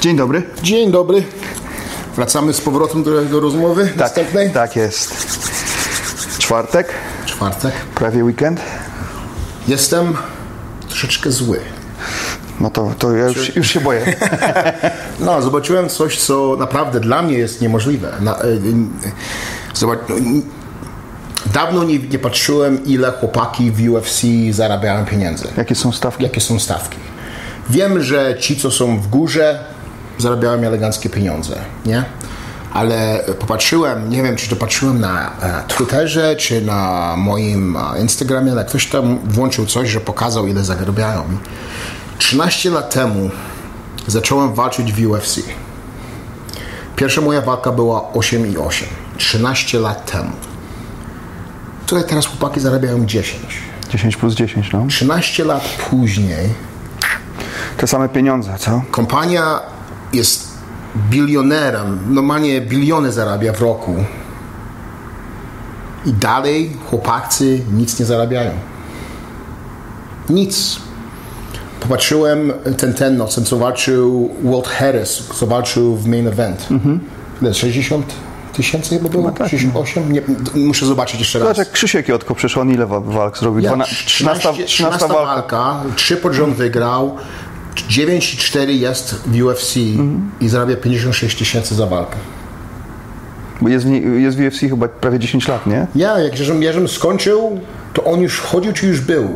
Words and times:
Dzień 0.00 0.16
dobry. 0.16 0.42
Dzień 0.62 0.90
dobry. 0.92 1.22
Wracamy 2.16 2.52
z 2.52 2.60
powrotem 2.60 3.02
do, 3.02 3.22
do 3.24 3.40
rozmowy 3.40 3.86
Tak, 3.86 3.96
następnej. 3.96 4.50
tak 4.50 4.76
jest. 4.76 5.26
Czwartek, 6.38 6.88
Czwartek. 7.26 7.72
prawie 7.94 8.24
weekend. 8.24 8.60
Jestem 9.68 10.16
troszeczkę 10.88 11.30
zły. 11.30 11.60
No 12.60 12.70
to, 12.70 12.92
to 12.98 13.16
ja 13.16 13.26
już, 13.28 13.56
już 13.56 13.68
się 13.70 13.80
boję. 13.80 14.06
No, 15.20 15.42
zobaczyłem 15.42 15.88
coś, 15.88 16.18
co 16.18 16.56
naprawdę 16.58 17.00
dla 17.00 17.22
mnie 17.22 17.38
jest 17.38 17.60
niemożliwe. 17.60 18.12
Na, 18.20 18.42
y, 18.44 18.46
y, 18.46 18.58
zobacz, 19.74 19.98
no, 20.08 20.16
dawno 21.52 21.84
nie, 21.84 21.98
nie 21.98 22.18
patrzyłem, 22.18 22.84
ile 22.84 23.12
chłopaki 23.12 23.70
w 23.70 23.90
UFC 23.90 24.22
zarabiają 24.50 25.04
pieniędzy. 25.04 25.48
Jakie 25.56 25.74
są 25.74 25.92
stawki? 25.92 26.22
Jakie 26.22 26.40
są 26.40 26.58
stawki. 26.58 26.96
Wiem, 27.70 28.02
że 28.02 28.36
ci, 28.38 28.56
co 28.56 28.70
są 28.70 29.00
w 29.00 29.08
górze, 29.08 29.64
zarabiają 30.20 30.62
eleganckie 30.62 31.10
pieniądze, 31.10 31.56
nie? 31.86 32.04
Ale 32.72 33.24
popatrzyłem, 33.38 34.10
nie 34.10 34.22
wiem, 34.22 34.36
czy 34.36 34.50
to 34.50 34.56
patrzyłem 34.56 35.00
na 35.00 35.30
e, 35.42 35.62
Twitterze, 35.68 36.36
czy 36.36 36.62
na 36.62 37.14
moim 37.16 37.76
e, 37.76 38.00
Instagramie, 38.00 38.52
ale 38.52 38.64
ktoś 38.64 38.86
tam 38.86 39.18
włączył 39.24 39.66
coś, 39.66 39.88
że 39.88 40.00
pokazał, 40.00 40.46
ile 40.46 40.64
zarabiają. 40.64 41.24
13 42.18 42.70
lat 42.70 42.94
temu 42.94 43.30
zacząłem 44.06 44.54
walczyć 44.54 44.92
w 44.92 45.10
UFC. 45.10 45.40
Pierwsza 46.96 47.20
moja 47.20 47.40
walka 47.40 47.72
była 47.72 48.00
8,8. 48.14 48.84
13 49.16 49.78
lat 49.78 50.12
temu. 50.12 50.30
Tutaj 51.86 52.04
teraz 52.08 52.26
chłopaki 52.26 52.60
zarabiają 52.60 53.06
10. 53.06 53.42
10 53.92 54.16
plus 54.16 54.34
10, 54.34 54.72
no. 54.72 54.86
13 54.88 55.44
lat 55.44 55.62
później 55.90 56.54
Te 57.76 57.86
same 57.86 58.08
pieniądze, 58.08 58.54
co? 58.58 58.82
kompania 58.90 59.60
jest 60.12 60.50
bilionerem, 61.10 61.98
normalnie 62.14 62.60
biliony 62.60 63.12
zarabia 63.12 63.52
w 63.52 63.60
roku. 63.60 63.94
I 66.06 66.12
dalej 66.12 66.72
chłopacy 66.90 67.60
nic 67.72 68.00
nie 68.00 68.06
zarabiają. 68.06 68.50
Nic. 70.28 70.80
Popatrzyłem 71.80 72.52
ten 72.78 72.94
ten 72.94 73.16
no, 73.16 73.26
ten 73.26 73.44
co 73.44 73.56
walczył 73.58 74.30
Walt 74.44 74.68
Harris, 74.68 75.22
co 75.34 75.46
walczył 75.46 75.96
w 75.96 76.06
main 76.06 76.28
event. 76.28 76.68
Ile, 77.42 77.54
60 77.54 78.06
tysięcy 78.52 78.98
chyba 78.98 79.08
było? 79.08 79.32
68? 79.48 80.12
Nie, 80.12 80.22
muszę 80.54 80.86
zobaczyć 80.86 81.20
jeszcze 81.20 81.38
raz. 81.38 81.44
Zobacz, 81.48 81.58
jak 81.58 81.70
Krzysiek 81.72 82.08
Jotko, 82.08 82.34
przecież 82.34 82.58
on 82.58 82.70
ile 82.70 82.86
wa- 82.86 83.00
walk 83.00 83.38
zrobił? 83.38 83.60
Ja, 83.60 83.70
Dwana- 83.70 83.84
13, 84.06 84.52
13 84.66 85.08
walka. 85.08 85.24
walka, 85.26 85.80
trzy 85.96 86.16
pod 86.16 86.32
rząd 86.32 86.54
wygrał, 86.56 87.16
9 87.88 88.34
i 88.34 88.36
4 88.36 88.74
jest 88.74 89.14
w 89.26 89.42
UFC 89.42 89.76
Mhm. 89.76 90.30
i 90.40 90.48
zarabia 90.48 90.76
56 90.76 91.38
tysięcy 91.38 91.74
za 91.74 91.86
walkę. 91.86 92.16
Bo 93.60 93.68
jest, 93.68 93.86
jest 94.18 94.36
w 94.38 94.40
UFC 94.40 94.60
chyba 94.60 94.88
prawie 94.88 95.18
10 95.18 95.48
lat, 95.48 95.66
nie? 95.66 95.86
Ja, 95.94 96.18
jak 96.18 96.38
ja 96.60 96.72
żebym 96.72 96.88
skończył, 96.88 97.60
to 97.92 98.04
on 98.04 98.20
już 98.20 98.40
chodził, 98.40 98.72
czy 98.72 98.86
już 98.86 99.00
był? 99.00 99.28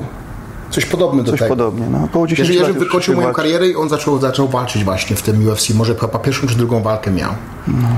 Coś 0.71 0.87
podobne 0.87 1.23
do 1.23 1.31
Coś 1.31 1.41
tego. 1.41 1.49
podobnie, 1.57 1.87
no. 1.91 2.05
Około 2.05 2.27
10 2.27 2.39
Jeżeli 2.39 2.57
ja 2.57 2.63
lat 2.63 2.69
żebym 2.69 2.83
już 2.83 2.89
wykończył 2.89 3.15
moją 3.15 3.27
walczy. 3.27 3.37
karierę 3.43 3.69
i 3.69 3.77
on 3.77 3.89
zaczął, 3.89 4.19
zaczął 4.21 4.49
walczyć 4.49 4.85
właśnie 4.85 5.17
w 5.17 5.23
tym 5.23 5.47
UFC, 5.49 5.71
może 5.75 5.95
chyba 5.95 6.19
pierwszą 6.19 6.47
czy 6.47 6.57
drugą 6.57 6.83
walkę 6.83 7.11
miał. 7.11 7.31
No. 7.69 7.89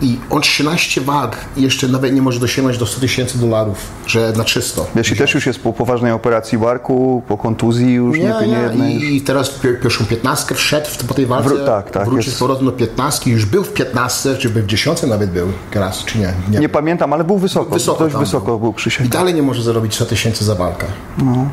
I 0.00 0.18
on 0.30 0.40
13 0.42 1.00
walk 1.00 1.36
i 1.56 1.62
jeszcze 1.62 1.88
nawet 1.88 2.12
nie 2.14 2.22
może 2.22 2.40
dosięgnąć 2.40 2.78
do 2.78 2.86
100 2.86 3.00
tysięcy 3.00 3.38
dolarów, 3.38 3.78
że 4.06 4.32
na 4.36 4.44
czysto. 4.44 4.86
Wiesz, 4.96 5.12
i 5.12 5.16
też 5.16 5.34
już 5.34 5.46
jest 5.46 5.58
po 5.60 5.72
poważnej 5.72 6.12
operacji 6.12 6.58
barku, 6.58 7.22
po 7.28 7.36
kontuzji 7.38 7.92
już, 7.94 8.18
nie, 8.18 8.24
Nie, 8.40 8.46
nie 8.46 8.58
jednej. 8.60 9.14
I, 9.14 9.20
teraz 9.20 9.48
w 9.48 9.60
pierwszą 9.60 10.04
piętnastkę 10.04 10.54
wszedł 10.54 10.86
po 11.08 11.14
tej 11.14 11.26
walce. 11.26 11.50
Wró- 11.50 11.66
tak, 11.66 11.90
tak, 11.90 12.04
Wrócił 12.04 12.24
jest. 12.26 12.36
z 12.36 12.38
powrotem 12.38 12.66
do 12.66 12.72
piętnastki. 12.72 13.30
Już 13.30 13.46
był 13.46 13.64
w 13.64 13.72
piętnastce, 13.72 14.36
czy 14.36 14.50
by 14.50 14.62
w 14.62 14.66
dziesiątce 14.66 15.06
nawet 15.06 15.30
był 15.30 15.48
raz, 15.74 16.04
czy 16.04 16.18
nie? 16.18 16.32
Nie, 16.50 16.58
Nie 16.58 16.68
pamiętam, 16.68 17.12
ale 17.12 17.24
był 17.24 17.38
wysoko. 17.38 17.74
Wysoko 17.74 18.04
dość 18.04 18.16
wysoko 18.16 18.46
był. 18.46 18.58
był 18.58 18.72
Krzysiek. 18.72 19.06
I 19.06 19.08
dalej 19.08 19.34
nie 19.34 19.42
może 19.42 19.62
zarobić 19.62 19.94
100 19.94 20.06
tysięcy 20.06 20.44
za 20.44 20.54
walkę. 20.54 20.86
No. 21.18 21.48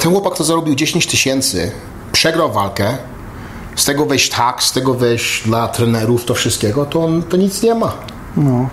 Ten 0.00 0.12
chłopak, 0.12 0.34
to 0.36 0.44
zarobił 0.44 0.74
10 0.74 1.06
tysięcy, 1.06 1.72
przegrał 2.12 2.52
walkę, 2.52 2.96
z 3.76 3.84
tego 3.84 4.06
wejść 4.06 4.30
tak, 4.30 4.62
z 4.62 4.72
tego 4.72 4.94
wejść 4.94 5.42
dla 5.44 5.68
trenerów, 5.68 6.24
to 6.24 6.34
wszystkiego, 6.34 6.86
to 6.86 7.04
on 7.04 7.22
to 7.22 7.36
nic 7.36 7.62
nie 7.62 7.74
ma. 7.74 7.92
No. 8.36 8.68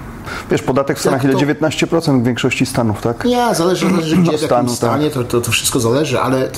Wiesz, 0.51 0.61
podatek 0.61 0.97
w 0.97 1.01
Stanach 1.01 1.23
ile? 1.23 1.33
to- 1.33 1.39
19% 1.39 2.21
w 2.21 2.25
większości 2.25 2.65
stanów, 2.65 3.01
tak? 3.01 3.25
Nie, 3.25 3.55
zależy, 3.55 3.89
zależy 3.89 4.17
gdzie, 4.17 4.31
w 4.31 4.41
stanu, 4.41 4.53
jakim 4.53 4.67
tak. 4.67 4.75
stanie, 4.75 5.09
to, 5.09 5.23
to, 5.23 5.41
to 5.41 5.51
wszystko 5.51 5.79
zależy, 5.79 6.19
ale 6.19 6.49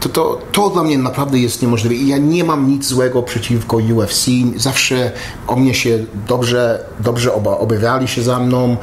to, 0.00 0.08
to, 0.08 0.40
to, 0.52 0.70
dla 0.70 0.82
mnie 0.82 0.98
naprawdę 0.98 1.38
jest 1.38 1.62
niemożliwe. 1.62 1.94
I 1.94 2.08
ja 2.08 2.18
nie 2.18 2.44
mam 2.44 2.68
nic 2.68 2.86
złego 2.86 3.22
przeciwko 3.22 3.76
UFC. 3.76 4.26
Zawsze 4.56 5.12
o 5.46 5.56
mnie 5.56 5.74
się 5.74 5.98
dobrze, 6.28 6.84
dobrze 7.00 7.34
oba, 7.34 7.50
obawiali 7.58 8.08
się 8.08 8.22
za 8.22 8.38
mną. 8.38 8.76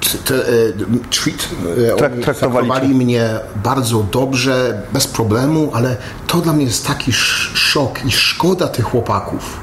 T- 0.00 0.18
t- 0.24 0.34
e, 0.34 0.72
treat, 1.10 1.48
e, 1.88 1.96
oni 1.96 2.22
traktowali 2.24 2.88
mnie 2.94 3.30
bardzo 3.64 4.06
dobrze, 4.12 4.82
bez 4.92 5.06
problemu, 5.06 5.70
ale 5.74 5.96
to 6.26 6.38
dla 6.38 6.52
mnie 6.52 6.64
jest 6.64 6.86
taki 6.86 7.10
sz- 7.10 7.56
szok 7.58 8.04
i 8.04 8.10
szkoda 8.12 8.68
tych 8.68 8.84
chłopaków 8.84 9.60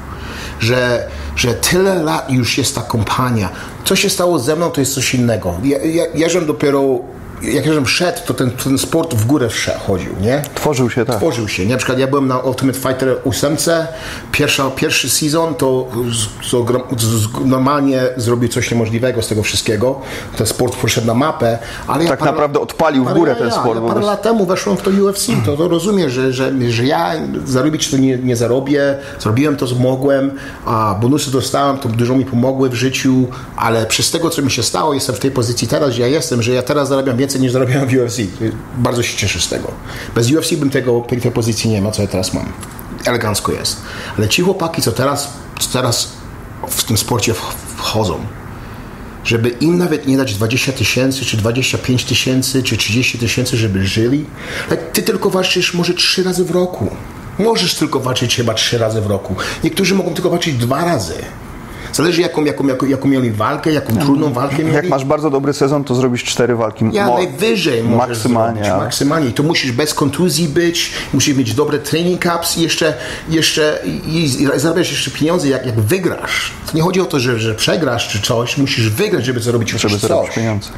że, 0.60 1.06
że 1.36 1.54
tyle 1.54 2.02
lat 2.02 2.30
już 2.30 2.58
jest 2.58 2.74
ta 2.74 2.80
kompania. 2.82 3.48
Co 3.84 3.96
się 3.96 4.10
stało 4.10 4.38
ze 4.38 4.56
mną, 4.56 4.70
to 4.70 4.80
jest 4.80 4.94
coś 4.94 5.14
innego. 5.14 5.54
Ja, 5.64 5.78
ja, 6.14 6.28
żem 6.28 6.46
dopiero, 6.46 6.98
jak 7.42 7.66
ja 7.66 7.72
żem 7.72 7.86
szedł, 7.86 8.18
to 8.26 8.34
ten, 8.34 8.50
ten 8.50 8.78
sport 8.78 9.14
w 9.14 9.26
górę 9.26 9.48
chodził, 9.86 10.12
nie? 10.20 10.42
Tworzył 10.54 10.90
się, 10.90 11.04
tak. 11.04 11.16
Tworzył 11.16 11.48
się. 11.48 11.66
Na 11.66 11.76
przykład 11.76 11.98
ja 11.98 12.06
byłem 12.06 12.28
na 12.28 12.38
Ultimate 12.38 12.78
Fighter 12.78 13.16
8, 13.24 13.56
pierwsza, 14.32 14.70
pierwszy 14.70 15.10
sezon 15.10 15.54
to 15.54 15.88
z, 16.12 16.50
z, 16.50 17.02
z, 17.02 17.28
normalnie 17.44 18.02
zrobił 18.16 18.48
coś 18.48 18.70
niemożliwego 18.70 19.22
z 19.22 19.28
tego 19.28 19.42
wszystkiego. 19.42 20.00
Ten 20.36 20.46
sport 20.46 20.76
poszedł 20.76 21.06
na 21.06 21.14
mapę, 21.14 21.58
ale 21.86 22.04
ja 22.04 22.10
Tak 22.10 22.20
parę- 22.20 22.24
naprawdę 22.24 22.60
odpalił 22.60 23.04
w 23.04 23.14
górę 23.14 23.32
ja, 23.32 23.38
ten 23.38 23.48
ja, 23.48 23.54
sport. 23.54 23.74
Ja 23.74 23.80
bo 23.80 23.88
parę 23.88 24.00
lat 24.00 24.22
temu 24.22 24.46
weszłem 24.46 24.76
w 24.76 24.82
to 24.82 24.90
UFC, 24.90 25.26
to, 25.46 25.56
to 25.56 25.68
rozumiem, 25.68 26.10
że, 26.10 26.32
że, 26.32 26.52
że 26.68 26.84
ja 26.84 27.12
zarobić 27.44 27.90
to 27.90 27.96
nie, 27.96 28.18
nie 28.18 28.36
zarobię, 28.36 28.98
zrobiłem 29.20 29.56
to, 29.56 29.66
co 29.66 29.74
mogłem, 29.74 30.30
a 30.64 30.96
bonusy 31.00 31.30
dostałem, 31.30 31.78
to 31.78 31.88
dużo 31.88 32.14
mi 32.14 32.24
pomogły 32.24 32.68
w 32.68 32.74
życiu, 32.74 33.26
ale 33.56 33.86
przez 33.86 34.10
tego, 34.10 34.30
co 34.30 34.42
mi 34.42 34.50
się 34.50 34.62
stało, 34.62 34.94
jestem 34.94 35.14
w 35.14 35.18
tej 35.18 35.30
pozycji 35.30 35.68
teraz, 35.68 35.90
gdzie 35.90 36.02
ja 36.02 36.08
jestem, 36.08 36.42
że 36.42 36.52
ja 36.52 36.62
teraz 36.62 36.88
zarabiam 36.88 37.16
więcej 37.16 37.27
niż 37.36 37.52
zarabiałem 37.52 37.88
w 37.88 37.92
UFC. 37.92 38.16
Bardzo 38.78 39.02
się 39.02 39.16
cieszę 39.16 39.40
z 39.40 39.48
tego. 39.48 39.72
Bez 40.14 40.30
UFC 40.32 40.52
bym 40.54 40.70
tego, 40.70 41.00
tej 41.22 41.32
pozycji 41.32 41.70
nie 41.70 41.80
miał, 41.80 41.92
co 41.92 42.02
ja 42.02 42.08
teraz 42.08 42.34
mam. 42.34 42.52
Elegancko 43.04 43.52
jest. 43.52 43.76
Ale 44.18 44.28
ci 44.28 44.42
chłopaki, 44.42 44.82
co 44.82 44.92
teraz, 44.92 45.28
co 45.60 45.68
teraz 45.72 46.12
w 46.68 46.84
tym 46.84 46.96
sporcie 46.98 47.32
wch- 47.32 47.52
wchodzą, 47.76 48.18
żeby 49.24 49.48
im 49.48 49.78
nawet 49.78 50.06
nie 50.06 50.16
dać 50.16 50.34
20 50.34 50.72
tysięcy, 50.72 51.24
czy 51.24 51.36
25 51.36 52.04
tysięcy, 52.04 52.62
czy 52.62 52.76
30 52.76 53.18
tysięcy, 53.18 53.56
żeby 53.56 53.86
żyli. 53.86 54.24
Ale 54.68 54.76
ty 54.76 55.02
tylko 55.02 55.30
walczysz 55.30 55.74
może 55.74 55.94
trzy 55.94 56.22
razy 56.22 56.44
w 56.44 56.50
roku. 56.50 56.90
Możesz 57.38 57.74
tylko 57.74 58.00
walczyć 58.00 58.36
chyba 58.36 58.54
trzy 58.54 58.78
razy 58.78 59.00
w 59.00 59.06
roku. 59.06 59.36
Niektórzy 59.64 59.94
mogą 59.94 60.14
tylko 60.14 60.30
walczyć 60.30 60.56
dwa 60.56 60.84
razy. 60.84 61.14
Zależy 61.92 62.20
jaką, 62.20 62.44
jaką, 62.44 62.66
jaką, 62.66 62.86
jaką 62.86 63.08
mieli 63.08 63.30
walkę, 63.30 63.72
jaką 63.72 63.96
trudną 63.96 64.32
walkę 64.32 64.58
mieli. 64.58 64.74
Jak 64.74 64.88
masz 64.88 65.04
bardzo 65.04 65.30
dobry 65.30 65.52
sezon, 65.52 65.84
to 65.84 65.94
zrobisz 65.94 66.24
cztery 66.24 66.56
walki. 66.56 66.84
Ja 66.92 67.06
Mo- 67.06 67.14
najwyżej 67.14 67.82
Maksymalnie. 67.84 68.64
zrobić, 68.64 68.82
maksymalnie. 68.82 69.30
To 69.30 69.42
musisz 69.42 69.72
bez 69.72 69.94
kontuzji 69.94 70.48
być, 70.48 70.92
musisz 71.12 71.36
mieć 71.36 71.54
dobre 71.54 71.78
training 71.78 72.22
caps 72.22 72.58
i 72.58 72.62
jeszcze, 72.62 72.94
jeszcze 73.28 73.78
i, 74.06 74.24
i 74.42 74.48
zarabiasz 74.56 74.90
jeszcze 74.90 75.10
pieniądze, 75.10 75.48
jak, 75.48 75.66
jak 75.66 75.80
wygrasz. 75.80 76.50
To 76.70 76.76
nie 76.76 76.82
chodzi 76.82 77.00
o 77.00 77.04
to, 77.04 77.20
że, 77.20 77.38
że 77.38 77.54
przegrasz 77.54 78.08
czy 78.08 78.22
coś, 78.22 78.56
musisz 78.58 78.90
wygrać, 78.90 79.24
żeby 79.24 79.40
zarobić 79.40 79.70
Żeby 79.70 79.82
chociaż 79.82 80.00
zarobić 80.00 80.26
coś. 80.26 80.36
pieniądze. 80.36 80.68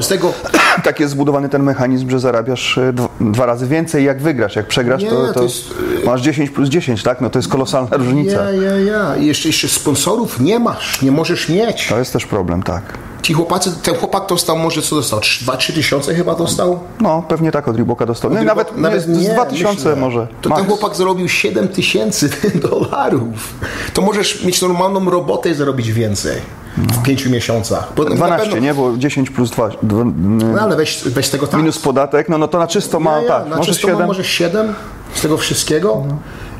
Z 0.00 0.08
tego 0.08 0.32
Tak 0.84 1.00
jest 1.00 1.12
zbudowany 1.12 1.48
ten 1.48 1.62
mechanizm, 1.62 2.10
że 2.10 2.20
zarabiasz 2.20 2.78
e, 2.78 2.92
dwa, 2.92 3.08
dwa 3.20 3.46
razy 3.46 3.66
więcej 3.66 4.04
jak 4.04 4.22
wygrasz. 4.22 4.56
Jak 4.56 4.66
przegrasz, 4.66 5.02
Nie, 5.02 5.10
to, 5.10 5.26
to, 5.26 5.32
to 5.32 5.42
jest, 5.42 5.64
masz 6.04 6.20
10 6.22 6.50
plus 6.50 6.68
10, 6.68 7.02
tak? 7.02 7.20
No 7.20 7.30
to 7.30 7.38
jest 7.38 7.48
kolosalna 7.48 7.96
różnica. 7.96 8.32
Ja, 8.52 8.62
ja, 8.62 8.78
ja. 8.78 9.16
I 9.16 9.26
jeszcze, 9.26 9.48
jeszcze 9.48 9.68
sponsorów 9.68 10.21
nie 10.40 10.58
masz, 10.58 11.02
nie 11.02 11.12
możesz 11.12 11.48
mieć. 11.48 11.86
To 11.88 11.98
jest 11.98 12.12
też 12.12 12.26
problem, 12.26 12.62
tak. 12.62 12.82
Ci 13.22 13.32
chłopacy, 13.32 13.72
ten 13.82 13.94
chłopak 13.94 14.26
dostał 14.28 14.58
może 14.58 14.82
co 14.82 14.96
dostał? 14.96 15.20
2-3 15.20 15.72
tysiące 15.74 16.14
chyba 16.14 16.34
dostał? 16.34 16.80
No, 17.00 17.22
pewnie 17.28 17.52
tak 17.52 17.68
od 17.68 17.76
Reeboka 17.76 18.06
dostał. 18.06 18.30
No, 18.30 18.42
nawet, 18.42 18.76
nawet 18.76 19.02
z 19.02 19.06
2000 19.06 19.74
myślę. 19.74 19.96
może. 19.96 20.26
To 20.40 20.48
max. 20.48 20.60
ten 20.60 20.70
chłopak 20.70 20.96
zarobił 20.96 21.28
7 21.28 21.68
tysięcy 21.68 22.30
dolarów. 22.70 23.54
To 23.94 24.02
możesz 24.02 24.44
mieć 24.44 24.62
normalną 24.62 25.10
robotę 25.10 25.50
i 25.50 25.54
zarobić 25.54 25.92
więcej 25.92 26.36
w 26.76 27.02
5 27.02 27.26
miesiącach. 27.26 27.92
Bo 27.96 28.04
na 28.04 28.14
12, 28.14 28.46
pewno- 28.46 28.66
nie? 28.66 28.74
Bo 28.74 28.96
10 28.96 29.30
plus 29.30 29.50
2. 29.50 29.68
No 29.82 30.60
ale 30.60 30.76
weź, 30.76 31.02
weź 31.06 31.28
tego 31.28 31.46
tak. 31.46 31.60
minus 31.60 31.78
podatek, 31.78 32.28
no, 32.28 32.38
no 32.38 32.48
to 32.48 32.58
na 32.58 32.66
czysto 32.66 33.00
ma, 33.00 33.16
ja, 33.16 33.22
ja, 33.22 33.28
tak, 33.28 33.48
na 33.48 33.56
może 33.56 33.72
czysto 33.72 33.88
ma 33.88 33.92
7. 33.94 34.06
może 34.06 34.24
7 34.24 34.74
z 35.14 35.22
tego 35.22 35.36
wszystkiego. 35.36 36.04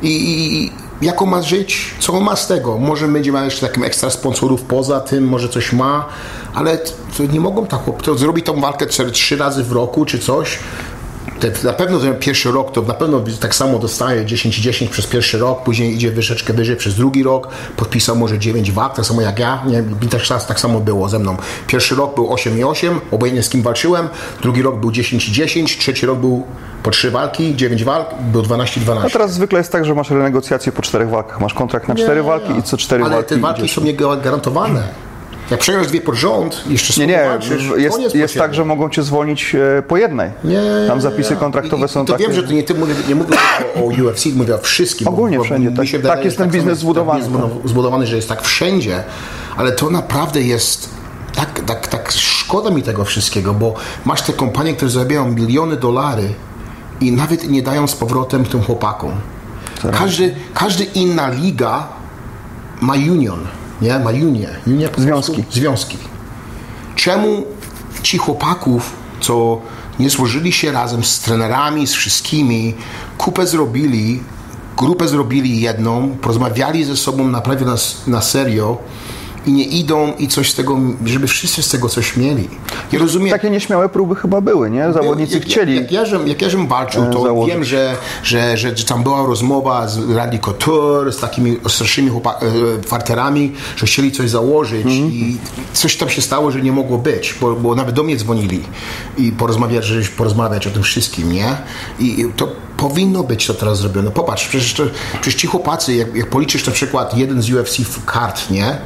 I, 0.03 0.09
i, 0.09 0.65
i 0.65 0.73
jak 1.03 1.23
on 1.23 1.29
ma 1.29 1.43
żyć? 1.43 1.95
Co 1.99 2.13
on 2.13 2.25
ma 2.25 2.37
z 2.37 2.47
tego? 2.47 2.79
Może 2.79 3.09
będzie 3.09 3.33
miał 3.33 3.45
jeszcze 3.45 3.67
takim 3.69 3.85
ekstra 3.85 4.11
sponsorów 4.11 4.63
poza 4.63 5.01
tym, 5.01 5.29
może 5.29 5.49
coś 5.49 5.73
ma, 5.73 6.09
ale 6.55 6.79
to 7.17 7.25
nie 7.33 7.41
mogą 7.41 7.67
tak 7.67 7.81
zrobić 8.17 8.47
tą 8.47 8.61
walkę 8.61 8.87
trzy 8.87 9.37
razy 9.37 9.65
w 9.65 9.73
roku 9.73 10.05
czy 10.05 10.19
coś. 10.19 10.59
Na 11.65 11.73
pewno 11.73 11.99
ten 11.99 12.19
pierwszy 12.19 12.53
rok 12.53 12.73
to 12.73 12.83
na 12.83 12.95
pewno 12.95 13.23
tak 13.41 13.55
samo 13.55 13.79
dostaje 13.79 14.25
10-10 14.25 14.89
przez 14.89 15.07
pierwszy 15.07 15.39
rok, 15.39 15.63
później 15.63 15.95
idzie 15.95 16.11
wyżeczkę 16.11 16.53
wyżej 16.53 16.77
przez 16.77 16.95
drugi 16.95 17.23
rok, 17.23 17.49
podpisał 17.77 18.17
może 18.17 18.39
9 18.39 18.73
walk, 18.73 18.97
tak 18.97 19.07
samo 19.07 19.23
jak 19.23 19.39
ja, 19.39 19.63
nie? 19.67 19.85
I 20.03 20.09
też 20.09 20.23
czas 20.23 20.47
tak 20.47 20.61
samo 20.61 20.81
było 20.81 21.09
ze 21.09 21.19
mną. 21.19 21.37
Pierwszy 21.67 21.95
rok 21.95 22.15
był 22.15 22.27
8-8, 22.29 22.97
obojętnie 23.11 23.43
z 23.43 23.49
kim 23.49 23.63
walczyłem, 23.63 24.09
drugi 24.43 24.63
rok 24.63 24.81
był 24.81 24.91
10-10, 24.91 25.79
trzeci 25.79 26.07
rok 26.07 26.19
był 26.19 26.47
po 26.83 26.91
3 26.91 27.11
walki, 27.11 27.57
9 27.57 27.85
walk, 27.85 28.15
był 28.33 28.43
12-12. 28.43 29.07
A 29.07 29.11
teraz 29.11 29.33
zwykle 29.33 29.59
jest 29.59 29.73
tak, 29.73 29.85
że 29.85 29.95
masz 29.95 30.11
renegocjacje 30.11 30.73
po 30.73 30.83
czterech 30.83 31.09
walkach. 31.09 31.41
Masz 31.41 31.55
kontrakt 31.55 31.89
na 31.89 31.95
cztery 31.95 32.23
walki 32.23 32.53
i 32.59 32.63
co 32.63 32.77
cztery 32.77 33.05
Ale 33.05 33.15
walki 33.15 33.29
te 33.29 33.41
walki 33.41 33.61
idziesz. 33.61 33.75
są 33.75 33.81
niegwarantowane. 33.85 34.83
Jak 35.51 35.61
przegrasz 35.61 35.87
dwie 35.87 36.01
pod 36.01 36.15
rząd, 36.15 36.65
jeszcze 36.69 37.01
Nie, 37.01 37.07
nie, 37.07 37.29
jest, 37.77 38.15
jest 38.15 38.35
tak, 38.35 38.55
że 38.55 38.65
mogą 38.65 38.91
cię 38.91 39.03
zwolnić 39.03 39.55
e, 39.55 39.83
po 39.83 39.97
jednej. 39.97 40.31
Nie, 40.45 40.61
Tam 40.89 41.01
zapisy 41.01 41.37
kontraktowe 41.37 41.87
I, 41.87 41.89
są 41.89 42.03
i 42.03 42.07
to 42.07 42.13
takie. 42.13 42.25
wiem, 42.25 42.33
że 42.33 42.43
to 42.43 42.53
nie, 42.53 42.63
ty 42.63 42.75
mówię, 42.75 42.95
nie 43.09 43.15
mówię 43.15 43.37
o, 43.77 43.79
o 43.81 43.85
UFC, 43.85 44.27
mówię 44.27 44.55
o 44.55 44.59
wszystkim. 44.59 45.09
Ogólnie 45.09 45.41
wszędzie, 45.41 45.71
mi 45.71 45.77
tak- 45.77 45.87
się 45.87 45.99
tak 45.99 46.25
jest 46.25 46.37
ten 46.37 46.45
samo 46.47 46.53
biznes 46.53 46.69
jest- 46.71 46.81
zbudowany, 46.81 47.21
Tak 47.25 47.51
zbudowany, 47.65 48.07
że 48.07 48.17
jest 48.17 48.29
tak 48.29 48.43
wszędzie, 48.43 49.05
ale 49.57 49.73
to 49.73 49.91
naprawdę 49.91 50.43
jest 50.43 50.89
tak, 51.35 51.61
tak, 51.61 51.89
tak 51.89 52.13
szkoda 52.13 52.71
mi 52.71 52.83
tego 52.83 53.05
wszystkiego, 53.05 53.55
bo 53.55 53.75
masz 54.05 54.23
te 54.23 54.33
kompanie, 54.33 54.75
które 54.75 54.91
zarabiają 54.91 55.29
miliony 55.29 55.77
dolary 55.77 56.35
i 57.01 57.13
nawet 57.13 57.49
nie 57.51 57.63
dają 57.63 57.87
z 57.87 57.95
powrotem 57.95 58.45
tym 58.45 58.63
chłopakom. 58.63 59.13
Każdy, 59.93 60.35
każdy 60.55 60.85
inna 60.85 61.29
liga 61.29 61.89
ma 62.81 62.93
union, 62.95 63.47
nie? 63.83 63.99
Ma 63.99 64.11
unię. 64.11 64.49
Unia 64.67 64.89
po 64.89 65.01
Związki. 65.01 65.45
Związki. 65.51 65.99
Czemu 66.95 67.45
ci 68.03 68.19
chłopaków, 68.19 68.93
co 69.21 69.61
nie 69.99 70.11
złożyli 70.11 70.53
się 70.53 70.73
razem 70.73 71.05
z 71.05 71.21
trenerami, 71.21 71.87
z 71.87 71.93
wszystkimi, 71.93 72.75
kupę 73.19 73.47
zrobili, 73.47 74.23
grupę 74.77 75.09
zrobili 75.09 75.61
jedną, 75.61 76.17
porozmawiali 76.21 76.85
ze 76.85 76.97
sobą 76.97 77.29
naprawdę 77.29 77.65
na, 77.65 77.77
na 78.07 78.21
serio 78.21 78.79
i 79.47 79.53
nie 79.53 79.65
idą 79.65 80.13
i 80.19 80.29
coś 80.29 80.51
z 80.51 80.55
tego, 80.55 80.79
żeby 81.05 81.27
wszyscy 81.27 81.63
z 81.63 81.69
tego 81.69 81.89
coś 81.89 82.17
mieli. 82.17 82.49
Ja 82.93 82.99
rozumiem, 82.99 83.31
Takie 83.31 83.51
nieśmiałe 83.51 83.89
próby 83.89 84.15
chyba 84.15 84.41
były, 84.41 84.71
nie? 84.71 84.93
Zawodnicy 84.93 85.35
jak, 85.35 85.43
chcieli. 85.43 85.75
Jak, 85.75 85.83
jak, 85.83 85.93
ja, 85.93 86.07
żem, 86.07 86.29
jak 86.29 86.43
ja 86.43 86.51
żem 86.51 86.67
walczył, 86.69 87.07
to 87.13 87.23
założyć. 87.23 87.55
wiem, 87.55 87.65
że, 87.65 87.97
że, 88.23 88.57
że, 88.57 88.77
że 88.77 88.85
tam 88.85 89.03
była 89.03 89.27
rozmowa 89.27 89.89
z 89.89 90.11
Randy 90.11 90.39
Couture, 90.39 91.13
z 91.13 91.19
takimi 91.19 91.57
starszymi 91.69 92.11
e, 92.11 92.83
farterami, 92.83 93.53
że 93.77 93.87
chcieli 93.87 94.13
coś 94.13 94.31
założyć 94.31 94.87
i 94.87 95.37
coś 95.73 95.97
tam 95.97 96.09
się 96.09 96.23
stało, 96.23 96.51
że 96.51 96.63
nie 96.63 96.73
mogło 96.73 96.99
być, 96.99 97.35
bo, 97.41 97.57
bo 97.57 97.75
nawet 97.75 97.95
do 97.95 98.03
mnie 98.03 98.17
dzwonili 98.17 98.63
i 99.19 99.33
porozmawiać, 99.33 99.85
żeś 99.85 100.09
porozmawiać 100.09 100.67
o 100.67 100.71
tym 100.71 100.83
wszystkim, 100.83 101.33
nie? 101.33 101.57
I 101.99 102.13
i 102.13 102.25
to 102.37 102.49
powinno 102.77 103.23
być 103.23 103.47
to 103.47 103.55
teraz 103.55 103.79
zrobione. 103.79 104.11
Popatrz, 104.11 104.49
przecież, 104.49 104.75
to, 104.75 104.83
przecież 105.21 105.41
ci 105.41 105.47
chłopacy, 105.47 105.95
jak, 105.95 106.17
jak 106.17 106.31
policzysz 106.31 106.67
na 106.67 106.73
przykład 106.73 107.17
jeden 107.17 107.43
z 107.43 107.51
UFC 107.51 107.77
kart, 108.07 108.51
nie? 108.51 108.79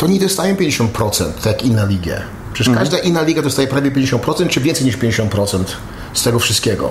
To 0.00 0.06
nie 0.06 0.18
dostają 0.20 0.54
50%, 0.54 1.24
tak 1.32 1.46
jak 1.46 1.62
inne 1.64 1.86
ligie. 1.86 2.20
Przecież 2.52 2.74
każda 2.74 2.98
inna 2.98 3.22
liga 3.22 3.42
dostaje 3.42 3.68
prawie 3.68 3.90
50%, 3.90 4.48
czy 4.48 4.60
więcej 4.60 4.84
niż 4.86 4.98
50% 4.98 5.64
z 6.14 6.22
tego 6.22 6.38
wszystkiego. 6.38 6.90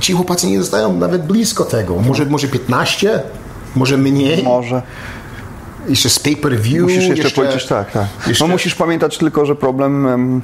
Ci 0.00 0.12
chłopacy 0.12 0.46
nie 0.46 0.58
dostają 0.58 0.92
nawet 0.92 1.26
blisko 1.26 1.64
tego. 1.64 1.96
Może, 1.96 2.26
może 2.26 2.48
15? 2.48 3.20
Może 3.76 3.96
mniej? 3.96 4.42
Może. 4.42 4.82
Jeszcze 5.88 6.10
z 6.10 6.18
pay-per-view? 6.18 6.82
Musisz 6.82 7.08
jeszcze, 7.08 7.30
policzyć, 7.30 7.66
tak, 7.66 7.90
tak. 7.92 8.06
jeszcze- 8.26 8.44
No 8.44 8.52
musisz 8.52 8.74
pamiętać 8.74 9.18
tylko, 9.18 9.46
że 9.46 9.54
problem 9.54 10.06
em, 10.06 10.42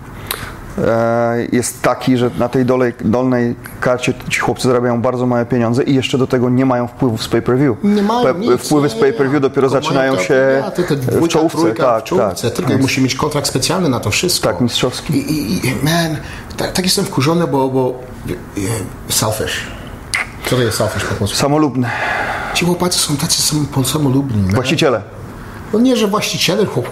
jest 1.52 1.82
taki, 1.82 2.16
że 2.16 2.30
na 2.38 2.48
tej 2.48 2.64
dolej, 2.64 2.94
dolnej 3.00 3.54
karcie 3.80 4.14
ci 4.28 4.40
chłopcy 4.40 4.68
zarabiają 4.68 5.02
bardzo 5.02 5.26
małe 5.26 5.46
pieniądze 5.46 5.82
i 5.82 5.94
jeszcze 5.94 6.18
do 6.18 6.26
tego 6.26 6.50
nie 6.50 6.66
mają 6.66 6.86
wpływów 6.88 7.22
z 7.22 7.28
pay-per-view. 7.28 7.76
Nie 7.84 8.02
mają 8.02 8.38
nic, 8.38 8.60
Wpływy 8.60 8.88
z 8.88 8.94
pay-per-view 8.94 9.42
dopiero 9.42 9.68
zaczynają 9.68 10.18
się 10.18 10.62
w 11.08 11.28
czołówce. 11.28 11.58
trójka 11.58 11.84
Tak, 11.84 12.00
w 12.04 12.04
czołówce. 12.04 12.50
tak. 12.50 12.66
Tylko 12.66 12.82
musi 12.82 13.00
mieć 13.02 13.14
kontrakt 13.14 13.46
specjalny 13.46 13.88
na 13.88 14.00
to 14.00 14.10
wszystko. 14.10 14.48
Tak, 14.48 14.60
mistrzowski. 14.60 15.12
I, 15.12 15.32
i, 15.32 15.66
i 15.68 15.74
man, 15.84 16.16
tak, 16.56 16.72
tak 16.72 16.84
jestem 16.84 17.04
wkurzony, 17.04 17.46
bo, 17.46 17.68
bo 17.68 18.00
e, 18.28 19.12
selfish. 19.12 19.66
Co 20.46 20.56
to 20.56 20.62
jest 20.62 20.76
selfish 20.78 21.04
po 21.04 21.14
polsku? 21.14 21.36
Samolubny. 21.38 21.88
Ci 22.54 22.64
chłopacy 22.66 22.98
są 22.98 23.16
tacy 23.16 23.42
sam, 23.42 23.66
samolubni. 23.84 24.42
man. 24.42 24.54
Właściciele. 24.54 25.02
No 25.72 25.80
nie, 25.80 25.96
że 25.96 26.06
właściciele, 26.08 26.66
chłop, 26.66 26.88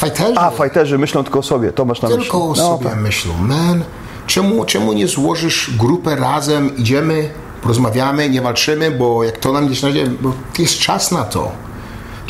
fajterzy. 0.00 0.34
A, 0.38 0.50
fajterzy 0.50 0.98
myślą 0.98 1.24
tylko 1.24 1.38
o 1.38 1.42
sobie, 1.42 1.72
to 1.72 1.84
masz 1.84 2.02
na 2.02 2.08
myśli. 2.08 2.22
Tylko 2.22 2.44
o 2.44 2.48
No, 2.48 2.54
sobie 2.54 2.84
tak. 2.90 2.98
myślą. 3.00 3.34
Man, 3.40 3.84
czemu, 4.26 4.64
czemu 4.64 4.92
nie 4.92 5.08
złożysz 5.08 5.70
grupę 5.78 6.16
razem, 6.16 6.76
idziemy, 6.76 7.30
porozmawiamy, 7.62 8.28
nie 8.30 8.42
walczymy, 8.42 8.90
bo 8.90 9.24
jak 9.24 9.38
to 9.38 9.52
nam 9.52 9.66
gdzieś 9.66 9.80
znajdzie, 9.80 10.06
bo 10.20 10.32
jest 10.58 10.78
czas 10.78 11.10
na 11.10 11.24
to. 11.24 11.52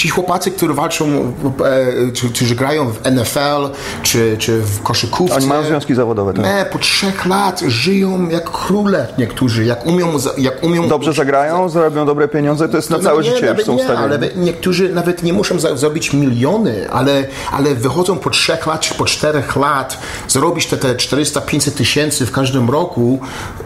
Ci 0.01 0.09
chłopacy, 0.09 0.51
którzy 0.51 0.75
walczą, 0.75 1.07
e, 1.09 2.13
czy, 2.13 2.29
którzy 2.29 2.55
grają 2.55 2.93
w 2.93 3.11
NFL, 3.11 3.69
czy, 4.03 4.37
czy 4.39 4.61
w 4.61 4.83
koszykówce. 4.83 5.37
Oni 5.37 5.47
mają 5.47 5.63
związki 5.63 5.95
zawodowe, 5.95 6.33
tak. 6.33 6.43
Me, 6.43 6.67
po 6.73 6.79
trzech 6.79 7.27
lat 7.27 7.61
żyją 7.61 8.29
jak 8.29 8.51
króle 8.51 9.07
niektórzy, 9.19 9.65
jak 9.65 9.87
umią, 9.87 10.13
jak 10.39 10.65
umią 10.65 10.89
Dobrze 10.89 11.13
zagrają, 11.13 11.69
zarobią 11.69 12.07
dobre 12.07 12.29
pieniądze, 12.29 12.69
to 12.69 12.77
jest 12.77 12.91
na 12.91 12.97
no 12.97 13.03
całe 13.03 13.23
nie, 13.23 13.31
życie 13.31 13.57
są 13.65 13.75
nie, 13.75 13.89
ale 13.89 14.19
niektórzy 14.37 14.89
nawet 14.95 15.23
nie 15.23 15.33
muszą 15.33 15.59
za, 15.59 15.77
zrobić 15.77 16.13
miliony, 16.13 16.91
ale, 16.91 17.25
ale 17.53 17.75
wychodzą 17.75 18.19
po 18.19 18.31
trzech 18.31 18.67
lat 18.67 18.81
czy 18.81 18.95
po 18.95 19.05
czterech 19.05 19.57
lat, 19.57 19.99
zrobisz 20.29 20.67
te, 20.67 20.77
te 20.77 20.95
400-500 20.95 21.71
tysięcy 21.71 22.27
w 22.27 22.33
każdym 22.33 22.71
roku, 22.71 23.21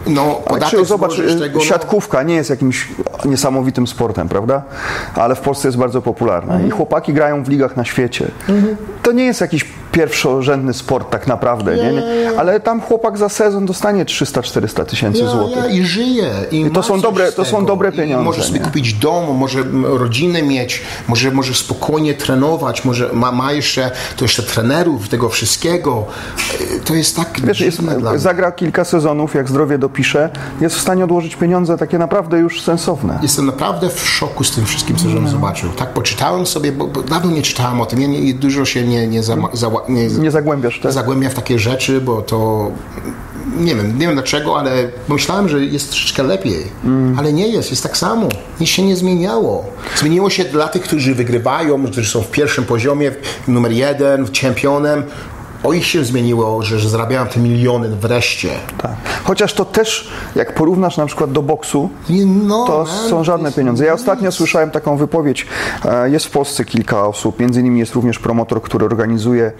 no 0.07 0.41
podatek 0.47 0.85
zobacz, 0.85 1.19
y, 1.19 1.39
tego, 1.39 1.59
no, 1.59 1.65
siatkówka 1.65 2.23
nie 2.23 2.35
jest 2.35 2.49
jakimś 2.49 2.87
niesamowitym 3.25 3.87
sportem, 3.87 4.29
prawda? 4.29 4.63
Ale 5.15 5.35
w 5.35 5.39
Polsce 5.39 5.67
jest 5.67 5.77
bardzo 5.77 6.01
popularna 6.01 6.24
Mhm. 6.33 6.67
i 6.67 6.69
chłopaki 6.71 7.13
grają 7.13 7.43
w 7.43 7.49
ligach 7.49 7.77
na 7.77 7.85
świecie. 7.85 8.27
To 9.03 9.11
nie 9.11 9.25
jest 9.25 9.41
jakiś 9.41 9.65
pierwszorzędny 9.95 10.73
sport 10.73 11.09
tak 11.09 11.27
naprawdę, 11.27 11.75
nie, 11.75 11.91
nie? 11.93 12.03
ale 12.37 12.59
tam 12.59 12.81
chłopak 12.81 13.17
za 13.17 13.29
sezon 13.29 13.65
dostanie 13.65 14.05
300-400 14.05 14.85
tysięcy 14.85 15.19
ja, 15.19 15.29
złotych. 15.29 15.57
ja, 15.57 15.67
i 15.67 15.83
żyje. 15.83 16.29
I, 16.51 16.65
to 16.65 16.79
ma 16.79 16.83
są 16.83 16.99
dobre- 16.99 17.31
to 17.31 17.45
są 17.45 17.65
dobre 17.65 17.89
I 17.89 17.91
pieniądze, 17.91 18.25
Może 18.25 18.43
sobie 18.43 18.59
nie? 18.59 18.65
kupić 18.65 18.93
dom, 18.93 19.37
może 19.37 19.63
rodzinę 19.83 20.43
mieć, 20.43 20.81
może, 21.07 21.31
może 21.31 21.53
spokojnie 21.53 22.13
trenować, 22.13 22.85
może 22.85 23.09
ma, 23.13 23.31
ma 23.31 23.51
jeszcze, 23.51 23.91
to 24.17 24.25
jeszcze 24.25 24.43
trenerów, 24.43 25.09
tego 25.09 25.29
wszystkiego. 25.29 26.05
To 26.85 26.93
jest 26.93 27.15
tak 27.15 27.41
Wiesz, 27.43 27.59
jest, 27.61 27.81
zagra 28.15 28.51
kilka 28.51 28.85
sezonów, 28.85 29.35
jak 29.35 29.49
zdrowie 29.49 29.77
dopisze, 29.77 30.29
jest 30.61 30.75
w 30.75 30.81
stanie 30.81 31.03
odłożyć 31.03 31.35
pieniądze 31.35 31.77
takie 31.77 31.97
naprawdę 31.97 32.37
już 32.37 32.61
sensowne. 32.61 33.19
Jestem 33.21 33.45
naprawdę 33.45 33.89
w 33.89 34.07
szoku 34.07 34.43
z 34.43 34.51
tym 34.51 34.65
wszystkim, 34.65 34.95
co 34.95 35.09
żem 35.09 35.27
zobaczył. 35.27 35.69
Tak 35.69 35.89
poczytałem 35.89 36.45
sobie, 36.45 36.71
bo, 36.71 36.87
bo 36.87 37.01
dawno 37.01 37.31
nie 37.31 37.41
czytałem 37.41 37.81
o 37.81 37.85
tym. 37.85 38.01
Ja 38.01 38.07
nie, 38.07 38.33
dużo 38.33 38.65
się 38.65 38.87
nie, 38.87 39.07
nie, 39.07 39.23
za, 39.23 39.35
za, 39.53 39.69
nie, 39.89 40.07
Nie 40.07 40.31
zagłębiasz, 40.31 40.79
tak? 40.79 40.91
zagłębiam 40.91 41.31
w 41.31 41.35
takie 41.35 41.59
rzeczy, 41.59 42.01
bo 42.01 42.21
to 42.21 42.71
nie 43.57 43.75
wiem, 43.75 43.99
nie 43.99 44.05
wiem 44.07 44.15
dlaczego, 44.15 44.59
ale 44.59 44.89
myślałem, 45.09 45.49
że 45.49 45.65
jest 45.65 45.89
troszeczkę 45.89 46.23
lepiej. 46.23 46.63
Mm. 46.83 47.19
Ale 47.19 47.33
nie 47.33 47.47
jest, 47.47 47.69
jest 47.69 47.83
tak 47.83 47.97
samo. 47.97 48.29
Nic 48.59 48.69
się 48.69 48.83
nie 48.83 48.95
zmieniało. 48.95 49.65
Zmieniło 49.95 50.29
się 50.29 50.45
dla 50.45 50.67
tych, 50.67 50.81
którzy 50.81 51.15
wygrywają, 51.15 51.85
którzy 51.85 52.09
są 52.09 52.21
w 52.21 52.31
pierwszym 52.31 52.65
poziomie, 52.65 53.11
numer 53.47 53.71
jeden, 53.71 54.27
czempionem. 54.31 55.03
O 55.65 55.73
ich 55.73 55.85
się 55.85 56.03
zmieniło, 56.03 56.61
że, 56.61 56.79
że 56.79 56.89
zarabiają 56.89 57.27
te 57.27 57.39
miliony 57.39 57.89
wreszcie. 57.89 58.49
Tak. 58.77 58.91
Chociaż 59.23 59.53
to 59.53 59.65
też, 59.65 60.11
jak 60.35 60.55
porównasz 60.55 60.97
na 60.97 61.05
przykład 61.05 61.31
do 61.31 61.41
boksu, 61.41 61.89
no, 62.25 62.65
to 62.67 62.77
man, 62.77 63.09
są 63.09 63.23
żadne 63.23 63.45
jest 63.45 63.57
pieniądze. 63.57 63.85
Ja 63.85 63.91
nic. 63.91 64.01
ostatnio 64.01 64.31
słyszałem 64.31 64.71
taką 64.71 64.97
wypowiedź. 64.97 65.47
E, 65.85 66.09
Jest 66.09 66.25
w 66.25 66.29
Polsce 66.29 66.65
kilka 66.65 67.07
osób, 67.07 67.39
między 67.39 67.59
innymi 67.59 67.79
jest 67.79 67.93
również 67.93 68.19
promotor, 68.19 68.61
który 68.61 68.85
organizuje 68.85 69.51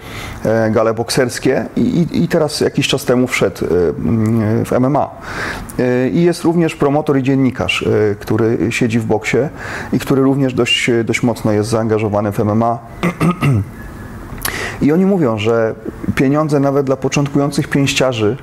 e, 0.44 0.70
gale 0.70 0.94
bokserskie 0.94 1.66
i, 1.76 2.06
i, 2.12 2.28
teraz 2.28 2.60
jakiś 2.60 2.88
czas 2.88 3.04
temu 3.04 3.26
wszedł 3.26 3.64
e, 3.64 3.68
mm, 3.88 4.64
w 4.64 4.72
MMA. 4.80 5.10
I 6.12 6.22
jest 6.22 6.44
również 6.44 6.74
promotor 6.74 7.18
i 7.18 7.22
dziennikarz, 7.22 7.84
który 8.20 8.58
siedzi 8.70 8.98
w 8.98 9.04
boksie 9.04 9.36
i 9.92 9.98
który 9.98 10.22
również 10.22 10.54
dość, 10.54 10.90
dość 11.04 11.22
mocno 11.22 11.52
jest 11.52 11.70
zaangażowany 11.70 12.32
w 12.32 12.38
MMA. 12.38 12.78
I 14.82 14.92
oni 14.92 15.06
mówią, 15.06 15.38
że 15.38 15.74
pieniądze 16.14 16.60
nawet 16.60 16.86
dla 16.86 16.96
początkujących 16.96 17.68
pięściarzy 17.68 18.36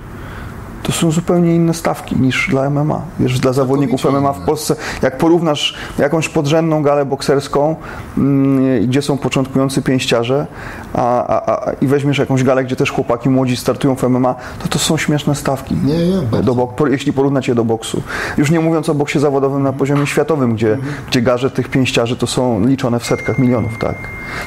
to 0.83 0.91
są 0.91 1.11
zupełnie 1.11 1.55
inne 1.55 1.73
stawki 1.73 2.15
niż 2.15 2.49
dla 2.49 2.69
MMA. 2.69 3.01
Wiesz, 3.19 3.39
dla 3.39 3.53
zawodników 3.53 4.05
MMA 4.05 4.33
w 4.33 4.45
Polsce, 4.45 4.75
jak 5.01 5.17
porównasz 5.17 5.75
jakąś 5.97 6.29
podrzędną 6.29 6.83
galę 6.83 7.05
bokserską, 7.05 7.75
mm, 8.17 8.87
gdzie 8.87 9.01
są 9.01 9.17
początkujący 9.17 9.81
pięściarze, 9.81 10.47
a, 10.93 11.27
a, 11.27 11.51
a, 11.51 11.71
i 11.81 11.87
weźmiesz 11.87 12.17
jakąś 12.17 12.43
galę, 12.43 12.63
gdzie 12.63 12.75
też 12.75 12.91
chłopaki 12.91 13.29
młodzi 13.29 13.57
startują 13.57 13.95
w 13.95 14.03
MMA, 14.03 14.35
to 14.59 14.67
to 14.67 14.79
są 14.79 14.97
śmieszne 14.97 15.35
stawki. 15.35 15.75
Nie, 15.83 16.07
nie, 16.07 16.43
do 16.43 16.55
bok, 16.55 16.89
jeśli 16.91 17.13
porównać 17.13 17.47
je 17.47 17.55
do 17.55 17.65
boksu. 17.65 18.01
Już 18.37 18.51
nie 18.51 18.59
mówiąc 18.59 18.89
o 18.89 18.93
boksie 18.95 19.19
zawodowym 19.19 19.63
na 19.63 19.73
poziomie 19.73 20.07
światowym, 20.07 20.55
gdzie, 20.55 20.77
gdzie 21.09 21.21
garze 21.21 21.51
tych 21.51 21.69
pięściarzy 21.69 22.15
to 22.15 22.27
są 22.27 22.65
liczone 22.65 22.99
w 22.99 23.05
setkach 23.05 23.39
milionów, 23.39 23.77
tak. 23.77 23.95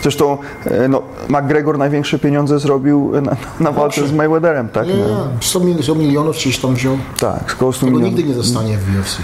Zresztą 0.02 0.38
e, 0.64 0.88
no, 0.88 1.02
McGregor 1.28 1.78
największe 1.78 2.19
pieniądze 2.19 2.59
zrobił 2.59 3.12
na, 3.23 3.37
na 3.61 3.73
walce 3.73 4.07
z 4.07 4.12
Mayweatherem, 4.12 4.69
tak. 4.69 4.87
Nie, 4.87 4.95
No. 4.97 5.28
100, 5.40 5.61
mil, 5.61 5.83
100 6.33 6.40
gdzieś 6.40 6.59
tam 6.59 6.75
wziął. 6.75 6.99
Tak, 7.21 7.52
około 7.56 7.73
100 7.73 7.87
Tego 7.87 7.99
milionów. 7.99 8.18
nigdy 8.18 8.30
nie 8.33 8.37
dostanie 8.37 8.78
w 8.78 9.00
UFC. 9.00 9.18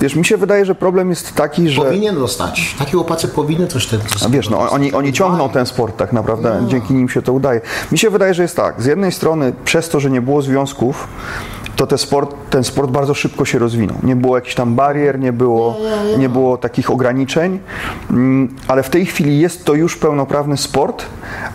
Wiesz, 0.00 0.14
mi 0.16 0.24
się 0.24 0.36
wydaje, 0.36 0.64
że 0.64 0.74
problem 0.74 1.10
jest 1.10 1.34
taki, 1.34 1.68
że... 1.68 1.82
Powinien 1.82 2.14
dostać. 2.14 2.74
Takie 2.78 2.96
łopaty 2.96 3.28
powinny 3.28 3.66
coś 3.66 3.86
ten. 3.86 4.00
A 4.26 4.28
wiesz, 4.28 4.50
no, 4.50 4.70
oni, 4.70 4.92
oni 4.92 5.12
ciągną 5.12 5.48
ten 5.48 5.66
sport 5.66 5.96
tak 5.96 6.12
naprawdę, 6.12 6.64
dzięki 6.68 6.94
nim 6.94 7.08
się 7.08 7.22
to 7.22 7.32
udaje. 7.32 7.60
Mi 7.92 7.98
się 7.98 8.10
wydaje, 8.10 8.34
że 8.34 8.42
jest 8.42 8.56
tak, 8.56 8.82
z 8.82 8.86
jednej 8.86 9.12
strony 9.12 9.52
przez 9.64 9.88
to, 9.88 10.00
że 10.00 10.10
nie 10.10 10.20
było 10.22 10.42
związków, 10.42 11.08
to 11.76 11.86
te 11.86 11.98
sport, 11.98 12.34
ten 12.50 12.64
sport 12.64 12.90
bardzo 12.90 13.14
szybko 13.14 13.44
się 13.44 13.58
rozwinął. 13.58 13.96
Nie 14.02 14.16
było 14.16 14.36
jakichś 14.36 14.54
tam 14.54 14.74
barier, 14.74 15.18
nie 15.18 15.32
było, 15.32 15.76
nie 16.18 16.28
było 16.28 16.56
takich 16.56 16.90
ograniczeń, 16.90 17.58
mm, 18.10 18.54
ale 18.68 18.82
w 18.82 18.90
tej 18.90 19.06
chwili 19.06 19.40
jest 19.40 19.64
to 19.64 19.74
już 19.74 19.96
pełnoprawny 19.96 20.56
sport, 20.56 21.04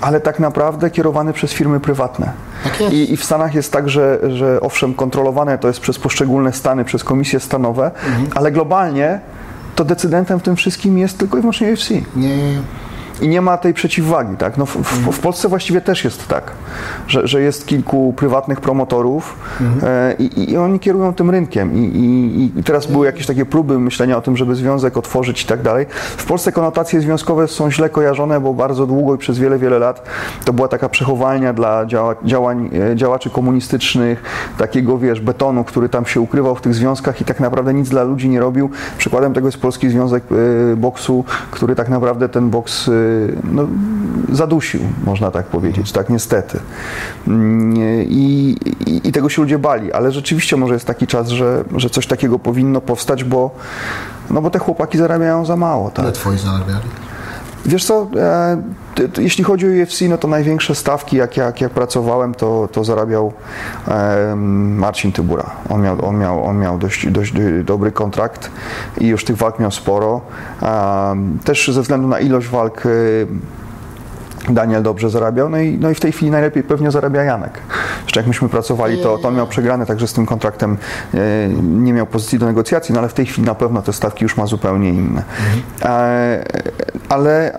ale 0.01 0.20
tak 0.20 0.40
naprawdę 0.40 0.90
kierowany 0.90 1.34
przez 1.34 1.51
firmy 1.51 1.80
prywatne. 1.80 2.32
Tak. 2.63 2.94
I, 2.94 3.13
I 3.13 3.18
w 3.18 3.24
Stanach 3.24 3.56
jest 3.56 3.72
tak, 3.72 3.90
że, 3.90 4.20
że 4.30 4.62
owszem, 4.62 4.94
kontrolowane 4.94 5.58
to 5.58 5.68
jest 5.68 5.80
przez 5.80 6.00
poszczególne 6.00 6.54
stany, 6.54 6.86
przez 6.86 7.04
komisje 7.04 7.40
stanowe, 7.40 7.92
ale 8.36 8.51
globalnie 8.51 9.20
to 9.75 9.86
decydentem 9.86 10.40
w 10.40 10.44
tym 10.44 10.56
wszystkim 10.56 10.98
jest 10.98 11.18
tylko 11.18 11.38
i 11.38 11.42
wyłącznie 11.42 11.74
UFC. 11.74 11.90
Nie, 11.90 12.01
nie, 12.16 12.38
nie. 12.38 12.62
I 13.22 13.28
nie 13.28 13.42
ma 13.42 13.58
tej 13.58 13.74
przeciwwagi, 13.74 14.38
tak? 14.38 14.58
No 14.58 14.66
w, 14.66 14.78
w, 14.78 15.12
w 15.12 15.20
Polsce 15.20 15.50
właściwie 15.50 15.82
też 15.82 16.04
jest 16.04 16.28
tak, 16.28 16.51
że, 17.08 17.28
że 17.28 17.42
jest 17.42 17.68
kilku 17.68 18.13
prywatnych 18.13 18.62
promotorów 18.62 19.38
e, 19.84 20.16
i, 20.20 20.51
i 20.51 20.58
oni 20.58 20.80
kierują 20.80 21.13
tym 21.13 21.30
rynkiem. 21.30 21.74
I, 21.74 21.80
i, 21.80 22.60
I 22.60 22.63
teraz 22.63 22.88
były 22.88 23.06
jakieś 23.06 23.25
takie 23.25 23.46
próby 23.46 23.80
myślenia 23.80 24.18
o 24.18 24.22
tym, 24.22 24.38
żeby 24.38 24.56
związek 24.56 24.98
otworzyć 24.98 25.44
i 25.44 25.46
tak 25.46 25.62
dalej. 25.62 25.86
W 26.18 26.25
Polsce 26.25 26.51
konotacje 26.51 27.01
związkowe 27.01 27.48
są 27.48 27.72
źle 27.72 27.90
kojarzone, 27.90 28.40
bo 28.40 28.54
bardzo 28.54 28.88
długo 28.88 29.16
i 29.16 29.18
przez 29.18 29.40
wiele, 29.40 29.58
wiele 29.58 29.80
lat 29.80 30.06
to 30.46 30.54
była 30.54 30.68
taka 30.68 30.90
przechowalnia 30.90 31.54
dla 31.54 31.86
działa, 31.86 32.16
działań, 32.24 32.70
e, 32.92 32.96
działaczy 32.96 33.30
komunistycznych, 33.30 34.24
takiego, 34.58 34.98
wiesz, 34.98 35.22
betonu, 35.22 35.63
który 35.63 35.90
tam 35.90 36.06
się 36.06 36.22
ukrywał 36.22 36.56
w 36.56 36.62
tych 36.62 36.75
związkach 36.75 37.22
i 37.22 37.25
tak 37.25 37.40
naprawdę 37.40 37.74
nic 37.74 37.90
dla 37.90 38.04
ludzi 38.04 38.30
nie 38.30 38.40
robił. 38.40 38.70
Przykładem 38.98 39.34
tego 39.34 39.48
jest 39.48 39.58
Polski 39.58 39.90
Związek 39.90 40.24
e, 40.32 40.75
Boksu, 40.75 41.25
który 41.51 41.75
tak 41.75 41.90
naprawdę 41.90 42.30
ten 42.30 42.50
boks 42.50 42.90
no, 43.44 43.68
zadusił, 44.32 44.82
można 45.06 45.32
tak 45.32 45.46
powiedzieć, 45.46 45.91
tak 45.91 46.10
niestety. 46.10 46.60
Mm, 47.27 47.74
I, 48.08 48.56
i, 48.88 49.08
I 49.08 49.12
tego 49.12 49.30
się 49.30 49.41
ludzie 49.41 49.60
bali, 49.60 49.94
ale 49.94 50.12
rzeczywiście 50.12 50.58
może 50.58 50.74
jest 50.74 50.86
taki 50.86 51.08
czas, 51.08 51.30
że, 51.30 51.63
że 51.75 51.89
coś 51.89 52.08
takiego 52.08 52.39
powinno 52.39 52.82
powstać, 52.82 53.24
bo, 53.24 53.51
no 54.30 54.41
bo 54.41 54.50
te 54.50 54.60
chłopaki 54.60 54.98
zarabiają 54.98 55.46
za 55.46 55.56
mało. 55.56 55.89
Tak? 55.89 56.06
Ale 56.06 56.12
twoi 56.12 56.38
zarabiali. 56.38 56.86
Wiesz 57.65 57.86
co, 57.86 58.08
e, 58.15 58.62
jeśli 59.18 59.44
chodzi 59.44 59.68
o 59.68 59.84
UFC, 59.84 60.02
no 60.10 60.18
to 60.18 60.28
największe 60.28 60.76
stawki, 60.76 61.18
jak, 61.18 61.38
jak, 61.38 61.62
jak 61.62 61.72
pracowałem, 61.72 62.34
to, 62.34 62.70
to 62.72 62.84
zarabiał 62.84 63.34
e, 63.88 64.36
Marcin 64.76 65.12
Tybura. 65.12 65.50
On 65.70 65.82
miał, 65.82 66.06
on 66.06 66.18
miał, 66.18 66.46
on 66.46 66.60
miał 66.60 66.78
dość, 66.78 67.08
dość 67.08 67.34
do- 67.34 67.64
dobry 67.64 67.92
kontrakt 67.92 68.52
i 68.98 69.08
już 69.08 69.26
tych 69.26 69.38
walk 69.38 69.60
miał 69.60 69.72
sporo. 69.72 70.22
E, 70.62 71.16
też 71.44 71.68
ze 71.68 71.82
względu 71.82 72.08
na 72.08 72.20
ilość 72.20 72.48
walk 72.48 72.86
e, 72.86 72.90
Daniel 74.50 74.84
dobrze 74.84 75.10
zarabiał, 75.10 75.50
no 75.50 75.58
i, 75.58 75.78
no 75.78 75.90
i 75.90 75.96
w 75.96 76.00
tej 76.00 76.12
chwili 76.12 76.32
najlepiej 76.32 76.64
pewnie 76.64 76.92
zarabia 76.92 77.24
Janek. 77.24 77.60
Jeszcze 78.04 78.20
jak 78.20 78.28
myśmy 78.28 78.50
pracowali, 78.50 78.98
to, 78.98 79.18
to 79.18 79.32
miał 79.32 79.48
przegrane, 79.48 79.86
także 79.86 80.08
z 80.08 80.14
tym 80.14 80.26
kontraktem 80.26 80.78
e, 81.14 81.18
nie 81.64 81.94
miał 81.94 82.06
pozycji 82.06 82.40
do 82.40 82.46
negocjacji, 82.46 82.94
no 82.94 83.00
ale 83.00 83.10
w 83.10 83.14
tej 83.14 83.26
chwili 83.26 83.48
na 83.48 83.56
pewno 83.56 83.82
te 83.82 83.94
stawki 83.94 84.24
już 84.24 84.38
ma 84.38 84.46
zupełnie 84.46 84.90
inne. 84.90 85.24
E, 85.82 86.44
ale, 87.10 87.58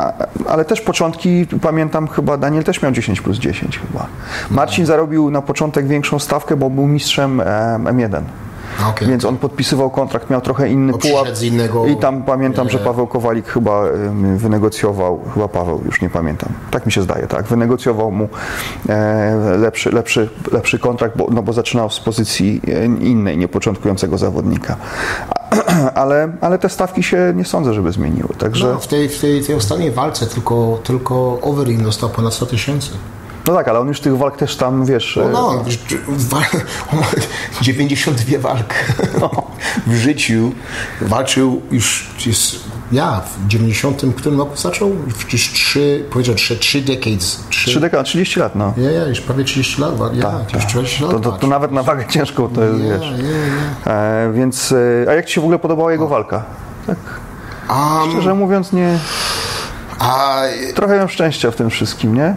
ale 0.48 0.64
też 0.64 0.80
początki, 0.80 1.46
pamiętam 1.62 2.08
chyba, 2.08 2.36
Daniel 2.36 2.64
też 2.64 2.82
miał 2.82 2.92
10 2.92 3.20
plus 3.20 3.38
10 3.38 3.78
chyba. 3.78 4.06
Marcin 4.50 4.86
zarobił 4.86 5.30
na 5.30 5.42
początek 5.42 5.86
większą 5.86 6.18
stawkę, 6.18 6.56
bo 6.56 6.70
był 6.70 6.86
mistrzem 6.86 7.40
e, 7.40 7.44
M1. 7.84 8.22
A, 8.80 8.88
okej. 8.90 9.08
Więc 9.08 9.24
on 9.24 9.36
podpisywał 9.36 9.90
kontrakt, 9.90 10.30
miał 10.30 10.40
trochę 10.40 10.68
inny 10.68 10.92
Bo 10.92 10.98
pułap. 10.98 11.28
innego- 11.42 11.86
I 11.86 11.96
tam 11.96 12.22
pamiętam, 12.22 12.68
że 12.68 12.78
Nie. 12.78 12.84
Paweł 12.84 13.06
Kowalik 13.06 13.48
chyba 13.48 13.82
wynegocjował, 14.36 15.20
chyba 15.34 15.48
Paweł, 15.48 15.82
już 15.86 16.00
nie 16.00 16.10
pamiętam, 16.10 16.48
tak 16.70 16.86
mi 16.86 16.92
się 16.92 17.02
zdaje, 17.02 17.26
tak, 17.26 17.46
wynegocjował 17.46 18.10
mu 18.10 18.28
e, 18.88 19.56
lepszy, 19.58 19.90
lepszy, 19.90 20.28
lepszy 20.52 20.78
kontrakt, 20.78 21.16
bo, 21.16 21.26
no 21.30 21.42
bo 21.42 21.52
zaczynał 21.52 21.90
z 21.90 22.00
pozycji 22.00 22.60
e, 22.68 22.84
innej, 22.84 23.38
nie 23.38 23.48
początkującego 23.48 24.18
zawodnika. 24.18 24.76
Ale, 25.94 26.32
ale 26.40 26.58
te 26.58 26.68
stawki 26.68 27.02
się 27.02 27.32
nie 27.36 27.44
sądzę, 27.44 27.74
żeby 27.74 27.92
zmieniły, 27.92 28.28
także... 28.38 28.66
No, 28.66 28.78
w 28.80 28.86
tej, 28.86 29.08
w 29.08 29.20
tej, 29.20 29.44
tej 29.44 29.54
ostatniej 29.54 29.90
walce 29.90 30.26
tylko, 30.26 30.78
tylko 30.84 31.38
Overeem 31.42 31.82
dostał 31.82 32.08
ponad 32.08 32.34
100 32.34 32.46
tysięcy. 32.46 32.90
No 33.46 33.54
tak, 33.54 33.68
ale 33.68 33.78
on 33.80 33.88
już 33.88 34.00
tych 34.00 34.16
walk 34.16 34.36
też 34.36 34.56
tam, 34.56 34.84
wiesz... 34.86 35.16
e, 35.16 35.28
No, 35.32 35.64
wiesz, 35.64 35.78
wa- 36.08 36.38
on 36.92 36.98
ma 36.98 37.06
92 37.62 38.38
walk 38.38 38.74
w 39.86 39.94
życiu. 39.94 40.52
Walczył 41.00 41.62
już, 41.70 42.06
jest, 42.26 42.56
ja 42.92 43.20
w 43.20 43.46
90 43.48 44.02
którym 44.16 44.38
roku 44.38 44.56
zaczął? 44.56 44.96
Już 45.32 45.50
trzy, 45.52 46.04
powiedział, 46.10 46.34
trzy, 46.34 46.56
trzy 46.56 46.80
decades. 46.82 47.44
Trzy, 47.50 47.70
Trzy 47.70 47.80
dekady, 47.80 48.04
30 48.04 48.40
lat, 48.40 48.54
no. 48.56 48.74
ja, 48.76 48.90
ja, 48.90 49.06
już 49.06 49.20
prawie 49.20 49.44
30 49.44 49.80
lat, 49.80 49.92
ja, 50.14 50.22
Tak, 50.22 50.52
już 50.54 50.62
tak. 50.62 50.72
30 50.72 51.02
lat 51.02 51.12
To, 51.12 51.20
to, 51.20 51.32
to 51.32 51.46
nawet 51.46 51.72
na 51.72 51.82
wagę 51.82 52.04
ciężką 52.08 52.48
to 52.48 52.64
jest, 52.64 52.78
Nie, 52.82 52.88
wiesz. 52.90 53.00
nie, 53.00 53.22
nie. 53.22 53.92
E, 53.92 54.32
więc, 54.34 54.72
e, 54.72 55.10
a 55.10 55.12
jak 55.14 55.26
Ci 55.26 55.34
się 55.34 55.40
w 55.40 55.44
ogóle 55.44 55.58
podobała 55.58 55.92
jego 55.92 56.08
walka? 56.08 56.42
Tak, 56.86 56.96
Um, 57.70 58.10
szczerze 58.10 58.34
mówiąc, 58.34 58.72
nie... 58.72 58.98
a 60.02 60.42
Trochę 60.74 60.94
miałem 60.94 61.08
szczęścia 61.08 61.50
w 61.50 61.56
tym 61.56 61.70
wszystkim, 61.70 62.14
nie? 62.14 62.36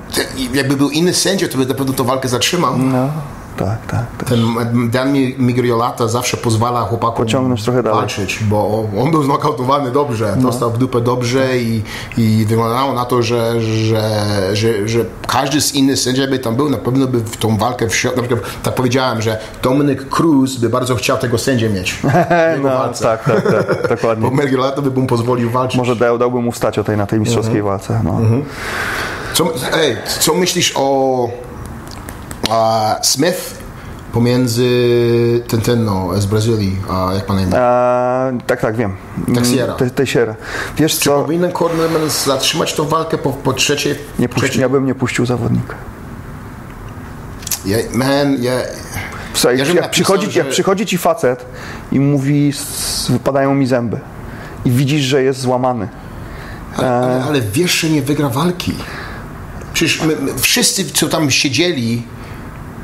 jakby 0.53 0.77
był 0.77 0.89
inny 0.89 1.13
sędzia, 1.13 1.47
to 1.47 1.57
by 1.57 1.65
na 1.65 1.73
pewno 1.73 1.93
tę 1.93 2.03
walkę 2.03 2.27
zatrzymał. 2.27 2.77
No, 2.77 3.09
tak, 3.57 3.85
tak. 3.87 4.05
tak. 4.17 4.29
Ten 4.29 4.39
Dan 4.89 5.13
Migriolata 5.37 6.07
zawsze 6.07 6.37
pozwala 6.37 6.81
chłopakom 6.81 7.25
Pociągnąć 7.25 7.63
trochę 7.63 7.83
dalej. 7.83 7.99
walczyć, 7.99 8.39
bo 8.43 8.85
on 9.03 9.11
był 9.11 9.23
znokautowany 9.23 9.91
dobrze, 9.91 10.35
dostał 10.37 10.71
w 10.71 10.77
dupę 10.77 11.01
dobrze 11.01 11.57
i, 11.57 11.83
i 12.17 12.45
wyglądało 12.47 12.93
na 12.93 13.05
to, 13.05 13.21
że, 13.23 13.61
że, 13.61 14.09
że, 14.53 14.87
że 14.87 14.99
każdy 15.27 15.61
z 15.61 15.75
innych 15.75 15.99
sędzia 15.99 16.27
by 16.27 16.39
tam 16.39 16.55
był, 16.55 16.69
na 16.69 16.77
pewno 16.77 17.07
by 17.07 17.19
w 17.19 17.37
tą 17.37 17.57
walkę 17.57 17.89
wszedł. 17.89 18.15
Na 18.15 18.21
przykład 18.23 18.49
tak 18.63 18.75
powiedziałem, 18.75 19.21
że 19.21 19.39
Dominic 19.63 19.99
Cruz 20.09 20.55
by 20.57 20.69
bardzo 20.69 20.95
chciał 20.95 21.17
tego 21.17 21.37
sędzię 21.37 21.69
mieć 21.69 21.99
No, 22.63 22.69
walce. 22.69 23.03
tak, 23.03 23.23
tak, 23.23 23.43
tak, 23.43 23.89
dokładnie. 23.89 24.29
Bo 24.29 24.43
Migriolata 24.43 24.81
by 24.81 25.01
mu 25.01 25.07
pozwolił 25.07 25.49
walczyć. 25.49 25.77
Może 25.77 25.95
dał, 25.95 26.17
dałbym 26.17 26.43
mu 26.43 26.51
wstać 26.51 26.79
o 26.79 26.83
tej, 26.83 26.97
na 26.97 27.05
tej 27.07 27.19
mistrzowskiej 27.19 27.59
Mhm. 27.59 27.77
walce. 27.77 28.01
No. 28.03 28.19
Co, 29.33 29.43
ej, 29.73 29.97
co 30.19 30.33
myślisz 30.33 30.73
o 30.75 31.29
a, 32.49 32.95
Smith 33.01 33.57
pomiędzy 34.13 34.69
ten, 35.47 35.61
ten 35.61 35.85
no, 35.85 36.09
z 36.21 36.25
Brazylii, 36.25 36.77
a, 36.89 37.13
jak 37.13 37.25
pan 37.25 37.39
imię? 37.39 37.51
A, 37.59 38.31
tak, 38.47 38.61
tak, 38.61 38.75
wiem. 38.75 38.95
Teixeira. 39.35 39.73
Te- 39.73 39.89
Teixeira. 39.89 40.35
Wiesz 40.77 40.95
co, 40.95 41.21
Powinien 41.21 41.51
Cornerman 41.51 42.09
zatrzymać 42.09 42.73
tą 42.73 42.85
walkę 42.87 43.17
po, 43.17 43.29
po 43.29 43.53
trzeciej... 43.53 43.95
nie 44.19 44.29
puści, 44.29 44.41
trzeciej- 44.49 44.61
ja 44.61 44.69
bym 44.69 44.85
nie 44.85 44.95
puścił 44.95 45.25
zawodnika. 45.25 45.75
Ja, 47.65 47.77
man, 47.93 48.43
ja... 48.43 48.51
Słuchaj, 49.33 49.57
Ja 49.57 49.65
jak, 49.65 49.73
napisał, 49.75 49.91
przychodzi, 49.91 50.31
że- 50.31 50.39
jak 50.39 50.49
przychodzi 50.49 50.85
ci 50.85 50.97
facet 50.97 51.45
i 51.91 51.99
mówi, 51.99 52.53
wypadają 53.09 53.53
mi 53.55 53.67
zęby 53.67 53.99
i 54.65 54.71
widzisz, 54.71 55.01
że 55.01 55.23
jest 55.23 55.39
złamany. 55.39 55.87
Ale, 56.77 56.89
ale, 56.89 57.23
ale 57.23 57.41
wiesz, 57.41 57.71
że 57.79 57.89
nie 57.89 58.01
wygra 58.01 58.29
walki. 58.29 58.73
Przecież 59.73 60.01
my, 60.01 60.15
my, 60.21 60.33
wszyscy, 60.39 60.85
co 60.85 61.07
tam 61.07 61.31
siedzieli 61.31 62.03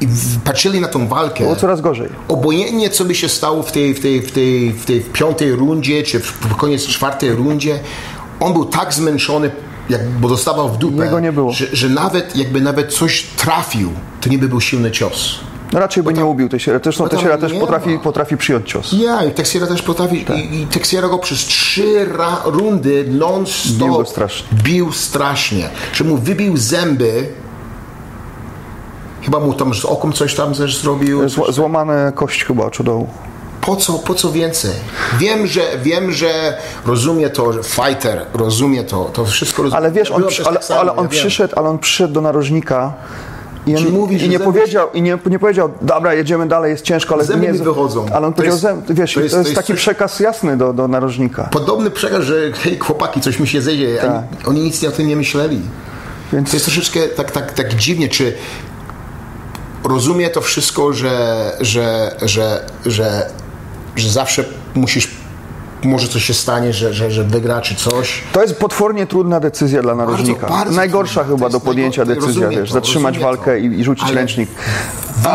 i 0.02 0.08
patrzyli 0.44 0.80
na 0.82 0.88
tą 0.88 1.08
walkę, 1.08 1.44
Było 1.44 1.56
coraz 1.56 1.82
gorzej. 1.82 2.10
obojętnie 2.28 2.90
co 2.90 3.06
by 3.06 3.16
się 3.16 3.30
stało 3.30 3.64
w 3.64 3.72
tej, 3.72 3.94
w 3.94 4.00
tej, 4.00 4.22
w 4.22 4.32
tej, 4.32 4.72
w 4.74 4.86
tej 4.86 5.02
piątej 5.02 5.52
rundzie, 5.52 6.04
czy 6.04 6.20
w, 6.20 6.56
koniec 6.56 6.86
czwartej 6.88 7.32
rundzie, 7.32 7.80
on 8.40 8.54
był 8.54 8.66
tak 8.66 8.94
zmęczony, 8.94 9.52
jak, 9.90 10.10
bo 10.10 10.30
dostawał 10.30 10.70
w 10.70 10.78
dupę, 10.78 11.06
Jego 11.06 11.20
nie 11.20 11.32
było. 11.32 11.52
Że, 11.52 11.66
że 11.74 11.90
nawet 11.90 12.36
jakby 12.36 12.62
nawet 12.62 12.94
coś 12.94 13.24
trafił, 13.24 13.92
to 14.22 14.30
nie 14.30 14.38
by 14.38 14.48
był 14.50 14.62
silny 14.62 14.92
cios. 14.92 15.40
No 15.74 15.80
raczej 15.80 16.04
by 16.04 16.14
nie 16.14 16.26
ubił 16.26 16.50
Teixeira. 16.50 16.80
Bo 16.80 16.92
tam 16.92 17.10
Teixeira 17.10 17.38
też 17.38 17.54
potrafi, 17.54 18.00
potrafi 18.00 18.38
przyjąć 18.38 18.70
cios. 18.70 18.94
Ja, 18.94 19.26
i 19.26 19.32
Texiera 19.32 19.68
też 19.68 19.82
potrafi, 19.82 20.26
i, 20.52 20.62
i 20.62 20.68
Texiera 20.68 21.08
go 21.10 21.18
przez 21.18 21.40
trzy 21.40 22.06
ra, 22.06 22.42
rundy 22.46 23.06
non-stop 23.10 23.88
Bił 23.90 24.06
strasznie. 24.06 24.48
bił 24.64 24.92
strasznie, 24.92 25.70
że 25.94 26.04
mu 26.04 26.18
wybił 26.18 26.58
zęby, 26.58 27.28
chyba 29.24 29.40
mu 29.40 29.54
tam 29.54 29.74
z 29.74 29.86
okiem 29.86 30.14
coś 30.14 30.36
tam 30.36 30.54
też 30.56 30.78
zrobił. 30.82 31.30
Zła, 31.30 31.52
złamane 31.52 32.12
kość 32.16 32.44
chyba 32.46 32.66
oczu 32.66 32.84
dołu. 32.84 33.08
Po 33.62 33.76
co, 33.76 33.94
po 33.94 34.14
co 34.16 34.32
więcej? 34.32 34.72
Wiem, 35.20 35.48
że, 35.48 35.62
wiem, 35.84 36.12
że 36.12 36.58
rozumie 36.86 37.30
to, 37.30 37.54
że 37.54 37.64
fighter, 37.64 38.26
rozumie 38.34 38.84
to, 38.84 39.06
to 39.14 39.26
wszystko 39.26 39.64
rozumie. 39.64 39.78
Ale 39.78 39.92
wiesz, 39.92 40.12
on, 40.12 40.28
przy, 40.28 40.46
ale, 40.46 40.60
tak 40.60 40.78
ale 40.78 40.96
on 40.96 41.04
ja 41.04 41.10
przyszedł, 41.10 41.54
ale 41.58 41.70
on 41.70 41.80
przyszedł 41.80 42.14
do 42.14 42.22
narożnika 42.22 42.94
i, 43.68 43.76
on, 43.76 43.84
Czy 43.84 43.92
mówi, 43.92 44.26
i 44.26 44.30
nie 44.30 44.40
zęby- 44.40 44.44
powiedział, 44.44 44.88
i 44.94 45.02
nie, 45.02 45.18
nie 45.26 45.40
powiedział, 45.40 45.70
dobra, 45.82 46.14
jedziemy 46.14 46.48
dalej, 46.48 46.72
jest 46.72 46.84
ciężko, 46.86 47.16
ale 47.16 47.24
Zęby 47.24 47.46
nie 47.48 47.54
mi 47.54 47.60
wychodzą. 47.60 48.06
Ale 48.14 48.28
on 48.28 48.34
To 48.34 48.38
powiedział, 48.38 48.54
jest- 48.54 48.62
zęb, 48.62 48.92
wiesz, 48.92 49.14
to 49.14 49.20
to 49.20 49.24
jest- 49.24 49.34
jest, 49.36 49.44
to 49.46 49.50
jest 49.50 49.56
taki 49.56 49.68
coś- 49.74 49.78
przekaz 49.82 50.20
jasny 50.20 50.58
do, 50.58 50.74
do 50.74 50.88
narożnika. 50.88 51.44
Podobny 51.52 51.92
przekaz, 51.92 52.24
że 52.24 52.52
hej 52.52 52.80
chłopaki, 52.80 53.22
coś 53.22 53.40
mi 53.40 53.48
się 53.48 53.62
zejdzie. 53.62 53.98
Tak. 53.98 54.10
Oni, 54.12 54.26
oni 54.48 54.62
nic 54.62 54.84
o 54.84 54.92
tym 54.92 55.08
nie 55.08 55.16
myśleli. 55.16 55.62
Więc 56.34 56.50
To 56.50 56.56
jest 56.56 56.66
troszeczkę 56.66 57.00
tak, 57.08 57.32
tak, 57.32 57.52
tak 57.54 57.74
dziwnie, 57.76 58.10
czy 58.10 58.34
rozumie 59.84 60.30
to 60.30 60.42
wszystko, 60.42 60.94
że, 60.94 61.52
że, 61.62 62.16
że, 62.22 62.66
że, 62.86 63.30
że 63.96 64.10
zawsze 64.10 64.44
musisz 64.76 65.08
może 65.84 66.08
coś 66.08 66.24
się 66.24 66.34
stanie, 66.34 66.74
że, 66.74 66.94
że, 66.94 67.12
że 67.12 67.24
wygra 67.24 67.62
czy 67.62 67.76
coś. 67.76 68.22
To 68.32 68.42
jest 68.42 68.56
potwornie 68.56 69.08
trudna 69.08 69.40
decyzja 69.40 69.82
dla 69.82 69.96
narożnika. 69.96 70.48
bardzo 70.48 70.76
Najgorsza 70.76 71.24
trudna. 71.24 71.38
Chyba 71.38 71.50
do 71.50 71.60
podjęcia 71.60 72.06
decyzja, 72.06 72.50
wiesz, 72.50 72.70
to, 72.70 72.74
zatrzymać 72.74 73.20
walkę 73.20 73.60
i, 73.60 73.80
i 73.80 73.84
rzucić 73.84 74.06
Ale 74.06 74.16
ręcznik. 74.16 74.50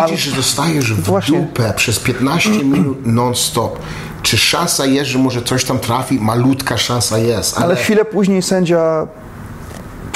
Widzisz, 0.07 0.25
że 0.25 0.37
dostajesz 0.37 0.93
w 0.93 1.03
Właśnie. 1.03 1.41
dupę 1.41 1.73
przez 1.77 1.99
15 1.99 2.51
minut 2.65 3.07
non-stop. 3.07 3.79
Czy 4.23 4.39
szansa 4.39 4.87
jest, 4.87 5.11
że 5.11 5.19
może 5.19 5.43
coś 5.43 5.65
tam 5.65 5.79
trafi? 5.79 6.21
Malutka 6.21 6.79
szansa 6.79 7.19
jest, 7.19 7.57
ale... 7.57 7.65
Ale 7.65 7.77
chwilę 7.77 8.05
później 8.05 8.43
sędzia 8.43 9.07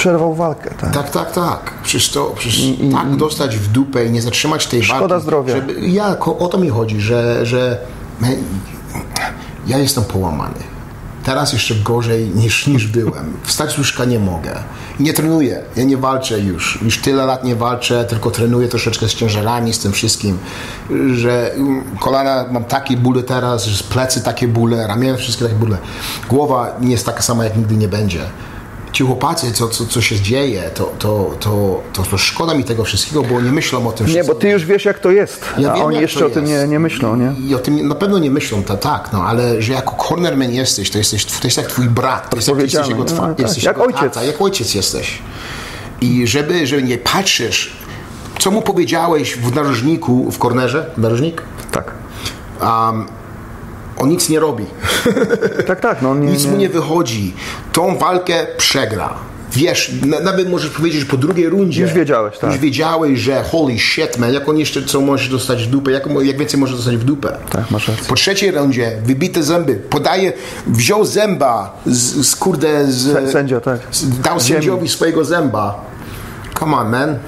przerwał 0.01 0.35
walkę. 0.35 0.69
Tak? 0.81 0.93
Tak, 0.93 1.09
tak, 1.09 1.31
tak. 1.31 1.73
Przecież 1.83 2.09
to, 2.09 2.33
przecież 2.37 2.61
tak 2.91 3.15
dostać 3.15 3.57
w 3.57 3.67
dupę 3.71 4.05
i 4.05 4.11
nie 4.11 4.21
zatrzymać 4.21 4.67
tej 4.67 4.83
Szkoda 4.83 5.07
walki. 5.07 5.23
zdrowia. 5.23 5.55
Żeby, 5.55 5.75
ja, 5.79 6.19
o 6.19 6.47
to 6.47 6.57
mi 6.57 6.69
chodzi, 6.69 7.01
że, 7.01 7.45
że 7.45 7.77
ja 9.67 9.77
jestem 9.77 10.03
połamany. 10.03 10.59
Teraz 11.23 11.53
jeszcze 11.53 11.75
gorzej 11.75 12.29
niż, 12.35 12.67
niż 12.67 12.87
byłem. 12.87 13.33
Wstać 13.43 13.71
z 13.71 13.77
łóżka 13.77 14.05
nie 14.05 14.19
mogę. 14.19 14.63
Nie 14.99 15.13
trenuję. 15.13 15.63
Ja 15.75 15.83
nie 15.83 15.97
walczę 15.97 16.39
już. 16.39 16.79
Już 16.81 16.97
tyle 16.97 17.25
lat 17.25 17.43
nie 17.43 17.55
walczę, 17.55 18.05
tylko 18.05 18.31
trenuję 18.31 18.67
troszeczkę 18.67 19.07
z 19.07 19.13
ciężarami, 19.13 19.73
z 19.73 19.79
tym 19.79 19.91
wszystkim, 19.91 20.37
że 21.13 21.53
mm, 21.53 21.83
kolana 21.99 22.45
mam 22.51 22.63
takie 22.63 22.97
bóle 22.97 23.23
teraz, 23.23 23.65
że 23.65 23.83
plecy 23.83 24.23
takie 24.23 24.47
bóle, 24.47 24.87
ramiona 24.87 25.17
wszystkie 25.17 25.45
takie 25.45 25.57
bóle. 25.57 25.77
Głowa 26.29 26.75
nie 26.81 26.91
jest 26.91 27.05
taka 27.05 27.21
sama, 27.21 27.43
jak 27.43 27.57
nigdy 27.57 27.75
nie 27.77 27.87
będzie 27.87 28.21
ci 28.91 29.03
chłopacy, 29.03 29.51
co, 29.51 29.67
co, 29.67 29.85
co 29.85 30.01
się 30.01 30.19
dzieje, 30.19 30.71
to, 30.73 30.93
to, 30.99 31.31
to, 31.39 31.81
to, 31.93 32.17
szkoda 32.17 32.53
mi 32.53 32.63
tego 32.63 32.83
wszystkiego, 32.83 33.23
bo 33.23 33.41
nie 33.41 33.51
myślą 33.51 33.87
o 33.87 33.91
tym 33.91 34.07
Nie, 34.07 34.13
bo 34.13 34.17
wszystkim. 34.17 34.39
ty 34.41 34.49
już 34.49 34.65
wiesz 34.65 34.85
jak 34.85 34.99
to 34.99 35.11
jest, 35.11 35.45
Ja 35.57 35.71
a 35.71 35.75
wiem, 35.75 35.85
oni 35.85 36.01
jeszcze 36.01 36.25
o 36.25 36.29
tym 36.29 36.45
nie, 36.45 36.67
nie 36.67 36.79
myślą, 36.79 37.15
nie? 37.15 37.33
I 37.47 37.55
o 37.55 37.59
tym 37.59 37.87
na 37.87 37.95
pewno 37.95 38.19
nie 38.19 38.31
myślą, 38.31 38.63
to 38.63 38.77
tak, 38.77 39.09
no, 39.13 39.23
ale 39.23 39.61
że 39.61 39.73
jako 39.73 39.95
cornerman 40.07 40.51
jesteś, 40.51 40.89
to 40.91 40.97
jesteś, 40.97 41.25
to 41.25 41.47
jest 41.47 41.57
jak 41.57 41.67
twój 41.67 41.89
brat, 41.89 42.29
to 42.29 42.35
jest 42.35 42.47
jak, 42.47 42.59
jesteś 42.59 42.87
jego, 42.87 43.05
twa, 43.05 43.27
No, 43.27 43.35
tak. 43.35 43.39
jesteś 43.39 43.63
Jak 43.63 43.79
ojciec. 43.79 44.01
Tata, 44.01 44.23
jak 44.23 44.41
ojciec 44.41 44.75
jesteś. 44.75 45.19
I 46.01 46.27
żeby, 46.27 46.67
żeby 46.67 46.83
nie 46.83 46.97
patrzysz, 46.97 47.73
co 48.39 48.51
mu 48.51 48.61
powiedziałeś 48.61 49.35
w 49.37 49.55
narożniku, 49.55 50.31
w 50.31 50.37
kornerze, 50.37 50.91
narożnik? 50.97 51.41
Tak. 51.71 51.91
Um, 52.61 53.20
on 54.01 54.09
nic 54.09 54.29
nie 54.29 54.39
robi. 54.39 54.65
Tak, 55.67 55.79
tak, 55.79 56.01
no 56.01 56.15
nie, 56.15 56.27
Nic 56.27 56.45
mu 56.45 56.57
nie 56.57 56.69
wychodzi. 56.69 57.33
Tą 57.73 57.97
walkę 57.97 58.47
przegra. 58.57 59.13
Wiesz, 59.53 59.91
na, 60.05 60.19
nawet 60.19 60.49
możesz 60.49 60.69
powiedzieć 60.69 61.05
po 61.05 61.17
drugiej 61.17 61.49
rundzie. 61.49 61.81
Już 61.81 61.93
wiedziałeś, 61.93 62.37
tak. 62.37 62.51
Już 62.51 62.59
wiedziałeś, 62.59 63.19
że 63.19 63.43
holy 63.43 63.79
shit, 63.79 64.17
man, 64.17 64.33
jak 64.33 64.49
on 64.49 64.57
jeszcze 64.57 64.83
co 64.83 65.01
możesz 65.01 65.29
dostać 65.29 65.63
w 65.63 65.69
dupę, 65.69 65.91
jak, 65.91 66.03
jak 66.21 66.37
więcej 66.37 66.59
możesz 66.59 66.75
dostać 66.75 66.97
w 66.97 67.03
dupę. 67.03 67.37
Tak, 67.49 67.71
masz 67.71 67.87
rację. 67.87 68.05
Po 68.07 68.15
trzeciej 68.15 68.51
rundzie 68.51 68.91
wybite 69.05 69.43
zęby, 69.43 69.75
podaje, 69.75 70.33
wziął 70.67 71.05
zęba 71.05 71.81
z, 71.85 72.27
z 72.27 72.35
kurde, 72.35 72.91
z, 72.91 73.31
sędzia, 73.31 73.61
tak. 73.61 73.79
z, 73.91 74.19
dał 74.19 74.39
ziemi. 74.39 74.53
sędziowi 74.53 74.89
swojego 74.89 75.25
zęba. 75.25 75.85
Come 76.59 76.77
on, 76.77 76.89
man. 76.89 77.19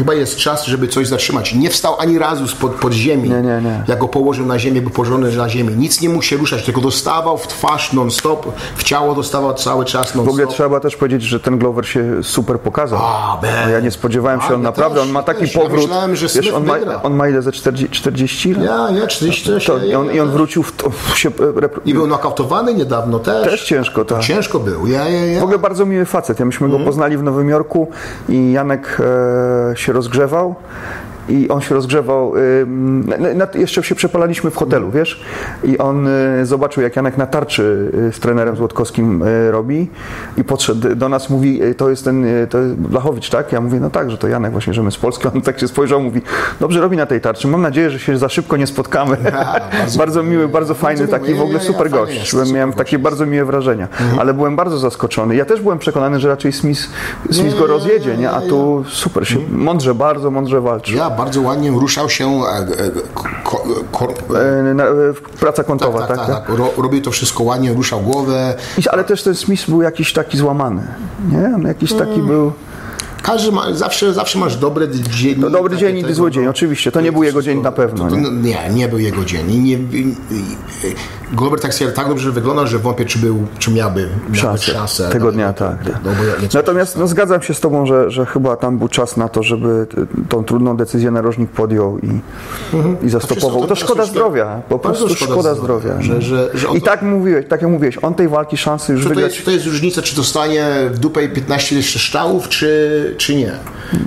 Chyba 0.00 0.14
jest 0.14 0.36
czas, 0.36 0.66
żeby 0.66 0.88
coś 0.88 1.08
zatrzymać. 1.08 1.54
Nie 1.54 1.70
wstał 1.70 1.94
ani 2.00 2.18
razu 2.18 2.48
spod 2.48 2.72
pod 2.72 2.92
ziemi. 2.92 3.28
Nie, 3.30 3.42
nie, 3.42 3.60
nie. 3.62 3.84
Jak 3.88 3.98
go 3.98 4.08
położył 4.08 4.46
na 4.46 4.58
ziemię, 4.58 4.82
był 4.82 4.90
położony 4.90 5.36
na 5.36 5.48
ziemi. 5.48 5.74
Nic 5.76 6.00
nie 6.00 6.08
mógł 6.08 6.22
się 6.22 6.36
ruszać, 6.36 6.64
tylko 6.64 6.80
dostawał 6.80 7.38
w 7.38 7.46
twarz 7.46 7.92
non-stop, 7.92 8.46
w 8.76 8.82
ciało 8.84 9.14
dostawał 9.14 9.54
cały 9.54 9.84
czas 9.84 10.12
W 10.12 10.18
ogóle 10.18 10.26
non-stop. 10.32 10.54
trzeba 10.54 10.80
też 10.80 10.96
powiedzieć, 10.96 11.22
że 11.22 11.40
ten 11.40 11.58
Glover 11.58 11.86
się 11.88 12.22
super 12.22 12.60
pokazał. 12.60 12.98
A. 13.02 13.40
No 13.64 13.68
ja 13.70 13.80
nie 13.80 13.90
spodziewałem 13.90 14.40
się, 14.40 14.46
A, 14.46 14.54
on 14.54 14.60
ja 14.62 14.68
naprawdę, 14.68 14.94
też, 14.98 15.06
on 15.06 15.12
ma 15.12 15.20
ja 15.20 15.24
taki 15.24 15.40
też. 15.40 15.54
Ja 15.54 15.60
powrót. 15.62 15.80
myślałem, 15.82 16.16
że 16.16 16.26
wiesz, 16.34 16.50
on 16.52 16.66
ma, 16.66 16.74
on 17.02 17.14
ma 17.14 17.28
ile 17.28 17.42
ze 17.42 17.52
40? 17.52 17.90
40 18.00 18.54
lat? 18.54 18.64
Ja, 18.64 18.98
ja, 19.00 19.06
40 19.06 19.66
To, 19.66 19.78
ja, 19.78 19.84
i, 19.84 19.94
on, 19.94 20.06
ja, 20.06 20.12
I 20.12 20.20
on 20.20 20.26
ja. 20.28 20.32
wrócił 20.34 20.62
w 20.62 20.72
to, 20.72 20.90
w 20.90 21.18
się, 21.18 21.30
repro- 21.30 21.80
I 21.84 21.94
był 21.94 22.06
nokautowany 22.06 22.74
niedawno 22.74 23.18
też. 23.18 23.44
Też 23.50 23.64
ciężko, 23.64 24.04
tak. 24.04 24.20
Ciężko 24.20 24.58
był, 24.60 24.86
ja, 24.86 25.08
ja, 25.08 25.26
ja. 25.26 25.40
W 25.40 25.42
ogóle 25.42 25.58
bardzo 25.58 25.86
miły 25.86 26.04
facet. 26.04 26.38
Ja 26.40 26.46
myśmy 26.46 26.64
Mhm. 26.64 26.82
go 26.84 26.86
poznali 26.90 27.16
w 27.16 27.22
Nowym 27.22 27.48
Jorku 27.48 27.88
i 28.28 28.52
Janek 28.52 28.98
e, 29.72 29.76
się 29.76 29.89
rozgrzewał. 29.92 30.54
I 31.30 31.48
on 31.48 31.60
się 31.60 31.74
rozgrzewał, 31.74 32.32
jeszcze 33.54 33.82
się 33.82 33.94
przepalaliśmy 33.94 34.50
w 34.50 34.56
hotelu, 34.56 34.90
wiesz? 34.90 35.20
I 35.64 35.78
on 35.78 36.06
y, 36.06 36.46
zobaczył, 36.46 36.82
jak 36.82 36.96
Janek 36.96 37.16
na 37.16 37.26
tarczy 37.26 37.90
y, 38.08 38.12
z 38.12 38.20
trenerem 38.20 38.56
Złotkowskim 38.56 39.22
y, 39.22 39.50
robi 39.50 39.88
i 40.36 40.44
podszedł 40.44 40.94
do 40.94 41.08
nas, 41.08 41.30
mówi, 41.30 41.60
to 41.76 41.90
jest 41.90 42.04
ten, 42.04 42.26
to 42.50 42.58
jest 42.58 42.74
Blachowicz, 42.74 43.30
tak? 43.30 43.52
Ja 43.52 43.60
mówię, 43.60 43.80
no 43.80 43.90
tak, 43.90 44.10
że 44.10 44.18
to 44.18 44.28
Janek 44.28 44.52
właśnie, 44.52 44.74
że 44.74 44.82
my 44.82 44.90
z 44.90 44.96
Polski. 44.96 45.28
On 45.34 45.42
tak 45.42 45.60
się 45.60 45.68
spojrzał, 45.68 46.00
mówi, 46.00 46.22
dobrze 46.60 46.80
robi 46.80 46.96
na 46.96 47.06
tej 47.06 47.20
tarczy, 47.20 47.48
mam 47.48 47.62
nadzieję, 47.62 47.90
że 47.90 47.98
się 47.98 48.18
za 48.18 48.28
szybko 48.28 48.56
nie 48.56 48.66
spotkamy. 48.66 49.16
bardzo- 49.16 49.98
bardzo, 50.10 50.22
miły, 50.22 50.48
bardzo 50.48 50.74
fajny, 50.74 51.08
taki 51.08 51.34
w 51.34 51.40
ogóle 51.40 51.58
Ja, 51.58 51.64
super 51.64 51.90
gość. 51.90 52.32
Byłem, 52.32 52.52
miałem 52.52 52.72
takie 52.72 52.98
bardzo 52.98 53.26
miłe 53.26 53.44
wrażenia, 53.44 53.88
ale 54.18 54.34
byłem 54.34 54.56
bardzo 54.56 54.78
zaskoczony. 54.78 55.36
Ja 55.36 55.44
też 55.44 55.60
byłem 55.60 55.78
przekonany, 55.78 56.20
że 56.20 56.28
raczej 56.28 56.52
Smith, 56.52 56.80
Smith 57.30 57.58
go 57.58 57.66
rozjedzie, 57.66 58.16
nie? 58.16 58.30
A 58.30 58.40
tu 58.40 58.84
super 58.88 59.28
się, 59.28 59.36
mądrze, 59.50 59.94
bardzo 59.94 60.30
mądrze 60.30 60.60
walczy. 60.60 60.94
Bardzo 61.20 61.40
ładnie 61.40 61.70
ruszał 61.70 62.10
się 62.10 62.26
e, 62.26 62.58
e, 62.58 62.90
ko, 63.44 63.64
ko, 63.92 64.08
E, 64.40 64.74
na- 64.74 64.84
Praca 65.40 65.64
kątowa, 65.64 65.98
tak, 65.98 66.08
tak? 66.08 66.16
tak, 66.18 66.26
tak, 66.26 66.46
tak. 66.46 66.58
Ro, 66.58 66.70
robił 66.76 67.02
to 67.02 67.10
wszystko 67.10 67.42
ładnie, 67.42 67.72
ruszał 67.72 68.00
głowę. 68.00 68.54
Ale 68.90 69.04
też 69.04 69.22
ten 69.22 69.34
Smith 69.34 69.70
był 69.70 69.82
jakiś 69.82 70.12
taki 70.12 70.38
złamany, 70.38 70.82
nie? 71.32 71.52
On 71.54 71.62
jakiś 71.62 71.92
taki 71.92 72.22
był... 72.22 72.52
Każdy 73.22 73.52
ma, 73.52 73.74
zawsze, 73.74 74.12
zawsze 74.12 74.38
masz 74.38 74.56
dobry 74.56 74.88
dzień. 74.88 75.34
No, 75.38 75.50
dobry 75.50 75.76
dzień 75.76 75.98
i 76.10 76.14
zły 76.14 76.30
dzień, 76.30 76.44
no. 76.44 76.50
oczywiście. 76.50 76.92
To 76.92 77.00
nie 77.00 77.12
był 77.12 77.22
jego 77.22 77.42
dzień 77.42 77.60
na 77.62 77.72
pewno, 77.72 78.08
To, 78.08 78.16
nie? 78.16 78.22
no, 78.22 78.30
nie, 78.30 78.58
nie 78.74 78.88
był 78.88 78.98
jego 78.98 79.24
dzień. 79.24 79.50
I 79.50 79.58
nie, 79.58 79.78
Glover 81.32 81.60
tak, 81.60 81.72
tak 81.94 82.08
dobrze 82.08 82.30
wyglądał, 82.32 82.66
że 82.66 82.78
wątpię, 82.78 83.04
czy, 83.04 83.18
był, 83.18 83.46
czy 83.58 83.70
miałby, 83.70 84.08
miałby 84.42 84.58
Szansę. 84.58 85.08
Tego 85.08 85.24
no, 85.26 85.32
dnia, 85.32 85.46
no, 85.46 85.52
tak. 85.52 85.76
no, 85.86 85.90
tak. 85.92 86.00
no, 86.04 86.10
nie- 86.42 86.48
Natomiast 86.54 86.98
no, 86.98 87.06
zgadzam 87.06 87.42
się 87.42 87.54
z 87.54 87.60
Tobą, 87.60 87.86
że, 87.86 88.10
że 88.10 88.26
chyba 88.26 88.56
tam 88.56 88.78
był 88.78 88.88
czas 88.88 89.16
na 89.16 89.28
to, 89.28 89.42
żeby 89.42 89.86
tą 90.28 90.44
trudną 90.44 90.76
decyzję 90.76 91.10
narożnik 91.10 91.50
podjął 91.50 91.98
i, 91.98 92.20
i 93.06 93.10
zastopował. 93.10 93.60
To 93.60 93.66
to- 93.66 93.74
szkoda 93.74 94.02
to- 94.02 94.08
zdrowia, 94.08 94.62
po 94.68 94.78
prostu 94.78 95.08
szkoda 95.08 95.32
szkoda 95.32 95.54
zdrowia, 95.54 95.80
zdrowia. 95.92 96.02
że- 96.02 96.14
nie? 96.14 96.22
że- 96.22 96.50
że 96.54 96.68
I 96.74 96.80
to- 96.80 96.86
tak 96.86 97.02
mówiłeś, 97.02 97.46
tak 97.48 97.62
jak 97.62 97.70
mówiłeś, 97.70 97.98
on 98.02 98.14
tej 98.14 98.28
walki 98.28 98.56
szansy 98.56 98.92
już 98.92 99.02
Czy 99.02 99.08
to, 99.08 99.14
wygrać... 99.14 99.32
jest, 99.34 99.44
to 99.44 99.50
jest 99.50 99.66
różnica, 99.66 100.02
czy 100.02 100.16
dostanie 100.16 100.66
w 100.92 100.98
dupę 100.98 101.28
15 101.28 101.76
jeszcze 101.76 101.98
strzałów, 101.98 102.48
czy, 102.48 103.09
czy 103.16 103.36
nie? 103.36 103.52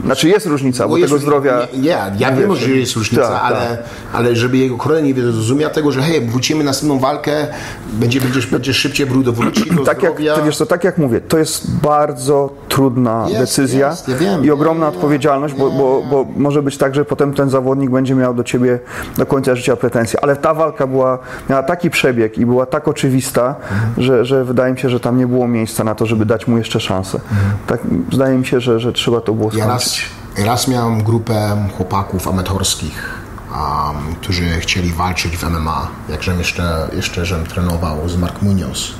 Znaczy 0.05 0.29
jest 0.29 0.45
różnica, 0.45 0.87
bo 0.87 0.97
jest 0.97 1.13
tego 1.13 1.25
różnica. 1.25 1.39
zdrowia... 1.39 1.67
Nie, 1.81 1.89
ja, 1.89 2.11
ja 2.17 2.29
nie 2.29 2.41
wiem, 2.41 2.55
że 2.55 2.69
jest 2.69 2.95
różnica, 2.95 3.29
tak, 3.29 3.41
ale, 3.43 3.59
tak. 3.59 3.79
ale 4.13 4.35
żeby 4.35 4.57
jego 4.57 4.77
koronel 4.77 5.03
nie 5.03 5.13
zrozumiał 5.13 5.69
tego, 5.71 5.91
że 5.91 6.01
hej, 6.01 6.21
wrócimy 6.21 6.63
na 6.63 6.69
następną 6.69 6.99
walkę, 6.99 7.47
będzie, 7.93 8.21
będziesz, 8.21 8.47
będziesz 8.47 8.77
szybciej 8.77 9.05
wrócić 9.05 9.75
do 9.75 9.83
Tak 9.93 10.03
jak, 10.03 10.13
zdrowia. 10.13 10.35
to 10.35 10.43
wiesz 10.45 10.57
co, 10.57 10.65
tak 10.65 10.83
jak 10.83 10.97
mówię, 10.97 11.21
to 11.21 11.37
jest 11.37 11.79
bardzo 11.79 12.49
trudna 12.69 13.25
Jest, 13.27 13.39
decyzja 13.39 13.89
jest, 13.89 14.07
ja 14.07 14.15
wiem. 14.15 14.45
i 14.45 14.51
ogromna 14.51 14.85
Nie, 14.85 14.91
nie, 14.91 14.97
odpowiedzialność, 14.97 15.53
bo, 15.53 15.71
bo, 15.71 16.03
bo 16.09 16.25
może 16.37 16.61
być 16.61 16.77
tak, 16.77 16.95
że 16.95 17.05
potem 17.05 17.33
ten 17.33 17.49
zawodnik 17.49 17.89
będzie 17.89 18.15
miał 18.15 18.33
do 18.33 18.43
ciebie 18.43 18.79
do 19.17 19.25
końca 19.25 19.55
życia 19.55 19.75
pretensje. 19.75 20.23
Ale 20.23 20.35
ta 20.35 20.53
walka 20.53 20.87
była, 20.87 21.19
miała 21.49 21.63
taki 21.63 21.89
przebieg 21.89 22.37
i 22.37 22.45
była 22.45 22.65
tak 22.65 22.87
oczywista, 22.87 23.55
że, 23.97 24.25
że 24.25 24.45
wydaje 24.45 24.73
mi 24.73 24.79
się, 24.79 24.89
że 24.89 24.99
tam 24.99 25.17
nie 25.17 25.27
było 25.27 25.47
miejsca 25.47 25.83
na 25.83 25.95
to, 25.95 26.05
żeby 26.05 26.25
dać 26.25 26.47
mu 26.47 26.57
jeszcze 26.57 26.79
szansę. 26.79 27.19
Tak, 27.67 27.79
zdaje 28.11 28.37
mi 28.37 28.45
się, 28.45 28.59
że, 28.59 28.79
że 28.79 28.92
trzeba 28.93 29.21
to 29.21 29.33
było 29.33 29.51
Ja 29.53 29.67
raz, 29.67 29.83
skończyć. 29.83 30.09
raz 30.37 30.67
miałem 30.67 31.03
grupę 31.03 31.67
chłopaków 31.77 32.27
amatorskich, 32.27 33.19
um, 33.51 34.15
którzy 34.15 34.59
chcieli 34.59 34.89
walczyć 34.93 35.37
w 35.37 35.43
MMA, 35.49 35.87
jak 36.09 36.23
żem 36.23 36.39
jeszcze, 36.39 36.89
jeszcze 36.95 37.25
żem 37.25 37.45
trenował 37.45 38.09
z 38.09 38.17
Mark 38.17 38.41
Munoz. 38.41 38.91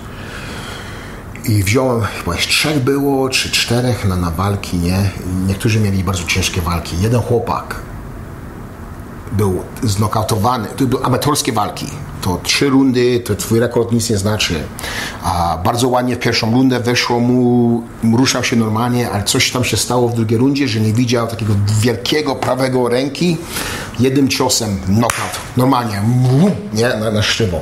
I 1.46 1.64
wziąłem, 1.64 2.02
chyba 2.02 2.36
trzech 2.36 2.84
było, 2.84 3.30
czy 3.30 3.52
czterech 3.52 4.06
na, 4.06 4.16
na 4.16 4.32
walki, 4.32 4.78
nie? 4.78 5.12
Niektórzy 5.48 5.80
mieli 5.80 6.04
bardzo 6.04 6.24
ciężkie 6.24 6.62
walki. 6.62 7.02
Jeden 7.02 7.22
chłopak 7.22 7.76
był 9.34 9.62
znokautowany, 9.84 10.68
to 10.78 10.86
były 10.86 11.04
amatorskie 11.04 11.52
walki. 11.52 11.88
To 12.22 12.40
trzy 12.44 12.70
rundy, 12.70 13.20
to 13.20 13.36
twój 13.36 13.60
rekord 13.60 13.92
nic 13.92 14.10
nie 14.10 14.18
znaczy. 14.18 14.64
A 15.24 15.58
bardzo 15.64 15.88
ładnie 15.88 16.16
w 16.16 16.20
pierwszą 16.20 16.52
rundę 16.52 16.80
weszło 16.80 17.20
mu, 17.20 17.84
ruszał 18.14 18.44
się 18.44 18.56
normalnie, 18.56 19.10
ale 19.12 19.24
coś 19.24 19.52
tam 19.52 19.64
się 19.64 19.78
stało 19.78 20.10
w 20.10 20.16
drugiej 20.16 20.38
rundzie, 20.40 20.68
że 20.68 20.80
nie 20.80 20.94
widział 20.94 21.28
takiego 21.28 21.54
wielkiego 21.80 22.36
prawego 22.36 22.90
ręki. 22.90 23.38
Jednym 24.00 24.28
ciosem 24.28 24.78
knockout. 24.86 25.32
Normalnie, 25.58 26.02
nie, 26.74 26.90
na, 26.90 27.12
na 27.12 27.22
szczywo. 27.22 27.62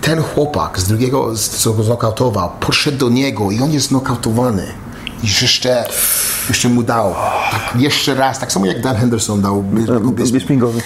Ten 0.00 0.22
chłopak 0.22 0.80
z 0.80 0.86
drugiego, 0.86 1.34
co 1.36 1.72
go 1.72 1.82
znokautował, 1.82 2.50
podszedł 2.60 2.98
do 2.98 3.08
niego 3.08 3.50
i 3.50 3.60
on 3.60 3.72
jest 3.72 3.88
znokautowany. 3.88 4.83
I 5.24 5.26
jeszcze, 5.42 5.84
jeszcze 6.48 6.68
mu 6.68 6.82
dał. 6.82 7.14
Tak, 7.50 7.72
jeszcze 7.78 8.14
raz, 8.14 8.38
tak 8.38 8.52
samo 8.52 8.66
jak 8.66 8.80
Dan 8.82 8.96
Henderson 8.96 9.42
dał. 9.42 9.62
Bisping. 9.62 10.32
Bispingowy. 10.32 10.80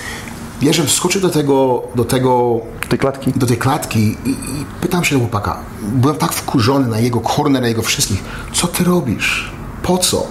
Wiesz, 0.61 0.77
że 0.77 0.85
wskoczył 0.85 1.21
do 1.21 1.29
tego, 1.31 1.83
do 1.95 2.05
tego, 2.05 2.61
Tej 2.89 2.99
klatki. 2.99 3.33
do 3.37 3.47
tej 3.47 3.57
klatki 3.57 3.99
i, 3.99 4.31
i 4.31 4.65
pytam 4.81 5.05
się 5.05 5.15
do 5.15 5.21
chłopaka. 5.21 5.59
Byłem 5.83 6.17
tak 6.17 6.33
wkurzony 6.33 6.87
na 6.87 6.99
jego 6.99 7.21
korner, 7.21 7.63
na 7.63 7.69
jego 7.69 7.83
wszystkich. 7.83 8.25
Co 8.53 8.67
ty 8.67 8.85
robisz? 8.85 9.53
Po 9.83 9.99
co? 9.99 10.27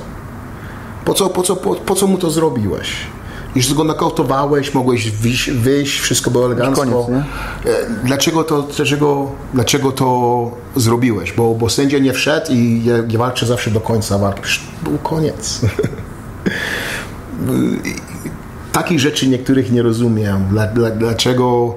Po 1.05 1.13
co, 1.13 1.29
po 1.29 1.43
co, 1.43 1.55
po, 1.55 1.75
po 1.75 1.95
co 1.95 2.07
mu 2.07 2.17
to 2.17 2.29
zrobiłeś? 2.31 2.87
Już 3.57 3.73
go 3.73 3.83
nokautowałeś, 3.83 4.73
mogłeś 4.73 5.11
wyjść, 5.11 5.51
wyjść 5.51 5.99
wszystko 5.99 6.31
było 6.31 6.45
elegancko. 6.45 6.81
koniec, 6.85 7.09
nie? 7.09 7.71
E, 7.71 7.75
Dlaczego 8.03 8.43
to, 8.43 8.61
dlaczego, 8.61 9.31
dlaczego 9.53 9.91
to 9.91 10.51
zrobiłeś? 10.75 11.31
Bo, 11.33 11.55
bo 11.55 11.69
sędzia 11.69 11.99
nie 11.99 12.13
wszedł 12.13 12.51
i 12.51 12.81
ja, 12.85 12.93
ja 13.09 13.19
walczę 13.19 13.45
zawsze 13.45 13.71
do 13.71 13.79
końca 13.81 14.17
walki. 14.17 14.41
Był 14.83 14.97
koniec. 14.97 15.61
Takich 18.71 18.99
rzeczy 18.99 19.27
niektórych 19.27 19.71
nie 19.71 19.81
rozumiem. 19.81 20.47
Dla, 20.49 20.67
dla, 20.67 20.89
dlaczego 20.89 21.75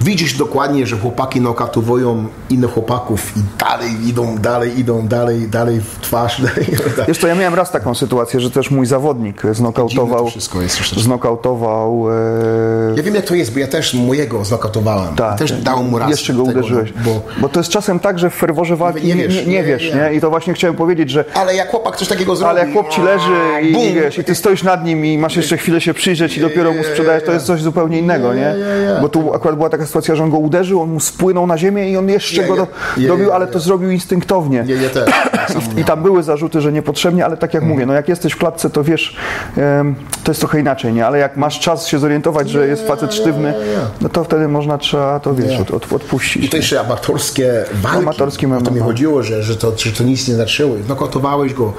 widzisz 0.00 0.38
dokładnie, 0.38 0.86
że 0.86 0.96
chłopaki 0.96 1.40
nokautowują 1.40 2.26
innych 2.50 2.70
chłopaków 2.70 3.36
i 3.36 3.40
dalej 3.58 4.08
idą, 4.08 4.38
dalej 4.38 4.78
idą, 4.80 5.08
dalej, 5.08 5.48
dalej 5.48 5.80
w 5.80 6.00
twarz. 6.00 6.40
Dalej, 6.42 6.66
Wiesz 7.08 7.18
to 7.18 7.26
ja 7.26 7.34
miałem 7.34 7.54
raz 7.54 7.70
taką 7.70 7.94
sytuację, 7.94 8.40
że 8.40 8.50
też 8.50 8.70
mój 8.70 8.86
zawodnik 8.86 9.42
znokautował, 9.52 10.24
to 10.24 10.30
wszystko 10.30 10.62
jest 10.62 10.94
znokautował 10.96 12.06
e, 12.10 12.94
Ja 12.96 13.02
wiem 13.02 13.14
jak 13.14 13.24
to 13.24 13.34
jest, 13.34 13.52
bo 13.52 13.58
ja 13.58 13.66
też 13.66 13.94
mojego 13.94 14.44
znokautowałem. 14.44 15.14
Tak, 15.14 15.38
też 15.38 15.52
dałem 15.52 15.88
mu 15.88 15.98
raz. 15.98 16.10
Jeszcze 16.10 16.32
go 16.32 16.44
tego, 16.44 16.58
uderzyłeś. 16.58 16.92
Bo, 16.92 17.20
Bo 17.40 17.48
to 17.48 17.60
jest 17.60 17.70
czasem 17.70 18.00
tak, 18.00 18.18
że 18.18 18.30
w 18.30 18.34
ferworze 18.34 18.76
walki 18.76 19.06
Nie 19.06 19.14
nie, 19.14 19.28
wiesz, 19.28 19.46
nie, 19.46 19.52
nie 19.52 19.64
wiesz, 19.64 19.94
nie. 19.94 20.14
I 20.14 20.20
to 20.20 20.30
właśnie 20.30 20.54
chciałem 20.54 20.76
powiedzieć, 20.76 21.10
że 21.10 21.24
ale 21.34 21.54
jak 21.54 21.70
chłopak 21.70 21.96
coś 21.96 22.08
takiego 22.08 22.36
zrobi... 22.36 22.50
ale 22.50 22.60
jak 22.60 22.72
chłop 22.72 22.88
ci 22.88 23.02
leży 23.02 23.62
i, 23.62 23.72
bum, 23.72 23.94
wiesz, 23.94 24.18
i 24.18 24.24
ty 24.24 24.34
stoisz 24.34 24.62
nad 24.62 24.84
nim 24.84 25.04
i 25.06 25.18
masz 25.18 25.36
jeszcze 25.36 25.56
chwilę 25.56 25.80
się 25.80 25.94
przyjrzeć 25.94 26.36
i 26.36 26.40
dopiero 26.40 26.72
mu 26.72 26.84
sprzedajesz, 26.84 27.24
to 27.24 27.32
jest 27.32 27.46
coś 27.46 27.62
zupełnie 27.62 27.98
innego, 27.98 28.34
nie? 28.34 28.54
Bo 29.00 29.08
tu 29.08 29.34
akurat 29.34 29.56
była 29.56 29.70
taka 29.70 29.86
sytuacja, 29.90 30.16
że 30.16 30.24
on 30.24 30.30
go 30.30 30.38
uderzył, 30.38 30.82
on 30.82 30.90
mu 30.90 31.00
spłynął 31.00 31.46
na 31.46 31.58
ziemię 31.58 31.90
i 31.90 31.96
on 31.96 32.08
jeszcze 32.08 32.42
Nie, 32.42 32.48
go 32.48 32.56
do, 32.56 32.66
Nie, 32.96 33.08
dobił, 33.08 33.26
nie, 33.26 33.32
ale 33.32 33.46
to 33.46 33.60
zrobił 33.60 33.90
instynktownie. 33.90 34.64
Nie, 34.66 34.76
nie 34.76 34.88
też. 34.88 35.10
Tak 35.54 35.62
samo 35.62 35.80
I 35.80 35.84
tam 35.84 36.02
były 36.02 36.22
zarzuty, 36.22 36.60
że 36.60 36.72
niepotrzebnie, 36.72 37.24
ale 37.24 37.36
tak 37.36 37.54
jak 37.54 37.62
Mm. 37.62 37.74
mówię, 37.74 37.86
no 37.86 37.92
jak 37.92 38.08
jesteś 38.08 38.32
w 38.32 38.36
klatce, 38.36 38.70
to 38.70 38.84
wiesz, 38.84 39.16
em, 39.56 39.94
to 40.24 40.30
jest 40.30 40.40
trochę 40.40 40.60
inaczej, 40.60 40.92
nie? 40.92 41.06
Ale 41.06 41.18
jak 41.18 41.36
masz 41.36 41.60
czas 41.60 41.86
się 41.86 41.98
zorientować, 41.98 42.50
że 42.50 42.66
jest 42.66 42.86
facet 42.86 43.14
sztywny, 43.14 43.54
no 44.00 44.08
to 44.08 44.24
wtedy 44.24 44.48
można, 44.48 44.78
trzeba 44.78 45.20
to, 45.20 45.34
wiesz, 45.34 45.60
od, 45.60 45.70
od, 45.70 45.92
odpuścić. 45.92 46.44
I 46.44 46.48
to 46.48 46.56
jeszcze 46.56 46.80
amatorskie 46.80 47.64
walki. 47.82 47.98
Amatorskie 47.98 48.56
o 48.56 48.60
to 48.60 48.70
mi 48.70 48.80
chodziło, 48.80 49.22
że, 49.22 49.42
że, 49.42 49.56
to, 49.56 49.72
że 49.76 49.92
to 49.92 50.04
nic 50.04 50.28
nie 50.28 50.34
znaczyło. 50.34 50.74
Nokotowałeś 50.88 51.54
go 51.54 51.72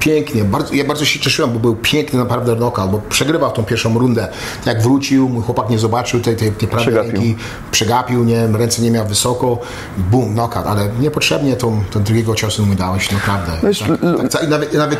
pięknie. 0.00 0.44
Bardzo, 0.44 0.74
ja 0.74 0.84
bardzo 0.84 1.04
się 1.04 1.20
cieszyłem, 1.20 1.52
bo 1.52 1.58
był 1.58 1.76
piękny 1.76 2.18
naprawdę 2.18 2.56
knockout, 2.56 2.90
bo 2.90 2.98
przegrywał 3.08 3.50
tą 3.50 3.64
pierwszą 3.64 3.98
rundę. 3.98 4.28
Jak 4.66 4.82
wrócił, 4.82 5.28
mój 5.28 5.42
chłopak 5.42 5.70
nie 5.70 5.78
zobaczył 5.78 6.20
tej, 6.20 6.36
tej, 6.36 6.52
tej 6.52 6.68
prawej 6.68 6.86
Przegapił. 6.86 7.12
ręki, 7.12 7.36
przegapił, 7.70 8.24
nie, 8.24 8.46
ręce 8.46 8.82
nie 8.82 8.90
miał 8.90 9.06
wysoko, 9.06 9.58
bum, 9.98 10.32
knockout, 10.34 10.66
ale 10.66 10.88
niepotrzebnie 11.00 11.56
tą, 11.56 11.80
tą 11.90 12.02
drugiego 12.02 12.34
ciosu 12.34 12.66
mu 12.66 12.74
dałeś, 12.74 13.12
Ich 13.18 13.26
habe 13.26 13.42
da. 13.46 13.68
Ich 13.68 14.78
habe 14.78 14.96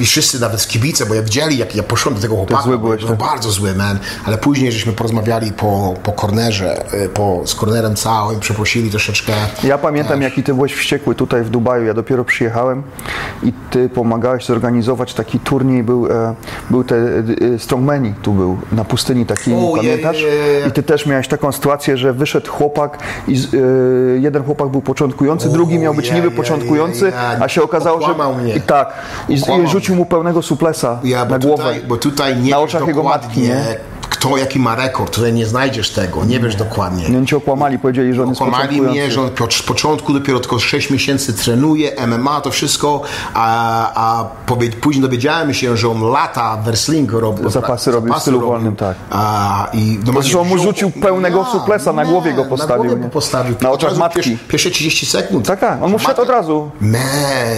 i 0.00 0.04
wszyscy, 0.04 0.40
nawet 0.40 0.68
kibice, 0.68 1.06
bo 1.06 1.14
ja 1.14 1.22
widzieli, 1.22 1.58
jak 1.58 1.76
ja 1.76 1.82
poszłem 1.82 2.14
do 2.14 2.20
tego 2.20 2.36
chłopaka, 2.36 2.62
zły 2.62 2.78
byłeś, 2.78 3.00
był 3.00 3.16
tak? 3.16 3.18
bardzo 3.18 3.50
zły, 3.50 3.74
man. 3.74 3.98
Ale 4.24 4.38
później 4.38 4.72
żeśmy 4.72 4.92
porozmawiali 4.92 5.52
po, 5.52 5.94
po 6.02 6.12
kornerze, 6.12 6.94
y, 6.94 7.08
po, 7.08 7.42
z 7.46 7.54
kornerem 7.54 7.96
całym, 7.96 8.40
przeprosili 8.40 8.90
troszeczkę. 8.90 9.32
Ja 9.64 9.78
pamiętam, 9.78 10.22
jaki 10.22 10.42
ty 10.42 10.54
byłeś 10.54 10.74
wściekły 10.74 11.14
tutaj 11.14 11.42
w 11.42 11.50
Dubaju. 11.50 11.84
Ja 11.84 11.94
dopiero 11.94 12.24
przyjechałem 12.24 12.82
i 13.42 13.52
ty 13.70 13.88
pomagałeś 13.88 14.44
zorganizować 14.44 15.14
taki 15.14 15.40
turniej. 15.40 15.82
Był, 15.82 16.06
e, 16.06 16.34
był 16.70 16.84
te 16.84 16.96
e, 16.96 17.58
strongmani 17.58 18.14
tu 18.22 18.32
był, 18.32 18.58
na 18.72 18.84
pustyni 18.84 19.26
taki, 19.26 19.54
O, 19.54 19.76
pamiętasz? 19.76 20.22
je, 20.22 20.28
je, 20.28 20.46
je. 20.46 20.66
I 20.68 20.72
ty 20.72 20.82
też 20.82 21.06
miałeś 21.06 21.28
taką 21.28 21.52
sytuację, 21.52 21.96
że 21.96 22.12
wyszedł 22.12 22.50
chłopak 22.50 22.98
i 23.28 23.34
e, 23.34 23.38
jeden 24.20 24.44
chłopak 24.44 24.68
był 24.68 24.82
początkujący, 24.82 25.48
O, 25.48 25.52
drugi 25.52 25.78
miał 25.78 25.94
być 25.94 26.12
niby 26.12 26.30
początkujący, 26.30 27.12
a 27.40 27.48
się 27.48 27.62
okazało, 27.62 28.00
że... 28.00 28.06
Okłamał 28.06 28.34
mnie. 28.34 28.54
I 28.56 28.60
tak. 28.60 28.92
I, 29.28 29.34
i 29.34 29.68
rzucił 29.68 29.89
mu 29.94 30.06
pełnego 30.06 30.42
suplesa 30.42 31.00
Ja, 31.04 31.26
bo 31.26 31.30
na 31.32 31.38
głowę. 31.38 31.62
tutaj, 31.64 31.80
bo 31.88 31.96
tutaj 31.96 32.36
nie 32.36 32.50
na 32.50 32.58
oczach 32.58 32.86
jego 32.86 33.02
matki, 33.02 33.40
nie? 33.40 33.64
Kto 34.10 34.36
jaki 34.36 34.58
ma 34.58 34.74
rekord, 34.74 35.14
tutaj 35.14 35.32
nie 35.32 35.46
znajdziesz 35.46 35.90
tego, 35.90 36.24
nie 36.24 36.40
wiesz 36.40 36.56
dokładnie. 36.56 37.08
I 37.08 37.16
oni 37.16 37.26
cię 37.26 37.36
okłamali, 37.36 37.78
powiedzieli, 37.78 38.14
że 38.14 38.22
on 38.22 38.28
jest 38.28 38.42
Okłamali 38.42 38.82
mnie, 38.82 39.10
że 39.10 39.22
on 39.22 39.30
z 39.50 39.62
początku 39.62 40.12
dopiero 40.12 40.40
tylko 40.40 40.58
6 40.58 40.90
miesięcy 40.90 41.32
trenuje, 41.32 41.92
MMA, 42.06 42.40
to 42.40 42.50
wszystko, 42.50 43.02
a, 43.34 43.92
a 43.94 44.24
powie, 44.46 44.70
później 44.70 45.02
dowiedziałem 45.02 45.54
się, 45.54 45.76
że 45.76 45.88
on 45.88 46.02
lata 46.02 46.56
w 46.56 46.64
wrestlingu 46.64 47.20
robił. 47.20 47.50
Zapasy 47.50 47.90
robił 47.90 48.14
w 48.14 48.18
stylu 48.18 48.40
wolnym, 48.40 48.76
tak. 48.76 48.96
A, 49.10 49.68
i 49.72 49.98
Zresztą 50.12 50.44
mu 50.44 50.58
rzucił 50.58 50.90
pełnego 50.90 51.44
suplesa, 51.44 51.92
na 51.92 52.04
głowie 52.04 52.32
go 52.32 52.44
postawił, 52.44 52.84
Na 52.84 52.88
głowie 52.88 53.02
go 53.02 53.08
postawił. 53.08 53.56
Na 53.60 53.70
oczach 53.70 53.96
matki. 53.96 54.14
Pierwsze, 54.16 54.44
pierwsze 54.48 54.70
30 54.70 55.06
sekund. 55.06 55.46
Tak, 55.46 55.60
tak. 55.60 55.82
On 55.82 55.90
mu 55.90 55.98
wszedł 55.98 56.22
od 56.22 56.28
razu. 56.28 56.70
Me, 56.80 56.98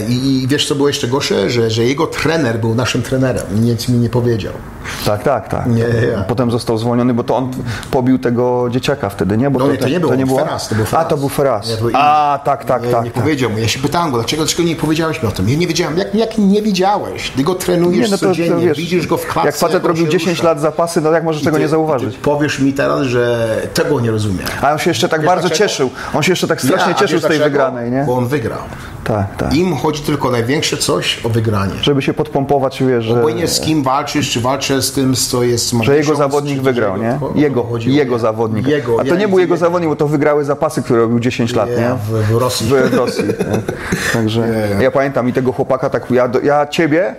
i, 0.08 0.42
i 0.42 0.48
wiesz 0.48 0.68
co 0.68 0.74
było 0.74 0.88
jeszcze 0.88 1.08
gorsze? 1.08 1.50
Że, 1.50 1.70
że 1.70 1.84
jego 1.84 2.06
trener 2.06 2.60
był 2.60 2.74
naszym 2.74 3.02
trenerem 3.02 3.64
nic 3.64 3.88
mi 3.88 3.98
nie 3.98 4.08
powiedział. 4.08 4.52
Tak, 5.06 5.22
tak, 5.22 5.48
tak. 5.48 5.66
Nie, 5.66 5.74
nie. 5.74 6.24
Potem 6.28 6.50
został 6.50 6.78
zwolniony, 6.78 7.14
bo 7.14 7.24
to 7.24 7.36
on 7.36 7.50
pobił 7.90 8.18
tego 8.18 8.66
dzieciaka 8.70 9.08
wtedy, 9.08 9.36
nie? 9.38 9.50
Bo 9.50 9.58
No 9.58 9.72
nie, 9.72 9.78
to 9.78 9.88
nie 9.88 10.00
był 10.00 10.08
to 10.08 10.14
nie 10.14 10.26
było? 10.26 10.38
Feras, 10.38 10.68
to 10.68 10.74
był 10.74 10.84
Feras. 10.84 11.06
A, 11.06 11.08
to 11.08 11.16
był 11.16 11.28
Feras. 11.28 11.68
Nie, 11.68 11.76
to 11.76 11.82
był. 11.82 11.90
A, 11.94 12.40
tak, 12.44 12.64
tak, 12.64 12.84
nie, 12.84 12.90
tak. 12.90 13.04
nie 13.04 13.10
tak. 13.10 13.22
powiedział 13.22 13.50
mu. 13.50 13.58
Ja 13.58 13.68
się 13.68 13.78
pytałem 13.78 14.10
go, 14.10 14.16
dlaczego, 14.18 14.42
dlaczego 14.44 14.62
nie 14.62 14.76
powiedziałeś 14.76 15.22
mi 15.22 15.28
o 15.28 15.32
tym? 15.32 15.48
Ja 15.48 15.56
nie 15.56 15.66
wiedziałem. 15.66 15.98
Jak, 15.98 16.14
jak 16.14 16.38
nie 16.38 16.62
wiedziałeś? 16.62 17.30
Ty 17.30 17.42
go 17.42 17.54
trenujesz 17.54 18.06
Nie, 18.06 18.10
no 18.12 18.18
to, 18.18 18.26
codziennie, 18.26 18.54
to 18.54 18.60
wiesz, 18.60 18.78
widzisz 18.78 19.06
go 19.06 19.16
w 19.16 19.26
klatce. 19.26 19.48
jak 19.48 19.56
facet 19.56 19.84
robił 19.84 20.04
się 20.06 20.10
10 20.12 20.38
rusza. 20.38 20.48
lat 20.48 20.60
zapasy, 20.60 21.00
no 21.00 21.10
jak 21.12 21.24
możesz 21.24 21.42
tego 21.42 21.56
ty- 21.56 21.62
nie 21.62 21.68
zauważyć? 21.68 22.16
Powiesz 22.16 22.58
mi 22.58 22.72
teraz, 22.72 23.02
że 23.02 23.48
tego 23.74 24.00
nie 24.00 24.10
rozumiem. 24.10 24.46
A 24.62 24.72
on 24.72 24.78
się 24.78 24.90
jeszcze 24.90 25.08
tak 25.08 25.20
Wiesz 25.20 25.28
bardzo 25.28 25.48
dlaczego? 25.48 25.68
cieszył. 25.68 25.90
On 26.14 26.22
się 26.22 26.32
jeszcze 26.32 26.46
tak 26.48 26.60
strasznie 26.62 26.88
Ja, 26.92 26.98
cieszył 26.98 27.18
z 27.18 27.22
tej 27.22 27.30
dlaczego? 27.38 27.44
wygranej, 27.44 27.90
nie? 27.90 28.04
Bo 28.06 28.14
on 28.16 28.26
wygrał. 28.26 28.58
Tak, 29.04 29.36
tak. 29.36 29.54
Im 29.54 29.76
chodzi 29.76 30.02
tylko 30.02 30.30
największe 30.30 30.76
coś 30.76 31.26
o 31.26 31.28
wygranie. 31.28 31.72
Żeby 31.82 32.02
się 32.02 32.14
podpompować, 32.14 32.82
wiesz, 32.82 33.04
że, 33.04 33.18
Obojętnie 33.18 33.48
z 33.48 33.60
kim 33.60 33.82
walczysz, 33.82 34.30
czy 34.30 34.40
walczę 34.40 34.82
z 34.82 34.92
tym, 34.92 35.14
co 35.14 35.42
jest... 35.42 35.74
że 35.82 35.96
jego 35.96 36.14
zawodnik 36.14 36.60
wygrał, 36.60 36.96
nie? 36.96 37.18
Jego, 37.34 37.66
jego 37.78 38.18
zawodnik. 38.18 38.66
Jego, 38.66 39.00
A 39.00 39.04
to 39.04 39.16
nie 39.16 39.28
był 39.28 39.38
jego 39.38 39.56
zawodnik, 39.56 39.90
bo 39.90 39.96
to 39.96 40.08
wygrały 40.08 40.44
zapasy, 40.44 40.82
które 40.82 41.00
robił 41.00 41.20
10 41.20 41.54
lat, 41.54 41.68
nie? 41.68 41.76
Nie, 41.76 41.94
w, 42.08 42.32
w 42.32 42.36
Rosji. 42.36 42.66
w, 42.66 42.94
Rosji. 42.94 43.24
nie? 43.24 43.62
Także 44.12 44.68
ja 44.80 44.90
pamiętam 44.90 45.28
i 45.28 45.32
tego 45.32 45.52
chłopaka 45.52 45.90
tak, 45.90 46.10
ja, 46.10 46.30
ja 46.42 46.66
ciebie 46.66 47.14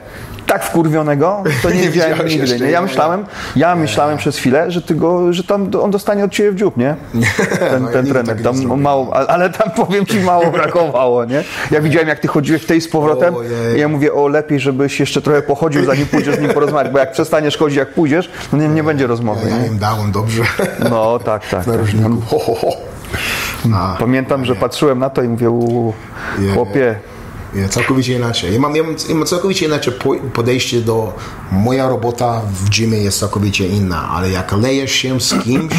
tak 0.48 0.64
wkurwionego, 0.66 1.44
to 1.64 1.70
nie 1.70 1.76
Nie 1.82 1.90
widziałem 1.90 2.28
nigdy. 2.28 2.36
jeszcze, 2.48 2.66
Nie? 2.66 2.72
Ja 2.72 2.82
myślałem, 2.82 3.26
ja 3.56 3.76
myślałem 3.76 4.18
przez 4.18 4.38
chwilę, 4.38 4.72
że 4.72 4.82
ty 4.82 4.96
go, 4.96 5.34
że 5.34 5.44
tam 5.44 5.70
on 5.82 5.92
dostanie 5.92 6.24
od 6.26 6.32
ciebie 6.32 6.52
w 6.52 6.56
dziób, 6.56 6.78
nie? 6.78 6.96
Ten, 7.60 7.84
no 7.84 7.88
ja 7.90 7.94
ten 7.94 8.06
trener. 8.08 8.44
Tam 8.44 8.82
mało, 8.82 9.28
ale- 9.30 9.50
tam 9.50 9.72
powiem 9.72 10.06
ci 10.06 10.20
mało 10.20 10.52
brakowało, 10.58 11.26
nie? 11.26 11.44
Ja 11.72 11.82
widziałem 11.82 12.08
jak 12.08 12.20
ty 12.20 12.28
chodziłeś 12.28 12.62
w 12.62 12.66
tej 12.66 12.82
z 12.82 12.88
powrotem 12.90 13.34
i 13.76 13.80
ja 13.80 13.88
mówię, 13.88 14.14
o 14.14 14.28
lepiej, 14.28 14.60
żebyś 14.60 15.00
jeszcze 15.00 15.22
trochę 15.22 15.42
pochodził, 15.42 15.86
zanim 15.86 16.06
pójdziesz 16.06 16.36
z 16.36 16.40
nim 16.40 16.50
porozmawiać, 16.54 16.94
bo 16.94 17.00
jak 17.00 17.12
przestaniesz 17.12 17.58
chodzić 17.58 17.78
jak 17.78 17.94
pójdziesz, 17.94 18.32
to 18.52 18.58
nie, 18.58 18.68
nie 18.68 18.84
będzie 18.84 19.08
rozmowy, 19.08 19.50
Ja 19.50 19.58
nie? 19.58 19.68
im 19.68 19.78
dałem 19.78 20.12
dobrze. 20.12 20.44
No 20.90 21.20
tak, 21.20 21.48
tak. 21.50 21.68
Na 21.68 21.74
tak. 21.74 21.82
różniku. 21.82 22.22
Ho, 22.30 22.40
ho, 22.40 22.56
ho. 22.56 22.68
A, 23.76 23.96
Pamiętam, 24.00 24.46
że 24.46 24.56
patrzyłem 24.56 25.00
na 25.00 25.10
to 25.10 25.24
i 25.24 25.28
mówię, 25.28 25.50
u, 25.50 25.94
chłopie, 26.54 26.96
nie, 27.56 27.70
całkowicie 27.70 28.16
inaczej. 28.16 28.54
Ja 28.54 28.60
mam, 28.60 28.76
ja 28.76 28.84
mam, 28.84 28.96
ja 29.10 29.16
mam 29.16 29.26
całkowicie 29.28 29.66
inaczej 29.66 29.94
po- 29.94 30.16
podejście 30.34 30.82
do... 30.82 31.14
Moja 31.52 31.90
robota 31.90 32.42
w 32.54 32.70
gymie 32.80 32.98
jest 32.98 33.20
całkowicie 33.20 33.68
inna, 33.68 34.10
ale 34.10 34.30
jak 34.32 34.52
lejesz 34.52 34.92
się 34.92 35.22
z 35.22 35.44
kimś 35.44 35.74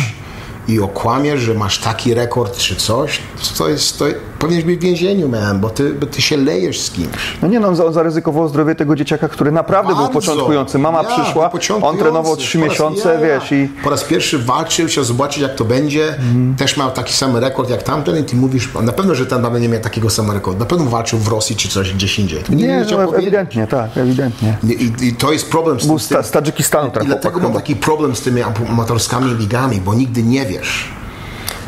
i 0.68 0.80
okłamiesz, 0.80 1.40
że 1.40 1.54
masz 1.54 1.78
taki 1.78 2.14
rekord 2.14 2.56
czy 2.56 2.76
coś, 2.76 3.18
to 3.58 3.68
jest... 3.68 3.98
To, 3.98 4.04
powinieneś 4.44 4.64
być 4.64 4.80
w 4.80 4.82
więzieniu, 4.82 5.28
man, 5.28 5.60
bo 5.60 5.70
ty, 5.70 5.94
bo 5.94 6.06
ty 6.06 6.22
się 6.22 6.36
lejesz 6.36 6.80
z 6.80 6.90
kimś. 6.90 7.08
No 7.42 7.48
nie 7.48 7.60
no, 7.60 7.68
on 7.68 7.76
za- 7.76 7.84
on 7.84 7.92
zaryzykował 7.92 8.48
zdrowie 8.48 8.74
tego 8.74 8.96
dzieciaka, 8.96 9.28
który 9.28 9.52
naprawdę 9.52 9.92
był 9.94 10.02
Bardzo. 10.04 10.20
początkujący. 10.20 10.78
Mama 10.78 11.02
Ja, 11.02 11.08
przyszła, 11.08 11.50
był 11.50 11.86
on 11.86 11.98
trenował 11.98 12.36
trzy 12.36 12.58
miesiące, 12.58 13.14
ja, 13.14 13.20
wiesz, 13.20 13.52
i 13.52 13.68
Po 13.84 13.90
raz 13.90 14.04
pierwszy 14.04 14.38
walczył, 14.38 14.86
chciał 14.86 15.04
zobaczyć 15.04 15.42
jak 15.42 15.54
to 15.54 15.64
będzie. 15.64 16.08
Mhm. 16.08 16.54
Też 16.58 16.76
miał 16.76 16.90
taki 16.90 17.12
sam 17.12 17.36
rekord 17.36 17.70
jak 17.70 17.82
tamten 17.82 18.18
i 18.18 18.24
ty 18.24 18.36
mówisz, 18.36 18.68
na 18.82 18.92
pewno, 18.92 19.14
że 19.14 19.26
ten 19.26 19.42
nawet 19.42 19.62
nie 19.62 19.68
miał 19.68 19.80
takiego 19.80 20.10
samego 20.10 20.34
rekordu. 20.34 20.60
Na 20.60 20.66
pewno 20.66 20.84
walczył 20.84 21.18
w 21.18 21.28
Rosji 21.28 21.56
czy 21.56 21.68
coś 21.68 21.94
gdzieś 21.94 22.18
indziej. 22.18 22.42
To 22.42 22.54
nie, 22.54 22.84
chciał 22.86 22.98
no, 22.98 23.16
ewidentnie, 23.16 23.66
tak, 23.66 23.96
ewidentnie. 23.96 24.56
I, 24.68 24.92
i, 25.06 25.14
to 25.14 25.32
jest 25.32 25.50
problem 25.50 25.80
z 25.80 25.86
Był 25.86 25.98
tym. 25.98 26.06
z, 26.06 26.08
ta, 26.08 26.22
z 26.22 26.30
Tadżykistanu 26.30 26.90
I 27.02 27.06
dlatego 27.06 27.40
mam 27.40 27.52
taki 27.52 27.76
problem 27.76 28.16
z 28.16 28.20
tymi 28.20 28.42
amatorskimi 28.42 29.34
ligami, 29.34 29.80
bo 29.80 29.94
nigdy 29.94 30.22
nie 30.22 30.46
wiesz. 30.46 30.88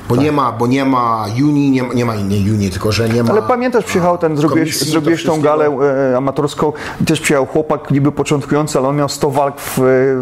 Bo 0.09 0.15
Tak. 0.15 0.25
nie 0.25 0.33
ma, 0.33 0.53
bo 0.53 0.67
nie 0.67 0.85
ma 0.85 1.25
juni, 1.37 1.71
nie 1.71 1.83
ma, 1.83 1.95
nie 1.95 2.05
ma 2.05 2.15
nie 2.17 2.41
juni, 2.41 2.71
tylko 2.71 2.93
że 2.93 3.09
nie 3.09 3.23
ma. 3.23 3.31
Ale 3.31 3.43
pamiętasz, 3.43 3.85
przyjechał 3.85 4.19
ten, 4.19 4.37
zrobiłeś, 4.37 4.69
komisji, 4.73 4.91
zrobiłeś 4.93 5.25
tą 5.25 5.41
galę 5.41 5.79
e, 6.13 6.17
amatorską 6.17 6.73
i 7.01 7.05
też 7.05 7.21
przyjechał 7.21 7.47
chłopak 7.47 7.91
niby 7.91 8.13
początkujący, 8.13 8.79
ale 8.79 8.89
on 8.89 8.97
miał 8.97 9.09
100 9.09 9.31
walk 9.31 9.61
w, 9.61 9.79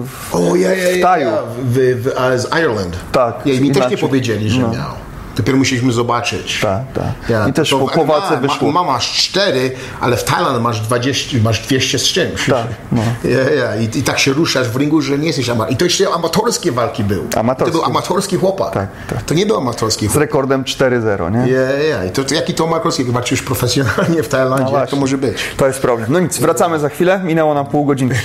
w 0.07 0.35
O, 0.35 0.57
ja, 0.57 0.75
ja, 0.75 0.99
w 0.99 1.03
Taju. 1.03 1.27
ja, 1.29 1.39
w, 1.65 1.73
w, 2.03 2.41
z 2.41 2.47
Ireland. 2.55 2.97
Tak, 3.13 3.35
Ja, 3.47 3.53
mi 3.53 3.59
też 3.59 3.61
nie 3.61 3.67
inaczej. 3.81 3.99
powiedzieli, 3.99 4.51
że 4.51 4.61
No. 4.61 4.69
miał. 4.69 4.91
Dopiero 5.37 5.59
musieliśmy 5.59 5.93
zobaczyć. 5.93 6.61
Tak, 6.63 6.81
tak. 6.95 7.49
I 7.49 7.53
też 7.53 7.71
to 7.71 7.79
po- 7.79 7.89
po 7.89 8.05
walce 8.05 8.31
ma, 8.35 8.37
wyszło. 8.41 8.73
Ma, 8.73 8.83
masz 8.83 9.13
cztery, 9.13 9.73
ale 10.01 10.17
w 10.17 10.25
Tajlandii 10.25 10.63
masz 10.63 10.81
20, 10.81 11.39
masz 11.43 11.67
200 11.67 11.99
z 11.99 12.03
czymś. 12.03 12.47
Tak, 12.47 12.67
no. 12.93 13.03
Ja, 13.25 13.51
ja. 13.51 13.77
I, 13.77 13.85
I 13.99 14.03
tak 14.03 14.19
się 14.19 14.33
ruszasz 14.33 14.69
w 14.69 14.77
ringu, 14.77 15.01
że 15.01 15.19
nie 15.19 15.27
jesteś 15.27 15.49
amator. 15.49 15.73
I 15.75 15.77
to 15.77 15.85
jeszcze 15.85 16.09
amatorskie 16.15 16.73
walki 16.73 17.05
były. 17.05 17.25
Amatorskie. 17.37 17.73
To 17.73 17.79
był 17.79 17.91
amatorski 17.91 18.37
chłopak. 18.37 18.73
Tak, 18.75 18.89
tak. 19.11 19.23
To 19.23 19.35
nie 19.35 19.47
był 19.47 19.57
amatorski 19.57 20.07
Z 20.07 20.09
chłopak. 20.09 20.21
rekordem 20.29 20.65
4-0, 20.65 21.33
nie? 21.47 21.53
Ja, 21.53 21.61
ja. 21.89 22.05
I 22.05 22.11
to, 22.11 22.25
to 22.25 22.35
jaki 22.35 22.55
to 22.55 22.65
amatorski? 22.65 23.05
Walczysz 23.05 23.43
profesjonalnie 23.43 24.23
w 24.23 24.27
No 24.33 24.39
Tajlandii, 24.39 24.75
jak 24.75 24.91
to 24.91 24.97
może 24.97 25.19
być? 25.19 25.39
To 25.57 25.67
jest 25.67 25.79
problem. 25.79 26.13
No 26.13 26.21
nic, 26.21 26.39
wracamy 26.39 26.79
za 26.79 26.89
chwilę. 26.89 27.21
Minęło 27.25 27.55
nam 27.55 27.67
pół 27.67 27.85
godziny. 27.85 28.21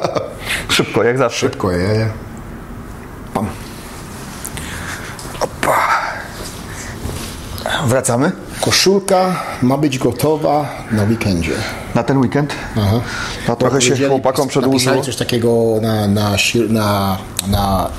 Szybko, 0.68 1.02
jak 1.04 1.18
zawsze. 1.18 1.38
Szybko, 1.40 1.70
ja, 1.72 1.92
ja. 1.92 2.06
Pam. 3.34 3.46
Opa. 5.40 5.76
Wracamy 7.86 8.32
Koszulka 8.60 9.36
ma 9.62 9.78
być 9.78 9.98
gotowa 9.98 10.68
na 10.92 11.02
weekendzie. 11.02 11.52
na 11.94 12.02
ten 12.02 12.18
weekend. 12.18 12.54
Aha. 12.76 13.00
No 13.48 13.56
trochę 13.56 13.80
się 13.82 14.08
chłopakom 14.08 14.48
przedłużyło. 14.48 15.02
Coś 15.02 15.16
takiego 15.16 15.50
na, 15.82 16.08
na, 16.08 16.36
na, 16.68 17.18
na 17.48 17.90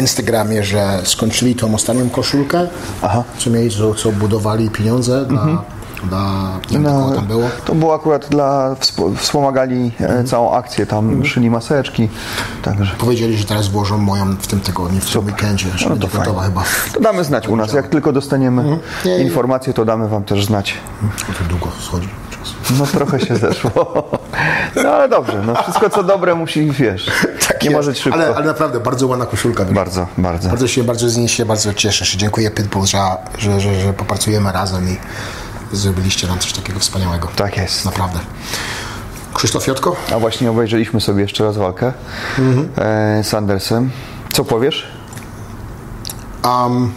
Instagramie, 0.00 0.64
że 0.64 1.00
skończyli 1.04 1.54
tą 1.54 1.74
ostatnią 1.74 2.10
koszulkę, 2.10 2.68
Aha. 3.02 3.24
co 3.38 3.50
mieli, 3.50 3.70
co, 3.70 3.94
co 3.94 4.12
budowali 4.12 4.70
pieniądze 4.70 5.26
dla, 5.26 5.62
dla 6.04 6.58
kogo 6.72 7.14
tam 7.14 7.26
było. 7.26 7.48
To 7.64 7.74
było 7.74 7.94
akurat 7.94 8.28
dla, 8.28 8.74
wsp- 8.80 9.16
wspomagali 9.16 9.92
e, 10.00 10.24
całą 10.24 10.52
akcję, 10.54 10.86
tam 10.86 11.24
szyli 11.24 11.50
maseczki, 11.50 12.08
także 12.62 12.94
Powiedzieli, 12.98 13.36
że 13.38 13.44
teraz 13.44 13.68
włożą 13.68 13.98
moją 13.98 14.36
w 14.36 14.46
tym 14.46 14.60
tygodniu, 14.60 15.00
w 15.00 15.12
tym 15.12 15.24
weekendzie, 15.26 15.66
że 15.76 15.88
No 15.90 15.96
to 15.96 16.08
gotowa 16.18 16.42
chyba. 16.42 16.62
to 16.94 17.00
damy 17.00 17.24
znać 17.24 17.48
u 17.48 17.56
nas, 17.56 17.72
jak 17.72 17.88
tylko 17.88 18.12
dostaniemy 18.12 18.78
Nie, 19.04 19.18
nie. 19.18 19.24
informacje, 19.24 19.72
to 19.72 19.84
damy 19.84 20.08
wam 20.08 20.24
też 20.24 20.44
znać. 20.46 20.74
To 21.38 21.44
długo 21.48 21.66
schodzi. 21.80 22.08
No 22.78 22.86
trochę 22.86 23.20
się 23.20 23.36
zeszło, 23.46 24.08
no 24.84 24.88
ale 24.90 25.08
dobrze, 25.08 25.42
no 25.46 25.62
wszystko 25.62 25.90
co 25.90 26.02
dobre 26.02 26.34
musi, 26.34 26.70
wiesz, 26.70 27.10
Tak 27.48 27.62
nie 27.62 27.70
może 27.70 27.94
szybko. 27.94 28.18
Ale, 28.18 28.36
ale 28.36 28.46
naprawdę 28.46 28.80
bardzo 28.80 29.06
ładna 29.06 29.26
koszulka. 29.26 29.64
Bardzo, 29.64 30.06
bardzo. 30.18 30.48
Bardzo 30.48 30.68
się, 30.68 30.84
bardzo 30.84 31.08
z 31.08 31.16
niej 31.16 31.28
się 31.28 31.44
bardzo 31.44 31.74
cieszę. 31.74 32.18
Dziękuję 32.18 32.50
Pitbull, 32.50 32.86
że, 32.86 32.98
że, 33.38 33.60
że, 33.60 33.74
że 33.80 33.92
popracujemy 33.92 34.52
razem 34.52 34.88
i 34.88 34.96
zrobiliście 35.72 36.26
nam 36.26 36.38
coś 36.38 36.52
takiego 36.52 36.80
wspaniałego. 36.80 37.28
Tak 37.36 37.56
jest. 37.56 37.84
Naprawdę. 37.84 38.18
Krzysztof 39.34 39.66
Jotko? 39.66 39.96
A 40.14 40.18
właśnie 40.18 40.50
obejrzeliśmy 40.50 41.00
sobie 41.00 41.22
jeszcze 41.22 41.44
raz 41.44 41.56
walkę 41.56 41.92
e, 42.76 43.24
z 43.24 43.34
Andersem. 43.34 43.90
Co 44.32 44.44
powiesz? 44.44 44.86
Um, 46.44 46.92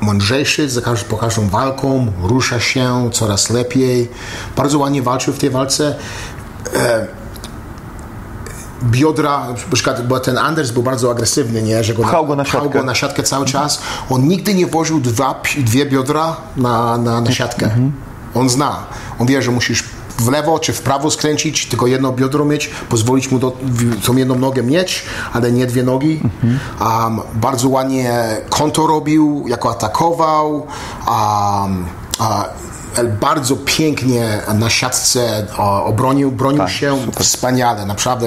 mądrzejszy 0.00 0.68
za 0.68 0.80
każdą, 0.80 1.08
po 1.08 1.16
każdą 1.16 1.48
walką, 1.48 2.12
rusza 2.22 2.60
się 2.60 3.10
coraz 3.12 3.50
lepiej. 3.50 4.10
Bardzo 4.56 4.78
ładnie 4.78 5.02
walczył 5.02 5.34
w 5.34 5.38
tej 5.38 5.50
walce. 5.50 5.94
E, 6.74 7.06
biodra, 8.82 9.48
na 9.48 9.54
przykład, 9.72 10.06
bo 10.06 10.20
ten 10.20 10.38
Anders 10.38 10.70
był 10.70 10.82
bardzo 10.82 11.10
agresywny, 11.10 11.62
nie? 11.62 11.84
Że 11.84 11.94
go 11.94 12.02
Pchał 12.02 12.26
go 12.26 12.36
na 12.36 12.44
pchał 12.44 12.62
siatkę. 12.62 12.78
go 12.78 12.84
na 12.84 12.94
siatkę 12.94 13.22
cały 13.22 13.46
czas. 13.46 13.80
On 14.10 14.28
nigdy 14.28 14.54
nie 14.54 14.66
włożył 14.66 15.00
dwa, 15.00 15.42
dwie 15.58 15.86
biodra 15.86 16.36
na, 16.56 16.98
na, 16.98 17.20
na 17.20 17.32
siatkę. 17.32 17.70
On 18.34 18.48
zna. 18.48 18.76
On 19.18 19.26
wie, 19.26 19.42
że 19.42 19.50
musisz 19.50 19.84
w 20.18 20.28
lewo 20.28 20.58
czy 20.58 20.72
w 20.72 20.82
prawo 20.82 21.10
skręcić, 21.10 21.66
tylko 21.66 21.86
jedno 21.86 22.12
biodro 22.12 22.44
mieć, 22.44 22.70
pozwolić 22.88 23.30
mu 23.30 23.38
do, 23.38 23.56
tą 24.06 24.16
jedną 24.16 24.34
nogę 24.34 24.62
mieć, 24.62 25.04
ale 25.32 25.52
nie 25.52 25.66
dwie 25.66 25.82
nogi. 25.82 26.20
Um, 26.80 27.20
bardzo 27.34 27.68
ładnie 27.68 28.36
konto 28.50 28.86
robił, 28.86 29.44
jako 29.48 29.70
atakował. 29.70 30.66
Um, 31.06 31.86
a, 32.18 32.44
bardzo 33.04 33.56
pięknie 33.56 34.40
na 34.54 34.70
siatce 34.70 35.46
obronił 35.84 36.32
bronił 36.32 36.58
Tak, 36.58 36.70
się 36.70 36.96
wspaniale, 37.18 37.86
naprawdę. 37.86 38.26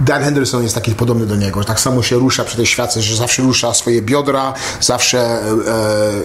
Dan 0.00 0.22
Henderson 0.22 0.62
jest 0.62 0.74
taki 0.74 0.94
podobny 0.94 1.26
do 1.26 1.36
niego. 1.36 1.64
Tak 1.64 1.80
samo 1.80 2.02
się 2.02 2.16
rusza 2.16 2.44
przy 2.44 2.56
tej 2.56 2.66
światce, 2.66 3.02
że 3.02 3.16
zawsze 3.16 3.42
rusza 3.42 3.74
swoje 3.74 4.02
biodra, 4.02 4.54
zawsze 4.80 5.18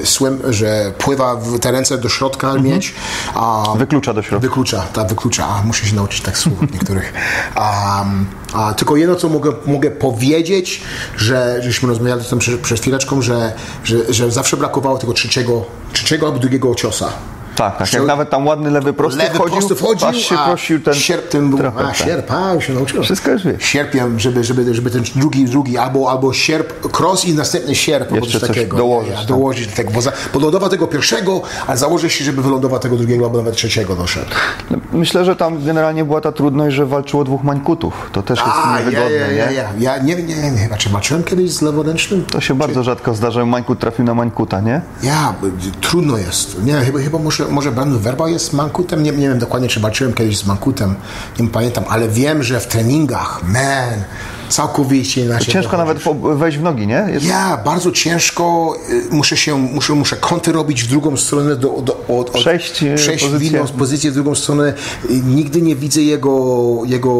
e, 0.02 0.06
swim, 0.06 0.40
że 0.50 0.92
pływa 0.98 1.36
w 1.36 1.60
te 1.60 1.72
ręce 1.72 1.98
do 1.98 2.10
środka 2.10 2.54
mieć. 2.54 2.94
A, 3.34 3.74
Wyklucza 3.78 4.14
do 4.14 4.22
środka. 4.22 4.48
Wyklucza, 4.48 4.82
tak, 4.94 5.08
wyklucza. 5.08 5.48
A, 5.48 5.64
muszę 5.64 5.86
się 5.86 5.96
nauczyć 5.96 6.22
tak 6.22 6.38
słów 6.38 6.62
niektórych. 6.74 7.14
Um, 7.56 8.26
a, 8.54 8.74
tylko 8.74 8.96
jedno, 8.96 9.16
co 9.16 9.30
mogę, 9.30 9.54
mogę 9.66 9.92
powiedzieć, 9.92 10.82
że 11.18 11.58
żeśmy 11.62 11.90
rozmawiali 11.90 12.22
o 12.22 12.24
tym 12.24 12.40
przed, 12.40 12.62
przed 12.62 12.80
chwileczką, 12.80 13.22
że, 13.22 13.54
że, 13.84 14.14
że 14.14 14.32
zawsze 14.32 14.58
brakowało 14.58 14.98
tego 14.98 15.14
trzeciego, 15.14 15.66
trzeciego 15.94 16.28
albo 16.28 16.40
drugiego 16.40 16.76
ciosa. 16.76 17.12
Tak, 17.56 17.78
tak. 17.78 17.94
Jak 17.94 18.06
nawet 18.06 18.30
tam 18.30 18.48
ładny 18.48 18.72
lewy 18.72 18.94
prosty 18.94 19.18
Lewy 19.20 19.36
wchodził, 19.36 19.58
prosty 19.58 19.76
wchodził, 19.76 20.08
aż 20.08 20.16
się 20.18 20.36
prosił 20.46 20.80
ten 20.80 20.94
sierp 20.94 21.30
ten 21.30 21.50
był, 21.50 21.58
trochę, 21.60 21.80
a 21.80 21.84
tak. 21.88 21.96
sierp, 21.96 22.32
a 22.32 22.54
już 22.54 22.66
się 22.68 22.74
nauczyłem. 22.74 23.04
Wszystko 23.04 23.32
już 23.32 23.44
wiesz. 23.44 23.64
Sierpiem, 23.64 24.20
żeby, 24.20 24.44
żeby, 24.44 24.74
żeby 24.74 24.92
ten 24.92 25.04
drugi, 25.16 25.46
drugi, 25.46 25.78
albo, 25.78 26.12
albo 26.12 26.34
sierp, 26.34 26.98
cross 27.00 27.26
i 27.26 27.34
następny 27.34 27.76
sierp, 27.76 28.12
Jeszcze 28.12 28.40
coś 28.40 28.50
takiego. 28.50 28.78
dołożyć, 28.78 29.12
Ja, 29.12 29.18
tak. 29.18 29.26
dołożyć 29.28 29.68
do 29.68 29.76
tego, 29.76 29.92
bo, 29.92 30.02
za, 30.02 30.12
bo 30.34 30.40
lądował 30.40 30.70
tego 30.70 30.88
pierwszego, 30.88 31.42
a 31.68 31.76
założę 31.76 32.10
się, 32.10 32.26
żeby 32.26 32.42
wylądował 32.42 32.80
tego 32.80 32.96
drugiego, 32.98 33.26
albo 33.26 33.38
nawet 33.38 33.56
trzeciego 33.56 33.96
doszedł. 33.96 34.32
No, 34.72 34.78
Myślę, 34.94 35.26
że 35.26 35.36
tam 35.36 35.66
generalnie 35.66 36.06
była 36.06 36.22
ta 36.22 36.32
trudność, 36.32 36.76
że 36.76 36.86
walczyło 36.86 37.24
dwóch 37.24 37.44
mańkutów. 37.44 38.10
To 38.12 38.24
też 38.24 38.40
jest 38.40 38.52
A, 38.64 38.80
niewygodne, 38.80 39.12
ja, 39.12 39.28
ja, 39.32 39.50
nie? 39.50 39.54
ja, 39.56 39.70
ja 39.80 40.04
nie, 40.04 40.16
nie, 40.16 40.24
nie, 40.36 40.52
nie. 40.52 40.68
Znaczy, 40.68 40.90
walczyłem 40.90 41.24
kiedyś 41.24 41.52
z 41.52 41.62
leworęcznym? 41.62 42.26
To 42.26 42.42
się 42.42 42.56
bardzo 42.56 42.84
rzadko 42.84 43.14
zdarza, 43.14 43.40
że 43.40 43.46
mańkut 43.46 43.80
trafił 43.80 44.06
na 44.06 44.14
mańkuta, 44.14 44.62
nie? 44.62 44.82
Ja, 45.04 45.34
trudno 45.82 46.18
jest. 46.18 46.64
Nie, 46.64 46.74
chyba, 46.74 47.00
chyba 47.00 47.20
może, 47.42 47.54
może 47.54 47.72
Brandon 47.72 48.00
Werba 48.00 48.30
jest 48.30 48.54
mankutem. 48.54 49.04
Nie, 49.04 49.12
nie 49.12 49.30
wiem 49.30 49.40
dokładnie, 49.40 49.68
czy 49.70 49.80
walczyłem 49.80 50.14
kiedyś 50.14 50.38
z 50.38 50.46
mankutem. 50.46 50.96
Nie 51.40 51.48
pamiętam, 51.48 51.84
ale 51.90 52.08
wiem, 52.08 52.44
że 52.44 52.60
w 52.60 52.68
treningach, 52.68 53.42
man, 53.48 54.04
całkowicie 54.50 55.26
inaczej. 55.26 55.54
Ciężko 55.54 55.78
wychodzisz. 55.78 56.06
nawet 56.06 56.38
wejść 56.38 56.58
w 56.58 56.62
nogi, 56.62 56.88
nie? 56.88 57.08
Jest... 57.10 57.26
Ja, 57.26 57.58
bardzo 57.66 57.92
ciężko. 57.92 58.76
y, 58.90 59.16
Muszę 59.16 59.38
się, 59.38 59.58
muszę, 59.58 59.94
muszę 59.94 60.16
kąty 60.16 60.52
robić 60.52 60.84
w 60.84 60.88
drugą 60.88 61.18
stronę, 61.18 61.56
do, 61.56 61.70
do, 61.82 61.94
od, 62.08 62.30
od, 62.30 62.32
Przejść, 62.32 62.84
y, 62.84 62.96
przejść 62.96 63.26
w 63.26 63.32
pozycję. 63.32 63.60
inną 63.60 63.68
pozycję 63.68 64.12
w 64.12 64.14
drugą 64.14 64.36
stronę. 64.36 64.74
Y, 65.10 65.14
Nigdy 65.26 65.62
nie 65.62 65.76
widzę 65.76 66.02
jego, 66.02 66.80
jego, 66.86 67.12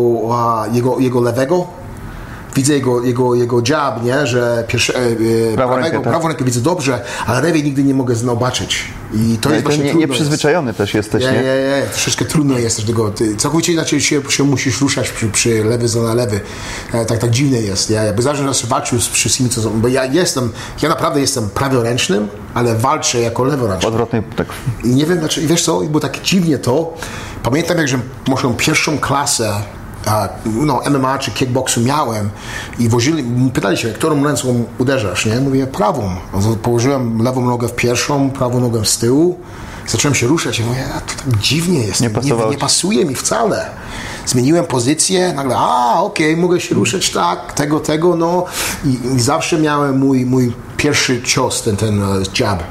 jego, 0.74 1.00
jego 1.00 1.22
lewego. 1.22 1.81
Widzę 2.56 2.74
jego, 2.74 3.04
jego, 3.04 3.36
jego 3.36 3.62
jab, 3.70 4.04
nie? 4.04 4.28
że 4.28 4.64
pierwsze, 4.68 4.96
e, 4.96 5.00
e, 5.00 5.08
Prawą 5.56 5.56
prawego, 5.56 5.76
rękę, 5.78 5.98
tak. 5.98 6.10
prawą 6.10 6.28
rękę 6.28 6.46
widzę 6.46 6.62
dobrze, 6.62 7.02
ale 7.26 7.42
lewej 7.42 7.64
nigdy 7.64 7.84
nie 7.84 7.94
mogę 7.94 8.16
zobaczyć. 8.16 8.84
I 9.14 9.38
to 9.42 9.50
jest 9.50 9.62
Ty 9.62 9.70
właśnie 9.70 9.84
nie, 9.84 9.94
nieprzyzwyczajony 9.94 10.74
też 10.74 10.94
jesteś, 10.94 11.24
jest. 11.24 11.36
nie? 11.36 11.40
Nie, 11.40 11.48
nie, 11.48 11.82
nie, 11.82 11.88
troszeczkę 11.92 12.26
trudno 12.26 12.58
jest 12.58 12.76
też 12.76 12.86
tego. 12.86 13.12
Ty, 13.12 13.36
całkowicie 13.36 13.74
inaczej 13.74 14.02
się, 14.02 14.22
się 14.30 14.44
musisz 14.44 14.82
ruszać 14.82 15.10
przy, 15.10 15.30
przy 15.30 15.64
lewy 15.64 15.88
za 15.88 16.14
lewy. 16.14 16.40
E, 16.94 17.06
tak, 17.06 17.18
tak 17.18 17.32
dziwne 17.32 17.62
jest. 17.62 17.90
Ja, 17.90 18.04
ja 18.04 18.14
by 18.14 18.22
zawsze 18.22 18.46
raz 18.46 18.66
walczył 18.66 19.02
z 19.02 19.08
wszystkimi, 19.08 19.50
co 19.50 19.62
są, 19.62 19.82
bo 19.82 19.88
ja 19.88 20.06
jestem, 20.06 20.52
ja 20.82 20.90
naprawdę 20.90 21.22
jestem 21.22 21.50
praworęcznym, 21.50 22.28
ale 22.54 22.76
walczę 22.76 23.20
jako 23.20 23.44
leworęczny. 23.44 23.88
Odwrotnej, 23.88 24.24
tak. 24.36 24.48
I 24.84 24.88
nie 24.88 25.06
wiem, 25.06 25.20
znaczy, 25.20 25.42
i 25.42 25.48
wiesz 25.48 25.64
co, 25.64 25.82
bo 25.82 26.00
tak 26.00 26.22
dziwnie 26.22 26.58
to, 26.58 26.94
pamiętam 27.44 27.78
jak, 27.78 27.88
że 27.88 28.00
moją 28.28 28.54
pierwszą 28.54 28.98
klasę 28.98 29.54
a, 30.06 30.30
no, 30.46 30.82
MMA 30.90 31.18
czy 31.18 31.32
kickboxu 31.32 31.82
miałem 31.82 32.30
i 32.80 32.90
wozili, 32.90 33.24
pytali 33.54 33.78
się, 33.78 33.90
którą 33.90 34.24
ręką 34.24 34.66
uderzasz, 34.78 35.26
nie? 35.26 35.40
Mówię, 35.40 35.68
prawą. 35.68 36.16
Położyłem 36.64 37.24
lewą 37.24 37.46
nogę 37.46 37.68
w 37.68 37.76
pierwszą, 37.76 38.30
prawą 38.30 38.60
nogę 38.60 38.86
z 38.86 38.98
tyłu. 38.98 39.40
Zacząłem 39.88 40.16
się 40.16 40.28
ruszać 40.28 40.60
i 40.60 40.64
mówię, 40.64 40.86
a 40.96 41.02
to 41.02 41.14
tak 41.16 41.38
dziwnie 41.38 41.80
jest. 41.80 42.02
Nie 42.02 42.10
nie, 42.24 42.50
nie 42.50 42.58
pasuje 42.58 43.06
mi 43.06 43.16
wcale. 43.16 43.70
Zmieniłem 44.26 44.66
pozycję, 44.66 45.34
nagle, 45.34 45.56
a 45.58 46.02
okej, 46.02 46.38
mogę 46.38 46.60
się 46.60 46.76
ruszać 46.76 47.10
tak, 47.10 47.54
tego, 47.54 47.80
tego, 47.80 48.16
no. 48.16 48.46
I, 48.86 49.16
i 49.16 49.20
zawsze 49.20 49.60
miałem 49.60 50.00
mój, 50.00 50.26
mój 50.26 50.54
pierwszy 50.78 51.22
cios, 51.22 51.62
ten, 51.62 51.78
ten 51.78 52.04
e, 52.04 52.06
jab. 52.40 52.64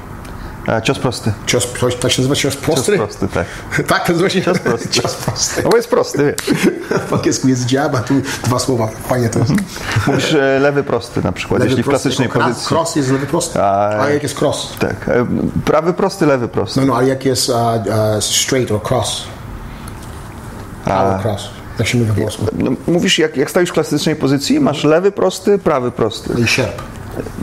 A, 0.66 0.80
cios 0.80 0.98
prosty. 0.98 1.32
Cios, 1.46 1.66
tak 2.00 2.12
się 2.12 2.22
nazywa 2.22 2.34
cios 2.34 2.54
Cios 2.54 2.64
prostry? 2.64 2.96
prosty, 2.96 3.28
tak. 3.28 3.46
Tak, 3.86 4.06
to 4.06 4.12
nazywa 4.12 4.30
się 4.30 4.42
Cios 4.42 4.58
prosty. 4.58 4.88
cios 5.02 5.14
prosty. 5.14 5.62
No 5.64 5.70
bo 5.70 5.76
jest 5.76 5.88
prosty, 5.90 6.18
wiesz. 6.48 6.56
W 7.08 7.12
angielsku 7.14 7.48
jest 7.48 7.66
dziab, 7.66 7.94
a 7.94 7.98
tu 8.00 8.14
dwa 8.44 8.58
słowa. 8.58 8.88
Fajnie 9.08 9.28
to 9.28 9.38
jest. 9.38 9.52
Mówisz 10.06 10.34
e, 10.34 10.58
lewy 10.58 10.82
prosty 10.84 11.22
na 11.22 11.32
przykład, 11.32 11.58
Lewy 11.60 11.70
jeśli 11.70 11.82
w 11.82 11.86
prosty, 11.86 12.02
klasycznej 12.02 12.28
tylko 12.28 12.40
pozycji. 12.48 12.66
Cross 12.76 12.96
jest 12.96 13.10
lewy 13.10 13.26
prosty. 13.26 13.62
A- 13.62 14.02
A 14.02 14.10
jak 14.10 14.22
jest 14.22 14.42
cross? 14.42 14.68
Tak. 14.78 15.08
e, 15.08 15.26
Prawy 15.64 15.92
prosty, 15.92 16.26
lewy 16.26 16.48
prosty. 16.48 16.80
No, 16.80 16.86
no, 16.86 16.96
ale 16.96 17.08
jak 17.08 17.24
jest 17.24 17.52
straight 18.20 18.70
or 18.72 18.80
cross? 18.90 19.22
Prawo 20.84 21.22
cross. 21.28 21.48
Jak 21.78 21.88
się 21.88 21.98
mówi 21.98 22.10
po 22.12 22.20
włosku? 22.20 22.46
No, 22.58 22.70
mówisz, 22.86 23.18
jak, 23.18 23.36
jak 23.36 23.50
stoisz 23.50 23.70
w 23.70 23.72
klasycznej 23.72 24.16
pozycji, 24.16 24.60
masz 24.60 24.84
lewy 24.84 25.12
prosty, 25.12 25.58
prawy 25.58 25.90
prosty. 25.90 26.34
I 26.40 26.46
sierp. 26.48 26.82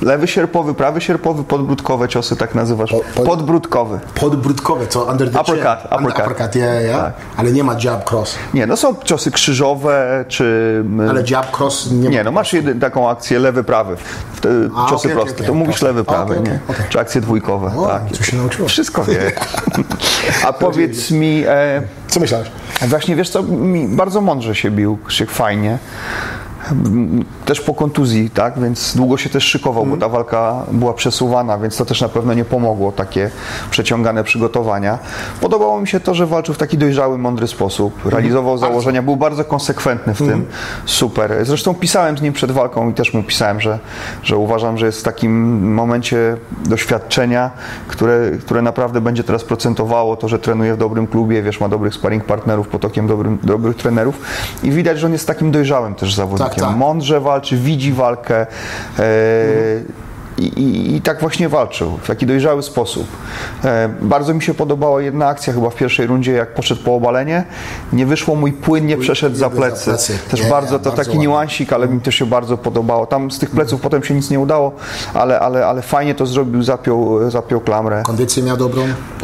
Lewy 0.02 0.28
sierpowy, 0.28 0.74
prawy 0.74 1.02
sierpowy, 1.02 1.44
podbródkowe 1.44 2.08
ciosy, 2.08 2.36
tak 2.36 2.56
nazywasz. 2.56 2.92
pod- 2.92 3.26
Podbródkowy. 3.26 4.00
Podbródkowe, 4.16 4.88
to 4.88 5.04
under 5.04 5.32
the 5.32 5.40
Uppercut, 5.42 5.64
chin. 5.64 5.68
uppercut. 5.68 6.00
Under- 6.00 6.22
uppercut 6.32 6.56
yeah, 6.56 6.84
yeah. 6.84 7.02
Tak. 7.04 7.14
Ale 7.38 7.52
nie 7.52 7.64
ma 7.64 7.76
jab 7.84 8.12
cross. 8.12 8.36
Nie, 8.54 8.68
no 8.68 8.78
są 8.78 8.96
ciosy 9.04 9.32
krzyżowe, 9.32 10.26
czy... 10.28 10.84
Ale 11.10 11.24
jab 11.30 11.58
cross 11.60 11.92
nie, 11.92 12.10
Nie, 12.10 12.18
ma. 12.18 12.24
no 12.24 12.32
masz 12.32 12.54
jedy, 12.54 12.76
taką 12.76 13.10
akcję 13.10 13.40
lewy, 13.40 13.64
prawy. 13.64 13.96
A, 14.78 14.90
ciosy 14.90 15.08
okej, 15.08 15.12
proste. 15.18 15.34
okej, 15.36 15.48
to 15.48 15.54
mówisz 15.54 15.82
lewy, 15.82 16.04
prawy, 16.04 16.34
okej, 16.40 16.44
nie? 16.54 16.60
Czy 16.90 17.00
akcje 17.00 17.22
dwójkowe. 17.22 17.72
O, 17.78 17.88
tak. 17.88 18.02
co 18.18 18.24
się 18.24 18.38
nauczyłem. 18.38 18.70
Wszystko 18.70 19.04
wie. 19.04 19.32
A 20.48 20.54
powiedz 20.54 21.12
mi, 21.12 21.44
e, 21.48 21.82
Co 22.08 22.20
myślałeś? 22.20 22.52
właśnie 22.88 23.16
wiesz 23.16 23.30
co, 23.30 23.44
mi 23.44 23.88
bardzo 23.88 24.22
mądrze 24.22 24.56
się 24.56 24.72
bił, 24.72 24.98
Krzyk, 25.06 25.32
fajnie. 25.32 25.78
Też 27.48 27.62
po 27.62 27.74
kontuzji, 27.74 28.30
tak, 28.30 28.60
więc 28.60 28.96
długo 28.96 29.18
się 29.18 29.30
też 29.30 29.44
szykował, 29.44 29.86
bo 29.86 29.98
ta 29.98 30.10
walka 30.10 30.64
była 30.72 30.94
przesuwana, 30.94 31.58
więc 31.58 31.78
to 31.78 31.86
też 31.86 32.02
na 32.02 32.10
pewno 32.10 32.34
nie 32.34 32.46
pomogło, 32.46 32.92
takie 32.92 33.30
przeciągane 33.72 34.24
przygotowania. 34.24 35.00
Podobało 35.42 35.82
mi 35.82 35.88
się 35.88 36.00
to, 36.00 36.14
że 36.14 36.26
walczył 36.26 36.54
w 36.54 36.58
taki 36.58 36.78
dojrzały, 36.78 37.18
mądry 37.18 37.48
sposób, 37.48 38.06
realizował 38.06 38.58
założenia, 38.58 39.02
był 39.02 39.16
bardzo 39.16 39.46
konsekwentny 39.46 40.14
w 40.14 40.18
tym, 40.18 40.46
super. 40.86 41.46
Zresztą 41.46 41.74
pisałem 41.74 42.18
z 42.18 42.22
nim 42.22 42.34
przed 42.34 42.52
walką 42.52 42.90
i 42.90 42.94
też 42.94 43.14
mu 43.14 43.24
pisałem, 43.24 43.62
że, 43.62 43.80
że 44.24 44.38
uważam, 44.38 44.78
że 44.78 44.86
jest 44.86 45.00
w 45.00 45.04
takim 45.04 45.74
momencie 45.74 46.38
doświadczenia, 46.66 47.52
które, 47.88 48.32
które 48.46 48.62
naprawdę 48.62 49.02
będzie 49.02 49.24
teraz 49.24 49.44
procentowało, 49.44 50.16
to, 50.16 50.28
że 50.28 50.40
trenuje 50.40 50.74
w 50.74 50.78
dobrym 50.78 51.08
klubie, 51.08 51.44
wiesz, 51.44 51.60
ma 51.60 51.70
dobrych 51.70 51.94
sparring 51.94 52.26
partnerów, 52.26 52.68
pod 52.68 52.86
okiem 52.86 53.08
dobrym, 53.08 53.38
dobrych 53.44 53.76
trenerów 53.76 54.22
i 54.64 54.72
widać, 54.72 55.00
że 55.00 55.08
on 55.08 55.14
jest 55.14 55.28
takim 55.28 55.52
dojrzałym 55.52 55.96
też 55.96 56.16
zawodnikiem. 56.16 56.56
Tak, 56.56 56.70
tak. 56.70 56.78
Mądrze 56.78 57.20
walczy, 57.20 57.37
widzi 57.56 57.94
walkę. 57.94 58.46
E, 59.00 59.06
i, 60.38 60.44
i, 60.44 60.96
I 60.96 61.02
tak 61.02 61.22
właśnie 61.22 61.50
walczył, 61.50 61.98
w 62.02 62.08
taki 62.08 62.26
dojrzały 62.26 62.64
sposób. 62.64 63.08
E, 63.66 63.90
bardzo 64.02 64.34
mi 64.34 64.42
się 64.42 64.54
podobała 64.54 65.02
jedna 65.02 65.28
akcja 65.28 65.54
chyba 65.54 65.70
w 65.70 65.76
pierwszej 65.76 66.08
rundzie, 66.08 66.32
jak 66.32 66.54
poszedł 66.54 66.84
po 66.84 66.96
obalenie. 66.96 67.44
Nie 67.94 68.06
wyszło 68.06 68.36
mój 68.36 68.54
płynnie, 68.54 68.98
przeszedł 68.98 69.36
za 69.36 69.50
za 69.50 69.56
plecy. 69.56 69.86
plecy. 69.86 70.20
Też 70.32 70.44
Nie, 70.44 70.50
bardzo, 70.50 70.80
to 70.80 70.84
bardzo 70.84 70.92
taki 70.92 71.10
ładnie. 71.10 71.24
niuansik, 71.24 71.74
ale 71.74 71.88
mi 71.88 72.02
to 72.02 72.12
się 72.12 72.26
bardzo 72.26 72.58
podobało. 72.58 73.06
Tam 73.06 73.32
z 73.32 73.40
tych 73.40 73.52
pleców 73.52 73.82
potem 73.82 74.04
się 74.04 74.14
nic 74.14 74.30
nie 74.30 74.40
udało, 74.40 74.72
ale, 75.14 75.40
ale, 75.40 75.66
ale 75.68 75.82
fajnie 75.82 76.16
to 76.16 76.26
zrobił, 76.26 76.64
zapiął, 76.64 77.32
zapiął 77.32 77.62
klamrę. 77.62 78.04
Kondycję 78.06 78.44
miał 78.44 78.58
dobrą? 78.58 78.82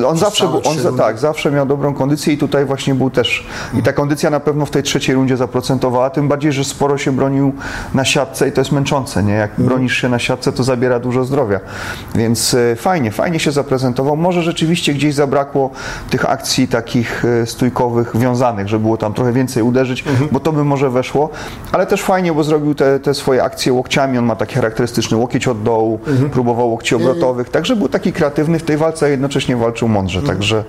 On 0.07 0.17
zawsze, 0.17 0.47
był, 0.47 0.61
on 0.65 0.79
rundy. 0.83 0.97
tak, 0.97 1.17
zawsze 1.19 1.51
miał 1.51 1.65
dobrą 1.65 1.93
kondycję 1.93 2.33
i 2.33 2.37
tutaj 2.37 2.65
właśnie 2.65 2.95
był 2.95 3.09
też. 3.09 3.47
I 3.79 3.83
ta 3.83 3.93
kondycja 3.93 4.29
na 4.29 4.39
pewno 4.39 4.65
w 4.65 4.71
tej 4.71 4.83
trzeciej 4.83 5.15
rundzie 5.15 5.37
zaprocentowała, 5.37 6.09
tym 6.09 6.27
bardziej, 6.27 6.51
że 6.53 6.63
sporo 6.63 6.97
się 6.97 7.11
bronił 7.11 7.53
na 7.93 8.05
siatce 8.05 8.47
i 8.47 8.51
to 8.51 8.61
jest 8.61 8.71
męczące, 8.71 9.23
nie? 9.23 9.33
Jak 9.33 9.51
bronisz 9.57 9.97
się 9.97 10.09
na 10.09 10.19
siatce, 10.19 10.51
to 10.51 10.63
zabiera 10.63 10.99
dużo 11.03 11.23
zdrowia. 11.23 11.59
Więc 12.15 12.53
e, 12.53 12.75
fajnie, 12.75 13.11
fajnie 13.11 13.39
się 13.39 13.51
zaprezentował. 13.51 14.15
Może 14.15 14.43
rzeczywiście 14.43 14.93
gdzieś 14.93 15.15
zabrakło 15.15 15.69
tych 16.09 16.29
akcji 16.29 16.67
takich 16.67 17.25
e, 17.25 17.45
stójkowych, 17.45 18.17
wiązanych, 18.17 18.67
że 18.67 18.79
było 18.79 18.97
tam 18.97 19.13
trochę 19.13 19.33
więcej 19.33 19.63
uderzyć, 19.63 20.03
bo 20.31 20.39
to 20.39 20.51
by 20.51 20.63
może 20.63 20.89
weszło, 20.89 21.29
ale 21.71 21.85
też 21.85 22.01
fajnie, 22.01 22.33
bo 22.33 22.43
zrobił 22.43 22.75
te, 22.75 22.99
te 22.99 23.13
swoje 23.13 23.43
akcje 23.43 23.73
łokciami, 23.73 24.17
on 24.17 24.25
ma 24.25 24.35
taki 24.35 24.55
charakterystyczny 24.55 25.17
łokieć 25.17 25.47
od 25.47 25.63
dołu, 25.63 25.99
próbował 26.31 26.69
łokci 26.69 26.95
obrotowych, 26.95 27.49
także 27.49 27.75
był 27.75 27.89
taki 27.89 28.13
kreatywny 28.13 28.59
w 28.59 28.63
tej 28.63 28.77
walce, 28.77 29.05
a 29.05 29.09
jednocześnie 29.09 29.57
walczył 29.57 29.87
mądrze, 29.87 30.21
także 30.21 30.63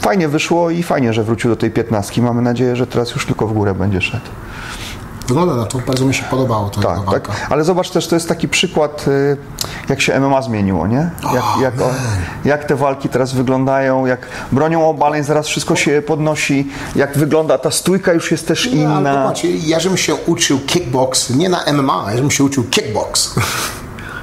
fajnie 0.00 0.28
wyszło 0.28 0.70
i 0.70 0.82
fajnie, 0.82 1.12
że 1.12 1.24
wrócił 1.24 1.50
do 1.50 1.56
tej 1.56 1.70
piętnastki. 1.70 2.22
Mamy 2.22 2.42
nadzieję, 2.42 2.76
że 2.76 2.86
teraz 2.86 3.10
już 3.10 3.26
tylko 3.26 3.46
w 3.46 3.52
górę 3.52 3.74
będzie 3.74 4.00
szedł. 4.00 4.26
Wygląda 5.28 5.56
na 5.56 5.64
to, 5.64 5.78
bardzo 5.78 6.04
mi 6.04 6.14
się 6.14 6.22
podobało 6.22 6.68
to 6.70 6.80
Tak, 6.80 7.04
tak. 7.10 7.28
Ale 7.50 7.64
zobacz 7.64 7.90
też, 7.90 8.06
to 8.06 8.16
jest 8.16 8.28
taki 8.28 8.48
przykład, 8.48 9.08
y, 9.08 9.36
jak 9.88 10.00
się 10.00 10.20
MMA 10.20 10.42
zmieniło, 10.42 10.86
nie? 10.86 11.10
Jak, 11.34 11.44
jak, 11.62 11.80
o, 11.80 11.90
jak 12.44 12.64
te 12.64 12.76
walki 12.76 13.08
teraz 13.08 13.32
wyglądają, 13.32 14.06
jak 14.06 14.26
bronią 14.52 14.88
obaleń, 14.88 15.24
zaraz 15.24 15.46
wszystko 15.46 15.76
się 15.76 16.02
podnosi, 16.06 16.68
jak 16.96 17.18
wygląda 17.18 17.58
ta 17.58 17.70
stójka 17.70 18.12
już 18.12 18.30
jest 18.30 18.48
też 18.48 18.66
Ale 18.66 18.76
inna. 18.76 19.14
popatrz, 19.22 19.42
ja 19.64 19.80
żebym 19.80 19.98
się 19.98 20.14
uczył 20.14 20.60
kickbox 20.66 21.30
nie 21.30 21.48
na 21.48 21.60
MMA, 21.72 22.04
ja 22.10 22.16
żebym 22.16 22.30
się 22.30 22.44
uczył 22.44 22.64
kickbox. 22.64 23.34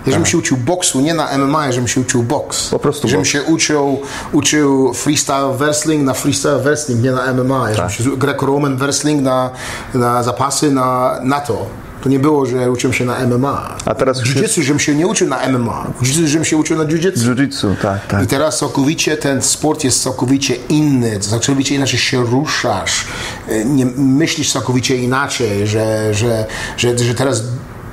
Ja 0.08 0.14
żebym 0.14 0.26
się 0.26 0.38
uczył 0.38 0.58
boksu, 0.58 1.02
nie 1.02 1.14
na 1.14 1.38
MMA, 1.38 1.72
żebym 1.72 1.88
się 1.88 2.02
uczył 2.02 2.24
boks. 2.24 2.64
Tak. 2.64 2.72
Po 2.72 2.80
prostu 2.80 3.08
Żebym 3.08 3.22
boks. 3.22 3.30
się 3.32 3.44
uczył, 3.44 4.02
uczył 4.32 4.94
freestyle 4.94 5.54
wrestling 5.58 6.04
na 6.04 6.14
freestyle 6.14 6.60
wrestling, 6.60 7.04
nie 7.04 7.12
na 7.12 7.34
MMA. 7.34 7.70
Ja 7.70 7.76
Tak. 7.76 7.90
żebym 7.92 8.12
się 8.14 8.18
greco-roman 8.20 8.78
wrestling 8.78 9.22
na, 9.22 9.50
na 9.94 10.24
zapasy 10.24 10.72
na, 10.72 11.20
na 11.24 11.40
to. 11.42 11.66
To 12.04 12.10
nie 12.10 12.20
było, 12.20 12.46
że 12.46 12.72
uczyłem 12.72 12.94
się 12.94 13.06
na 13.06 13.20
MMA. 13.28 13.76
A 13.86 13.96
teraz 13.96 14.20
już 14.20 14.36
Jiu-jitsu, 14.36 14.62
żebym 14.62 14.80
się 14.80 14.96
nie 14.96 15.08
uczył 15.08 15.28
na 15.28 15.50
MMA. 15.50 15.88
Jiu-jitsu, 16.02 16.26
żebym 16.28 16.46
się 16.46 16.58
uczył 16.58 16.78
na 16.78 16.84
jiu-jitsu. 16.86 17.18
Jiu-jitsu, 17.36 17.76
tak, 17.82 18.08
tak. 18.08 18.24
I 18.24 18.28
teraz 18.28 18.58
całkowicie 18.58 19.18
ten 19.18 19.42
sport 19.42 19.84
jest 19.84 20.04
całkowicie 20.04 20.56
inny, 20.56 21.20
całkowicie 21.20 21.76
inaczej 21.76 22.00
się 22.00 22.24
ruszasz, 22.24 23.06
y, 23.50 23.66
nie, 23.66 23.86
myślisz 23.98 24.52
całkowicie 24.52 24.96
inaczej, 24.98 25.68
że, 25.68 26.14
że, 26.14 26.46
że, 26.78 26.98
że 26.98 27.16
teraz, 27.16 27.44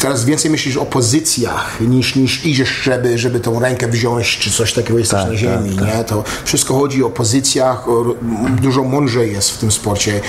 teraz 0.05 0.25
więcej 0.25 0.51
myślisz 0.51 0.77
o 0.77 0.87
pozycjach 0.87 1.81
niż, 1.81 2.17
niż 2.17 2.47
idziesz, 2.47 2.69
żeby, 2.69 3.19
żeby 3.19 3.41
tą 3.41 3.61
rękę 3.61 3.89
wziąć, 3.89 4.39
czy 4.39 4.51
coś 4.51 4.73
takiego 4.73 4.99
jesteś 4.99 5.21
Tak, 5.21 5.31
na 5.31 5.37
ziemi, 5.37 5.77
nie? 5.77 6.05
To 6.05 6.25
wszystko 6.45 6.75
chodzi 6.75 7.05
o 7.05 7.11
pozycjach, 7.11 7.89
o, 7.89 8.05
dużo 8.63 8.85
mądrzej 8.85 9.33
jest 9.33 9.51
w 9.51 9.59
tym 9.59 9.73
sporcie. 9.73 10.21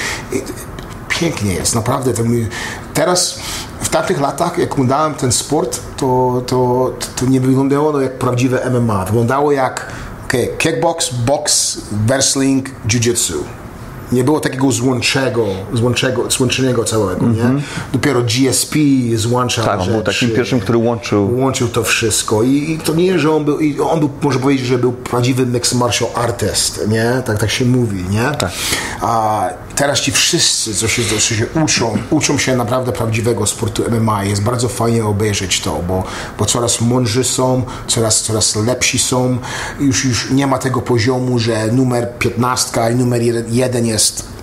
Pięknie 1.09 1.53
jest, 1.53 1.75
naprawdę. 1.75 2.13
Teraz, 2.93 3.39
w 3.81 3.89
tamtych 3.89 4.21
latach, 4.21 4.57
jak 4.57 4.71
oglądałem 4.71 5.13
ten 5.13 5.31
sport, 5.31 5.79
to, 5.97 6.41
to, 6.47 6.91
to 7.15 7.25
nie 7.25 7.41
wyglądało 7.41 8.01
jak 8.01 8.19
prawdziwe 8.19 8.69
MMA. 8.69 9.05
Wyglądało 9.05 9.51
jak 9.51 9.91
okay, 10.25 10.47
kickbox, 10.57 11.13
box, 11.13 11.77
wrestling, 11.91 12.69
jiu-jitsu. 12.87 13.33
Nie 14.11 14.23
było 14.23 14.39
takiego 14.39 14.71
złączego, 14.71 15.45
złączego, 15.73 16.31
złączonego 16.31 16.83
całego, 16.83 17.25
nie? 17.25 17.61
Dopiero 17.93 18.21
GSP 18.21 18.79
złączał 19.15 19.65
Tak, 19.65 19.79
on 19.79 19.87
był 19.87 20.01
takim 20.01 20.29
pierwszym, 20.29 20.59
który 20.59 20.77
łączył 20.77 21.39
łączył 21.39 21.67
to 21.67 21.83
wszystko 21.83 22.43
I, 22.43 22.71
i 22.71 22.77
to 22.77 22.93
nie, 22.93 23.19
że 23.19 23.31
on 23.31 23.45
był, 23.45 23.59
i 23.59 23.79
on 23.79 23.99
był, 23.99 24.09
może 24.21 24.39
powiedzieć, 24.39 24.67
że 24.67 24.77
był 24.77 24.91
prawdziwy 24.91 25.45
mixed 25.45 25.79
martial 25.79 26.09
artist, 26.15 26.87
nie? 26.87 27.21
Tak, 27.25 27.39
tak 27.39 27.51
się 27.51 27.65
mówi, 27.65 28.03
nie? 28.09 28.31
Tak. 28.37 28.51
A 29.01 29.49
teraz 29.75 29.99
ci 29.99 30.11
wszyscy, 30.11 30.75
co 30.75 30.87
się, 30.87 31.03
co 31.03 31.19
się 31.19 31.45
uczą, 31.63 31.97
uczą 32.09 32.37
się 32.37 32.55
naprawdę 32.55 32.91
prawdziwego 32.91 33.45
sportu 33.45 33.83
MMA. 33.91 34.23
Jest 34.23 34.43
bardzo 34.43 34.69
fajnie 34.69 35.05
obejrzeć 35.05 35.61
to, 35.61 35.83
bo, 35.87 36.03
bo 36.39 36.45
coraz 36.45 36.81
mądrzy 36.81 37.23
są, 37.23 37.63
coraz, 37.87 38.21
coraz 38.21 38.55
lepsi 38.55 38.99
są. 38.99 39.37
Już, 39.79 40.05
już 40.05 40.31
nie 40.31 40.47
ma 40.47 40.57
tego 40.57 40.81
poziomu, 40.81 41.39
że 41.39 41.67
numer 41.67 42.17
15 42.19 42.81
i 42.91 42.95
numer 42.95 43.21
1 43.49 43.85
jest 43.85 44.34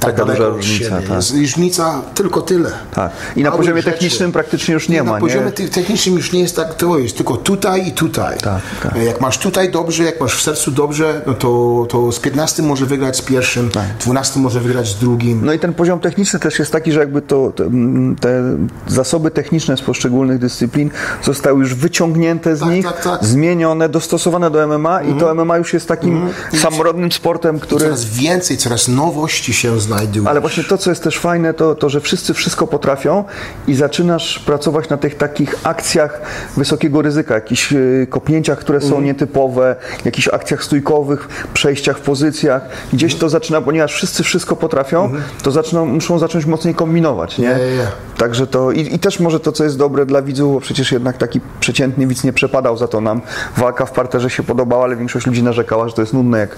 tak 0.00 0.14
Taka 0.16 0.24
duża 0.24 0.48
różnica, 0.48 0.90
tak. 1.00 1.10
Jest 1.10 1.30
różnica 1.34 2.02
tylko 2.14 2.42
tyle. 2.42 2.70
Tak. 2.94 3.12
I 3.36 3.42
na 3.42 3.50
Małych 3.50 3.60
poziomie 3.60 3.82
rzeczy. 3.82 3.92
technicznym 3.92 4.32
praktycznie 4.32 4.74
już 4.74 4.88
nie 4.88 4.96
I 4.98 5.02
ma, 5.02 5.12
Na 5.12 5.20
poziomie 5.20 5.52
te- 5.52 5.68
technicznym 5.68 6.14
już 6.16 6.32
nie 6.32 6.40
jest 6.40 6.56
tak, 6.56 6.74
to 6.74 6.98
jest 6.98 7.16
tylko 7.16 7.36
tutaj 7.36 7.88
i 7.88 7.92
tutaj. 7.92 8.38
Tak, 8.38 8.60
tak. 8.82 8.96
Jak 9.02 9.20
masz 9.20 9.38
tutaj 9.38 9.70
dobrze, 9.70 10.04
jak 10.04 10.20
masz 10.20 10.34
w 10.36 10.42
sercu 10.42 10.70
dobrze, 10.70 11.22
no 11.26 11.34
to, 11.34 11.86
to 11.90 12.12
z 12.12 12.18
15 12.20 12.62
może 12.62 12.86
wygrać 12.86 13.16
z 13.16 13.22
pierwszym, 13.22 13.70
12 14.00 14.40
może 14.40 14.60
wygrać 14.60 14.88
z 14.88 14.94
drugim. 14.98 15.44
No 15.44 15.52
i 15.52 15.58
ten 15.58 15.74
poziom 15.74 16.00
techniczny 16.00 16.38
też 16.40 16.58
jest 16.58 16.72
taki, 16.72 16.92
że 16.92 17.00
jakby 17.00 17.22
to, 17.22 17.50
te, 17.56 17.64
mm, 17.64 18.16
te 18.16 18.42
zasoby 18.86 19.30
techniczne 19.30 19.76
z 19.76 19.80
poszczególnych 19.80 20.38
dyscyplin 20.38 20.90
zostały 21.22 21.60
już 21.60 21.74
wyciągnięte 21.74 22.56
z 22.56 22.60
Tak, 22.60 22.68
nich, 22.70 22.86
tak, 22.86 23.04
tak. 23.04 23.24
zmienione, 23.24 23.88
dostosowane 23.88 24.50
do 24.50 24.66
MMA 24.68 25.02
i 25.02 25.14
to 25.14 25.34
MMA 25.34 25.58
już 25.58 25.72
jest 25.72 25.88
takim 25.88 26.28
samorodnym 26.62 27.12
sportem, 27.12 27.60
który... 27.60 27.84
Coraz 27.84 28.04
więcej, 28.04 28.56
coraz 28.56 28.88
nowości 28.88 29.52
się 29.52 29.61
znajduje. 29.70 30.28
Ale 30.28 30.40
właśnie 30.40 30.64
to, 30.64 30.78
co 30.78 30.90
jest 30.90 31.02
też 31.02 31.18
fajne, 31.18 31.54
to, 31.54 31.74
to, 31.74 31.88
że 31.88 32.00
wszyscy 32.00 32.34
wszystko 32.34 32.66
potrafią 32.66 33.24
i 33.68 33.74
zaczynasz 33.74 34.38
pracować 34.38 34.88
na 34.88 34.96
tych 34.96 35.16
takich 35.16 35.54
akcjach 35.62 36.20
wysokiego 36.56 37.02
ryzyka, 37.02 37.34
jakichś 37.34 37.72
y, 37.72 38.06
kopnięciach, 38.10 38.58
które 38.58 38.80
są 38.80 38.86
Mhm. 38.86 39.04
nietypowe, 39.04 39.76
jakichś 40.04 40.28
akcjach 40.28 40.64
stójkowych, 40.64 41.28
przejściach 41.54 41.98
w 41.98 42.00
pozycjach. 42.00 42.62
Gdzieś 42.92 43.14
to 43.14 43.28
zaczyna, 43.28 43.60
ponieważ 43.60 43.92
wszyscy 43.94 44.22
wszystko 44.22 44.56
potrafią, 44.56 45.12
to 45.42 45.50
zaczną, 45.50 45.86
muszą 45.86 46.18
zacząć 46.18 46.46
mocniej 46.46 46.74
kombinować, 46.74 47.38
nie? 47.38 47.46
Ja, 47.46 47.58
ja. 47.58 47.86
Także 48.16 48.46
to 48.46 48.72
i, 48.72 48.94
i 48.94 48.98
też 48.98 49.20
może 49.20 49.40
to, 49.40 49.52
co 49.52 49.64
jest 49.64 49.78
dobre 49.78 50.06
dla 50.06 50.22
widzów, 50.22 50.54
bo 50.54 50.60
przecież 50.60 50.92
jednak 50.92 51.18
taki 51.18 51.40
przeciętny 51.60 52.06
widz 52.06 52.24
nie 52.24 52.32
przepadał 52.32 52.76
za 52.76 52.88
to 52.88 53.00
nam. 53.00 53.20
Walka 53.56 53.86
w 53.86 53.92
parterze 53.92 54.30
się 54.30 54.42
podobała, 54.42 54.84
ale 54.84 54.96
większość 54.96 55.26
ludzi 55.26 55.42
narzekała, 55.42 55.88
że 55.88 55.94
to 55.94 56.02
jest 56.02 56.12
nudne, 56.12 56.38
jak, 56.38 56.56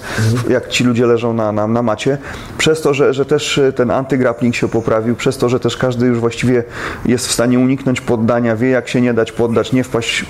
jak 0.48 0.68
ci 0.68 0.84
ludzie 0.84 1.06
leżą 1.06 1.32
na, 1.32 1.52
na, 1.52 1.66
na 1.66 1.82
macie. 1.82 2.18
Przez 2.58 2.80
to, 2.80 2.93
że, 2.94 3.14
że 3.14 3.24
też 3.24 3.58
y, 3.58 3.72
ten 3.72 3.90
antygrappling 3.90 4.54
się 4.54 4.68
poprawił, 4.68 5.16
przez 5.16 5.38
to, 5.38 5.48
że 5.48 5.60
też 5.60 5.76
każdy 5.76 6.06
już 6.06 6.20
właściwie 6.20 6.64
jest 7.06 7.28
w 7.28 7.32
stanie 7.32 7.58
uniknąć 7.58 8.00
poddania, 8.00 8.56
wie 8.56 8.68
jak 8.68 8.88
się 8.88 9.00
nie 9.00 9.14
dać 9.14 9.32
poddać, 9.32 9.72
nie 9.72 9.84
wpaść 9.84 10.24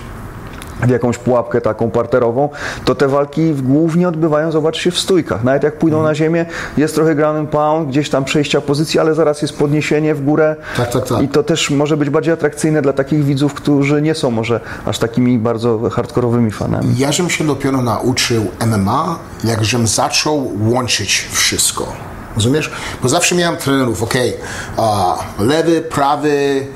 w 0.87 0.90
jakąś 0.90 1.18
pułapkę 1.18 1.61
taką 1.61 1.90
parterową, 1.90 2.48
to 2.85 2.94
te 2.94 3.09
walki 3.09 3.55
głównie 3.55 4.09
odbywają, 4.09 4.52
zobacz 4.52 4.77
się, 4.77 4.90
w 4.90 4.98
stójkach. 4.98 5.44
Nawet 5.44 5.62
jak 5.62 5.79
pójdą 5.79 6.02
na 6.02 6.15
ziemię, 6.15 6.46
jest 6.77 6.94
trochę 6.94 7.15
ground 7.15 7.50
pound, 7.50 7.88
gdzieś 7.88 8.10
tam 8.10 8.25
przejścia 8.25 8.60
pozycji, 8.60 9.00
ale 9.00 9.15
zaraz 9.15 9.42
jest 9.42 9.58
podniesienie 9.58 10.15
w 10.15 10.25
górę. 10.25 10.56
Tak, 10.77 10.92
tak, 10.92 11.08
tak. 11.08 11.23
I 11.23 11.29
to 11.29 11.42
też 11.42 11.71
może 11.71 11.96
być 11.96 12.10
bardziej 12.10 12.35
atrakcyjne 12.35 12.83
dla 12.83 12.92
takich 12.92 13.25
widzów, 13.25 13.54
którzy 13.54 14.02
nie 14.02 14.15
są 14.15 14.31
może 14.31 14.60
aż 14.87 14.98
takimi 14.98 15.38
bardzo 15.38 15.90
hardkorowymi 15.90 16.50
fanami. 16.50 16.94
Ja 16.98 17.12
żem 17.12 17.31
się 17.31 17.46
dopiero 17.46 17.83
nauczył 17.83 18.46
MMA, 18.67 19.19
jak 19.44 19.65
żem 19.65 19.87
zaczął 19.87 20.52
łączyć 20.60 21.29
wszystko. 21.33 22.13
Rozumiesz? 22.37 22.70
Bo 23.02 23.08
zawsze 23.08 23.35
miałem 23.35 23.56
trenerów, 23.56 24.02
ok, 24.02 24.14
lewy, 25.38 25.82
prawy, 25.82 26.66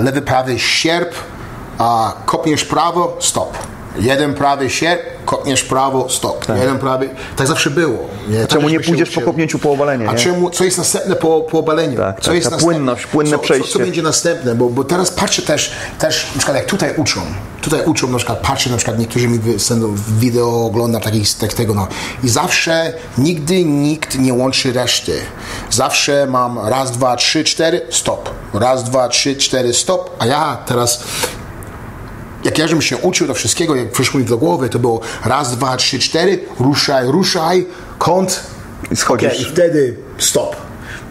lewy, 0.00 0.22
prawy 0.22 0.58
sierp, 0.58 1.14
kopniesz 2.26 2.64
prawo, 2.64 3.16
stop. 3.20 3.58
Jeden 3.98 4.34
prawy 4.34 4.70
sierp, 4.70 5.02
kopniesz 5.24 5.62
prawo, 5.62 6.08
stop. 6.08 6.46
Jeden 6.58 6.78
prawy, 6.78 7.08
tak 7.36 7.46
zawsze 7.46 7.70
było. 7.70 7.98
Nie? 8.28 8.40
Tak 8.40 8.48
Czemu 8.48 8.62
nie 8.62 8.68
żeśmy 8.68 8.84
się 8.84 8.90
pójdziesz 8.90 9.14
po 9.14 9.20
kopnięciu 9.20 9.58
po 9.58 9.70
obalenie, 9.72 10.08
A 10.08 10.12
nie? 10.12 10.18
czemu, 10.18 10.50
co 10.50 10.64
jest 10.64 10.78
następne 10.78 11.16
po, 11.16 11.40
po 11.40 11.58
obaleniu? 11.58 11.96
Tak, 11.96 12.20
co 12.20 12.26
tak, 12.26 12.34
jest 12.34 12.50
następne? 12.50 12.74
płynność, 12.74 13.06
płynne 13.06 13.30
co, 13.30 13.36
Co, 13.36 13.42
przejście. 13.42 13.72
co 13.72 13.78
będzie 13.78 14.02
następne? 14.02 14.54
Bo, 14.54 14.68
bo 14.70 14.84
teraz 14.84 15.10
patrzę 15.10 15.42
też, 15.42 15.72
też, 15.98 16.26
na 16.34 16.38
przykład 16.38 16.56
jak 16.56 16.66
tutaj 16.66 16.94
uczą, 16.96 17.20
tutaj 17.60 17.84
uczą, 17.86 18.08
na 18.08 18.16
przykład 18.16 18.38
patrzę, 18.38 18.70
na 18.70 18.76
przykład 18.76 18.98
niektórzy 18.98 19.28
mi 19.28 19.58
są 19.58 19.94
wideo 20.18 20.64
ogląda 20.66 21.00
takich, 21.00 21.34
tak, 21.34 21.52
tego, 21.52 21.74
no. 21.74 21.88
I 22.24 22.28
zawsze, 22.28 22.92
nigdy 23.18 23.64
nikt 23.64 24.18
nie 24.18 24.34
łączy 24.34 24.72
reszty. 24.72 25.20
Zawsze 25.70 26.26
mam 26.26 26.58
raz, 26.68 26.90
dwa, 26.90 27.16
trzy, 27.16 27.44
cztery, 27.44 27.80
stop. 27.90 28.30
Raz, 28.54 28.84
dwa, 28.84 29.08
trzy, 29.08 29.36
cztery, 29.36 29.74
stop. 29.74 30.10
A 30.18 30.26
ja 30.26 30.58
teraz 30.66 31.02
jak 32.44 32.58
ja 32.58 32.68
żebym 32.68 32.82
się 32.82 32.96
uczył 32.96 33.26
do 33.26 33.34
wszystkiego, 33.34 33.74
jak 33.74 33.90
przyszło 33.92 34.20
mi 34.20 34.26
do 34.26 34.38
głowy, 34.38 34.68
to 34.68 34.78
było 34.78 35.00
raz, 35.24 35.56
dwa, 35.56 35.76
trzy, 35.76 35.98
cztery, 35.98 36.38
ruszaj, 36.58 37.06
ruszaj, 37.06 37.66
kąt, 37.98 38.40
I 38.90 38.96
schodzisz. 38.96 39.28
okej, 39.32 39.42
i 39.42 39.44
wtedy 39.44 39.96
stop. 40.18 40.56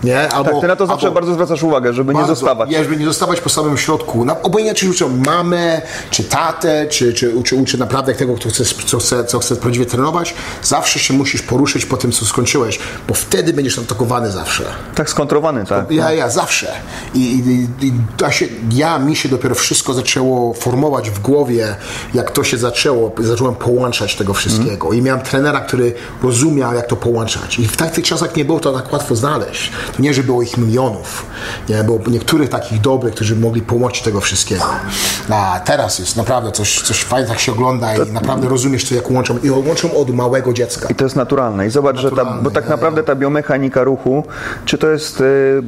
Nie? 0.03 0.29
Albo, 0.29 0.51
Tak, 0.51 0.61
ty 0.61 0.67
na 0.67 0.75
to 0.75 0.87
zawsze 0.87 1.07
albo- 1.07 1.15
bardzo 1.15 1.33
zwracasz 1.33 1.63
uwagę, 1.63 1.93
żeby 1.93 2.13
nie 2.13 2.19
bardzo. 2.19 2.35
zostawać. 2.35 2.69
Nie, 2.69 2.83
żeby 2.83 2.97
nie 2.97 3.05
zostawać 3.05 3.41
po 3.41 3.49
samym 3.49 3.77
środku. 3.77 4.25
Na, 4.25 4.41
obojętnie 4.41 4.75
czy 4.75 4.89
uczę 4.89 5.07
mamę, 5.25 5.81
czy 6.11 6.23
tatę, 6.23 6.87
czy, 6.89 7.13
czy 7.13 7.35
uczę, 7.35 7.55
uczę 7.55 7.77
naprawdę 7.77 8.13
tego, 8.13 8.35
kto 8.35 8.49
chce, 8.49 8.63
co, 8.85 8.97
chce, 8.99 9.25
co 9.25 9.39
chce 9.39 9.55
prawdziwie 9.55 9.85
trenować, 9.85 10.33
zawsze 10.63 10.99
się 10.99 11.13
musisz 11.13 11.41
poruszyć 11.41 11.85
po 11.85 11.97
tym, 11.97 12.11
co 12.11 12.25
skończyłeś, 12.25 12.79
bo 13.07 13.13
wtedy 13.13 13.53
będziesz 13.53 13.79
atakowany 13.79 14.31
zawsze. 14.31 14.63
Tak 14.95 15.09
skontrowany, 15.09 15.65
tak. 15.65 15.91
Ja, 15.91 16.11
ja, 16.13 16.29
zawsze. 16.29 16.71
I, 17.13 17.19
i, 17.19 17.85
i 17.87 17.93
ja, 18.21 18.31
się, 18.31 18.45
ja, 18.71 18.99
mi 18.99 19.15
się 19.15 19.29
dopiero 19.29 19.55
wszystko 19.55 19.93
zaczęło 19.93 20.53
formować 20.53 21.09
w 21.09 21.19
głowie, 21.19 21.75
jak 22.13 22.31
to 22.31 22.43
się 22.43 22.57
zaczęło, 22.57 23.11
zacząłem 23.19 23.55
połączać 23.55 24.15
tego 24.15 24.33
wszystkiego. 24.33 24.93
I 24.93 25.01
miałem 25.01 25.21
trenera, 25.21 25.59
który 25.59 25.93
rozumiał, 26.23 26.73
jak 26.73 26.87
to 26.87 26.95
połączać. 26.95 27.59
I 27.59 27.67
w 27.67 27.77
takich 27.77 28.05
czasach 28.05 28.35
nie 28.35 28.45
było 28.45 28.59
to 28.59 28.73
tak 28.73 28.93
łatwo 28.93 29.15
znaleźć. 29.15 29.71
Nie, 29.99 30.13
że 30.13 30.23
było 30.23 30.41
ich 30.41 30.57
milionów. 30.57 31.25
Nie, 31.69 31.83
było 31.83 31.99
niektórych 32.07 32.49
takich 32.49 32.81
dobrych, 32.81 33.15
którzy 33.15 33.35
mogli 33.35 33.61
połączyć 33.61 34.03
tego 34.03 34.21
wszystkiego. 34.21 34.63
A 35.29 35.61
teraz 35.65 35.99
jest 35.99 36.17
naprawdę 36.17 36.51
coś, 36.51 36.81
coś 36.81 37.03
fajnie, 37.03 37.27
tak 37.27 37.39
się 37.39 37.51
ogląda 37.51 37.95
i 37.95 38.11
naprawdę 38.11 38.49
rozumiesz 38.49 38.89
to, 38.89 38.95
jak 38.95 39.11
łączą. 39.11 39.37
I 39.43 39.51
łączą 39.51 39.97
od 39.97 40.09
małego 40.09 40.53
dziecka. 40.53 40.87
I 40.89 40.95
to 40.95 41.03
jest 41.03 41.15
naturalne. 41.15 41.67
I 41.67 41.69
zobacz, 41.69 41.97
że 41.97 42.09
ta, 42.09 42.15
Naturalne, 42.15 42.43
bo 42.43 42.51
tak 42.51 42.63
ja, 42.63 42.69
naprawdę 42.69 43.03
ta 43.03 43.15
biomechanika 43.15 43.83
ruchu, 43.83 44.23
czy 44.65 44.77
to 44.77 44.87
jest 44.87 45.21
y, 45.21 45.63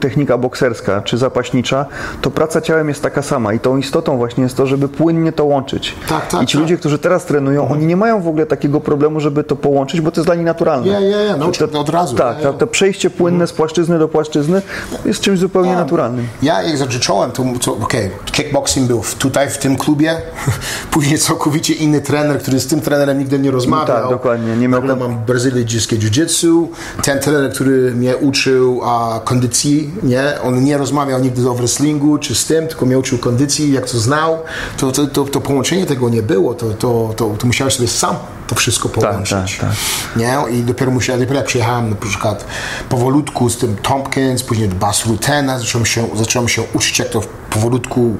technika 0.00 0.38
bokserska, 0.38 1.00
czy 1.00 1.18
zapaśnicza, 1.18 1.86
to 2.22 2.30
praca 2.30 2.60
ciałem 2.60 2.88
jest 2.88 3.02
taka 3.02 3.22
sama. 3.22 3.52
I 3.52 3.60
tą 3.60 3.76
istotą 3.76 4.16
właśnie 4.16 4.42
jest 4.42 4.56
to, 4.56 4.66
żeby 4.66 4.88
płynnie 4.88 5.32
to 5.32 5.44
łączyć. 5.44 5.94
Tak, 6.08 6.28
tak, 6.28 6.42
I 6.42 6.46
ci 6.46 6.52
tak. 6.52 6.60
ludzie, 6.62 6.76
którzy 6.76 6.98
teraz 6.98 7.24
trenują, 7.24 7.68
oni 7.68 7.86
nie 7.86 7.96
mają 7.96 8.22
w 8.22 8.28
ogóle 8.28 8.46
takiego 8.46 8.80
problemu, 8.80 9.20
żeby 9.20 9.44
to 9.44 9.56
połączyć, 9.56 10.00
bo 10.00 10.10
to 10.10 10.20
jest 10.20 10.28
dla 10.28 10.34
nich 10.34 10.44
naturalne. 10.44 10.88
Ja, 10.88 11.00
ja, 11.00 11.22
ja, 11.22 11.36
od 11.80 11.88
razu. 11.88 12.16
Tak, 12.16 12.38
Ja, 12.38 12.46
ja. 12.46 12.52
to, 12.52 12.66
przejście 12.66 13.10
płynne 13.10 13.46
z 13.46 13.52
płaszczyzny 13.58 13.98
do 13.98 14.08
płaszczyzny 14.08 14.62
jest 15.04 15.20
czymś 15.20 15.38
zupełnie 15.38 15.72
naturalnym. 15.72 16.28
Ja 16.42 16.62
jak 16.62 16.76
zacząłem, 16.76 17.30
to, 17.30 17.44
to 17.60 17.72
okej, 17.72 18.10
kickboxing 18.32 18.86
był 18.86 19.02
tutaj 19.18 19.50
w 19.50 19.58
tym 19.58 19.76
klubie, 19.76 20.16
później 20.90 21.18
całkowicie 21.18 21.74
inny 21.74 22.00
trener, 22.00 22.38
który 22.38 22.60
z 22.60 22.66
tym 22.66 22.80
trenerem 22.80 23.18
nigdy 23.18 23.38
nie 23.38 23.50
rozmawiał. 23.50 23.86
tak, 23.86 24.10
dokładnie, 24.10 24.56
nie 24.56 24.68
miał 24.68 24.80
Nagle 24.80 24.96
mam 24.96 25.18
brazylijskie 25.18 25.96
jiu-jitsu, 25.96 26.66
ten 27.02 27.18
trener, 27.18 27.52
który 27.52 27.94
mnie 27.94 28.16
uczył 28.16 28.80
a, 28.84 29.20
kondycji, 29.24 29.90
nie, 30.02 30.22
on 30.42 30.64
nie 30.64 30.78
rozmawiał 30.78 31.20
nigdy 31.20 31.50
o 31.50 31.54
wrestlingu 31.54 32.18
czy 32.18 32.34
z 32.34 32.46
tym, 32.46 32.66
tylko 32.68 32.86
mnie 32.86 32.98
uczył 32.98 33.18
kondycji, 33.18 33.72
jak 33.72 33.90
to 33.90 33.98
znał, 33.98 34.38
to, 34.76 34.92
to, 34.92 35.06
to, 35.06 35.24
to 35.24 35.40
połączenie 35.40 35.86
tego 35.86 36.08
nie 36.08 36.22
było, 36.22 36.54
to, 36.54 36.70
to, 36.70 37.14
to, 37.16 37.34
to 37.38 37.46
musiałeś 37.46 37.74
sobie 37.74 37.88
sam 37.88 38.16
to 38.48 38.54
wszystko 38.54 38.88
połączyć. 38.88 39.58
tak, 39.58 39.70
Nie? 40.16 40.36
I 40.50 40.62
dopiero 40.62 40.90
musiałem, 40.90 41.20
dopiero 41.20 41.36
jak 41.38 41.46
przyjechałem 41.46 41.90
na 41.90 41.96
przykład 41.96 42.44
powolutku 42.88 43.50
z 43.50 43.58
tym 43.58 43.76
Tompkins, 43.76 44.42
później 44.42 44.68
do 44.68 44.74
Bas 44.74 45.06
Rutena, 45.06 45.58
zacząłem 45.58 45.86
się, 45.86 46.08
zacząłem 46.14 46.48
się 46.48 46.62
uczyć, 46.74 46.98
jak 46.98 47.08
to 47.08 47.20
powolutku 47.50 48.16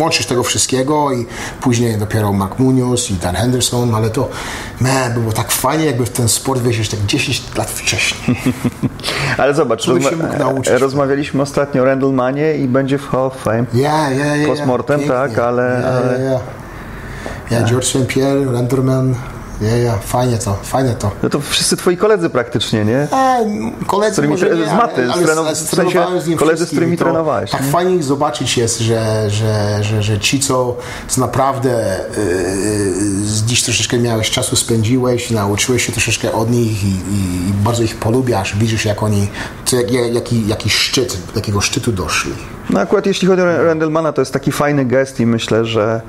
łączyć 0.00 0.26
tego 0.26 0.42
wszystkiego 0.42 1.12
i 1.12 1.26
później 1.60 1.98
dopiero 1.98 2.32
Mark 2.32 2.58
Munoz 2.58 3.10
i 3.10 3.14
Dan 3.14 3.34
Henderson, 3.34 3.94
ale 3.94 4.10
to 4.10 4.28
man, 4.80 5.12
było 5.12 5.32
tak 5.32 5.52
fajnie, 5.52 5.84
jakby 5.84 6.06
w 6.06 6.10
ten 6.10 6.28
sport 6.28 6.60
wejść 6.62 6.90
tak 6.90 7.06
10 7.06 7.42
lat 7.56 7.70
wcześniej. 7.70 8.36
Ale 9.38 9.54
zobacz, 9.54 9.86
rozma- 9.88 10.16
mógł 10.16 10.38
nauczyć? 10.38 10.72
rozmawialiśmy 10.80 11.42
ostatnio 11.42 11.82
o 11.82 11.84
Randallmanie 11.84 12.54
i 12.54 12.68
będzie 12.68 12.98
w 12.98 13.08
Hall 13.08 13.20
of 13.26 13.36
Fame. 13.36 13.64
Ja, 13.74 14.10
ja, 14.10 14.36
ja. 14.36 14.48
Postmortem, 14.48 15.00
tak, 15.08 15.38
ale- 15.38 15.80
Ja, 15.82 15.88
ale- 15.88 16.18
ja, 16.24 16.30
ja. 16.30 16.38
Ja 17.50 17.62
George 17.64 17.86
St. 17.86 18.06
Pierre, 18.08 18.52
Renderman, 18.52 19.14
ja, 19.60 19.76
ja, 19.76 19.96
fajnie 19.98 20.38
to, 20.38 20.58
fajnie 20.62 20.94
to. 20.94 21.10
No 21.22 21.28
to 21.28 21.40
wszyscy 21.40 21.76
twoi 21.76 21.96
koledzy 21.96 22.30
praktycznie, 22.30 22.84
nie? 22.84 23.08
A, 23.10 23.38
koledzy 23.86 24.12
którymi 24.12 24.34
może 24.34 24.46
tre- 24.46 24.58
nie, 24.58 24.66
z 24.68 24.72
maty, 24.72 25.12
ale, 25.12 25.26
z 25.26 25.30
ale, 25.38 25.54
w 25.54 25.58
sensie 25.58 26.06
z 26.20 26.38
koledzy, 26.38 26.66
z 26.66 26.68
którymi 26.70 26.96
to 26.98 27.04
trenowałeś, 27.04 27.50
Tak 27.50 27.64
nie? 27.64 27.70
fajnie 27.70 27.94
ich 27.94 28.04
zobaczyć 28.04 28.56
jest, 28.58 28.78
że, 28.80 29.30
że, 29.30 29.78
że, 29.84 30.02
że 30.02 30.20
ci, 30.20 30.40
co 30.40 30.76
z 31.08 31.16
naprawdę 31.16 32.00
yy, 32.16 33.26
z 33.26 33.44
dziś 33.44 33.62
troszeczkę 33.62 33.98
miałeś 33.98 34.30
czasu, 34.30 34.56
spędziłeś, 34.56 35.30
nauczyłeś 35.30 35.86
się 35.86 35.92
troszeczkę 35.92 36.32
od 36.32 36.50
nich 36.50 36.84
i, 36.84 36.88
i, 36.88 37.48
i 37.50 37.52
bardzo 37.64 37.82
ich 37.82 37.96
polubiasz, 37.96 38.56
widzisz 38.56 38.84
jak 38.84 39.02
oni, 39.02 39.28
co, 39.64 39.76
jak, 39.76 40.14
jaki, 40.14 40.46
jaki 40.48 40.70
szczyt, 40.70 41.18
do 41.34 41.40
jakiego 41.40 41.60
szczytu 41.60 41.92
doszli. 41.92 42.32
No 42.70 42.80
akurat 42.80 43.06
jeśli 43.06 43.28
chodzi 43.28 43.42
o 43.42 43.64
Randallmana, 43.64 44.12
to 44.12 44.22
jest 44.22 44.32
taki 44.32 44.52
fajny 44.52 44.84
gest 44.84 45.20
i 45.20 45.26
myślę, 45.26 45.64
że, 45.64 46.00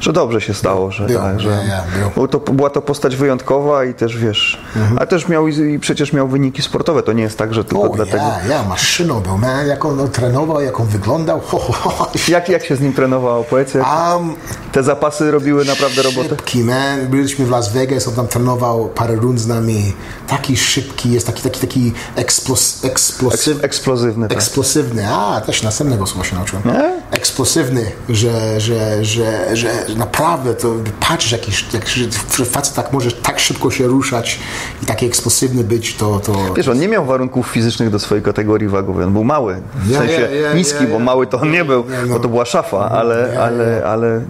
że 0.00 0.12
dobrze 0.12 0.40
się 0.40 0.54
stało, 0.54 0.90
że, 0.90 1.06
Był, 1.06 1.18
tak, 1.18 1.40
że 1.40 1.48
ja, 1.48 1.82
był. 2.14 2.28
to, 2.28 2.38
była 2.38 2.70
to 2.70 2.82
postać 2.82 3.16
wyjątkowa 3.16 3.84
i 3.84 3.94
też 3.94 4.16
wiesz, 4.18 4.60
a 4.98 5.06
też 5.06 5.28
miał 5.28 5.48
i, 5.48 5.78
przecież 5.78 6.12
miał 6.12 6.28
wyniki 6.28 6.62
sportowe, 6.62 7.02
to 7.02 7.12
nie 7.12 7.22
jest 7.22 7.38
tak, 7.38 7.54
że 7.54 7.64
tylko 7.64 7.82
O, 7.82 7.88
dlatego. 7.96 8.16
ja, 8.16 8.40
ja, 8.48 8.62
maszyną 8.62 9.20
był, 9.20 9.38
man, 9.38 9.66
jak 9.66 9.84
on 9.84 10.08
trenował, 10.10 10.60
jak 10.60 10.80
on 10.80 10.86
wyglądał, 10.86 11.40
ho, 11.40 11.58
ho, 11.58 11.72
ho. 11.72 12.10
Jak, 12.28 12.48
jak 12.48 12.64
się 12.64 12.76
z 12.76 12.80
nim 12.80 12.92
trenowało? 12.92 13.44
Powiedz, 13.44 13.74
Um, 13.74 14.34
te 14.72 14.82
zapasy 14.82 15.30
robiły 15.30 15.64
naprawdę 15.64 16.02
robotę? 16.02 16.28
Szybki, 16.28 16.64
man. 16.64 17.06
Byliśmy 17.06 17.46
w 17.46 17.50
Las 17.50 17.72
Vegas, 17.72 18.08
on 18.08 18.14
tam 18.14 18.28
trenował 18.28 18.88
parę 18.88 19.14
rund 19.14 19.40
z 19.40 19.46
nami. 19.46 19.92
Taki 20.28 20.56
szybki 20.56 21.12
jest, 21.12 21.26
taki, 21.26 21.42
taki, 21.42 21.60
taki 21.60 21.92
eksplos, 22.16 22.84
eksplosywny. 22.84 23.62
Eksplozywny, 23.64 24.28
tak. 24.28 24.38
Eksplosywny, 24.38 25.08
a 25.14 25.40
też 25.40 25.62
następnego 26.00 26.06
słowa 26.06 26.24
się 26.24 26.36
nauczyłem. 26.36 26.62
Nie? 26.64 27.16
Eksplosywny, 27.16 27.92
że, 28.08 28.60
że, 28.60 29.04
że, 29.04 29.56
że 29.56 29.70
naprawdę 29.96 30.54
to 30.54 30.74
patrzysz, 31.08 31.32
jakiś, 31.32 31.64
jak, 31.72 31.88
że 32.36 32.44
facet 32.44 32.74
tak 32.74 32.92
może 32.92 33.12
tak 33.12 33.40
szybko 33.40 33.70
się 33.70 33.86
ruszać 33.86 34.38
i 34.82 34.86
taki 34.86 35.06
eksplosywny 35.06 35.64
być, 35.64 35.94
to. 35.96 36.20
to 36.20 36.54
Wiesz, 36.56 36.68
on 36.68 36.78
nie 36.78 36.88
miał 36.88 37.04
warunków 37.04 37.46
fizycznych 37.46 37.90
do 37.90 37.98
swojej 37.98 38.24
kategorii 38.24 38.68
wagowej, 38.68 39.04
on 39.04 39.12
był 39.12 39.24
mały, 39.24 39.62
w 39.74 39.92
sensie 39.92 40.28
niski, 40.54 40.86
bo 40.86 40.98
mały 40.98 41.26
to 41.26 41.40
on 41.40 41.50
nie 41.50 41.64
był, 41.64 41.84
no. 42.06 42.14
bo 42.14 42.20
to 42.20 42.28
była 42.28 42.44
szafa, 42.44 42.90
ale, 42.90 43.40
ale, 43.42 43.82
ale 43.86 44.20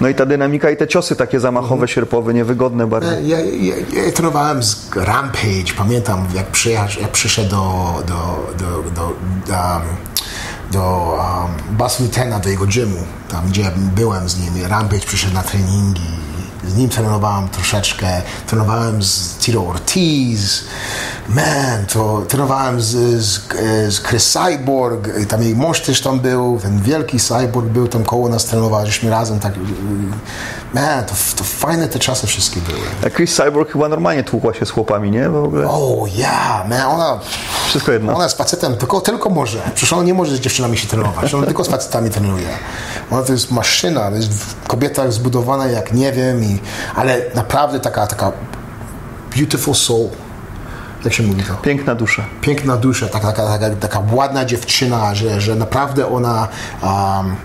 no 0.00 0.08
i 0.08 0.14
ta 0.14 0.26
dynamika 0.26 0.70
i 0.70 0.76
te 0.76 0.86
ciosy 0.86 1.16
takie 1.16 1.40
zamachowe, 1.40 1.88
sierpowe, 1.88 2.34
niewygodne 2.34 2.86
bardzo. 2.86 3.10
Ja, 3.10 3.20
ja, 3.20 3.40
ja, 3.40 3.74
ja 4.04 4.12
trenowałem 4.12 4.62
z 4.62 4.90
Rampage, 4.96 5.74
pamiętam 5.76 6.26
jak, 6.34 6.46
przyjechał, 6.46 6.86
jak 7.00 7.10
przyszedł 7.10 7.50
do, 7.50 8.02
do, 8.06 8.52
do, 8.58 8.90
do, 8.94 9.02
um, 9.52 10.13
do 10.74 11.18
um, 11.18 11.76
Bas 11.76 12.00
Lutena, 12.00 12.40
do 12.40 12.48
jego 12.48 12.66
gymu, 12.66 12.98
tam 13.28 13.48
gdzie 13.48 13.70
byłem 13.94 14.28
z 14.28 14.38
nim. 14.38 14.66
Rampage 14.66 15.06
przyszedł 15.06 15.34
na 15.34 15.42
treningi, 15.42 16.10
z 16.68 16.76
nim 16.76 16.88
trenowałem 16.88 17.48
troszeczkę, 17.48 18.22
trenowałem 18.46 19.02
z 19.02 19.38
Tito 19.38 19.66
Ortiz, 19.66 20.64
man, 21.28 21.86
to 21.92 22.22
trenowałem 22.28 22.80
z, 22.80 22.86
z, 23.24 23.40
z 23.88 24.02
Chris 24.02 24.32
Cyborg, 24.32 25.08
tam 25.28 25.42
jej 25.42 25.56
mąż 25.56 25.80
też 25.80 26.00
tam 26.00 26.20
był, 26.20 26.58
ten 26.62 26.82
wielki 26.82 27.20
Cyborg 27.20 27.66
był 27.66 27.88
tam 27.88 28.04
koło 28.04 28.28
nas 28.28 28.44
trenował, 28.44 28.86
żeśmy 28.86 29.10
razem 29.10 29.40
tak, 29.40 29.54
man, 30.74 31.04
to, 31.04 31.14
to 31.36 31.44
fajne 31.44 31.88
te 31.88 31.98
czasy 31.98 32.26
wszystkie 32.26 32.60
były. 32.60 32.86
A 33.06 33.10
Chris 33.10 33.34
Cyborg 33.36 33.72
chyba 33.72 33.88
normalnie 33.88 34.24
tłukła 34.24 34.54
się 34.54 34.66
z 34.66 34.70
chłopami, 34.70 35.10
nie? 35.10 35.28
W 35.28 35.36
ogóle. 35.36 35.68
Oh 35.68 36.08
yeah, 36.16 36.68
man, 36.68 36.82
ona 36.82 37.20
Wszystko 37.74 37.92
jedno. 37.92 38.14
Ona 38.14 38.24
jest 38.24 38.38
facetem, 38.38 38.76
tylko, 38.76 39.00
tylko 39.00 39.30
może. 39.30 39.58
Przecież 39.74 39.92
ona 39.92 40.02
nie 40.02 40.14
może 40.14 40.36
z 40.36 40.40
dziewczynami 40.40 40.78
się 40.78 40.88
trenować. 40.88 41.34
Ona 41.34 41.46
tylko 41.46 41.64
z 41.64 41.68
facetami 41.68 42.10
trenuje. 42.10 42.48
Ona 43.10 43.22
to 43.22 43.32
jest 43.32 43.50
maszyna, 43.50 44.10
to 44.10 44.16
jest 44.16 44.30
kobieta 44.66 45.10
zbudowana 45.10 45.66
jak 45.66 45.92
nie 45.92 46.12
wiem, 46.12 46.44
i, 46.44 46.53
ale 46.94 47.20
naprawdę 47.34 47.80
taka, 47.80 48.06
taka 48.06 48.32
beautiful 49.36 49.74
soul. 49.74 50.08
Jak 51.04 51.14
się 51.14 51.22
mówi 51.22 51.42
to? 51.42 51.54
Piękna 51.54 51.94
dusza. 51.94 52.24
piękna 52.40 52.76
dusza, 52.76 53.08
taka, 53.08 53.32
taka, 53.32 53.58
taka, 53.58 53.76
taka 53.76 54.02
ładna 54.12 54.44
dziewczyna, 54.44 55.14
że, 55.14 55.40
że 55.40 55.54
naprawdę 55.54 56.08
ona, 56.08 56.48
um, 56.82 57.36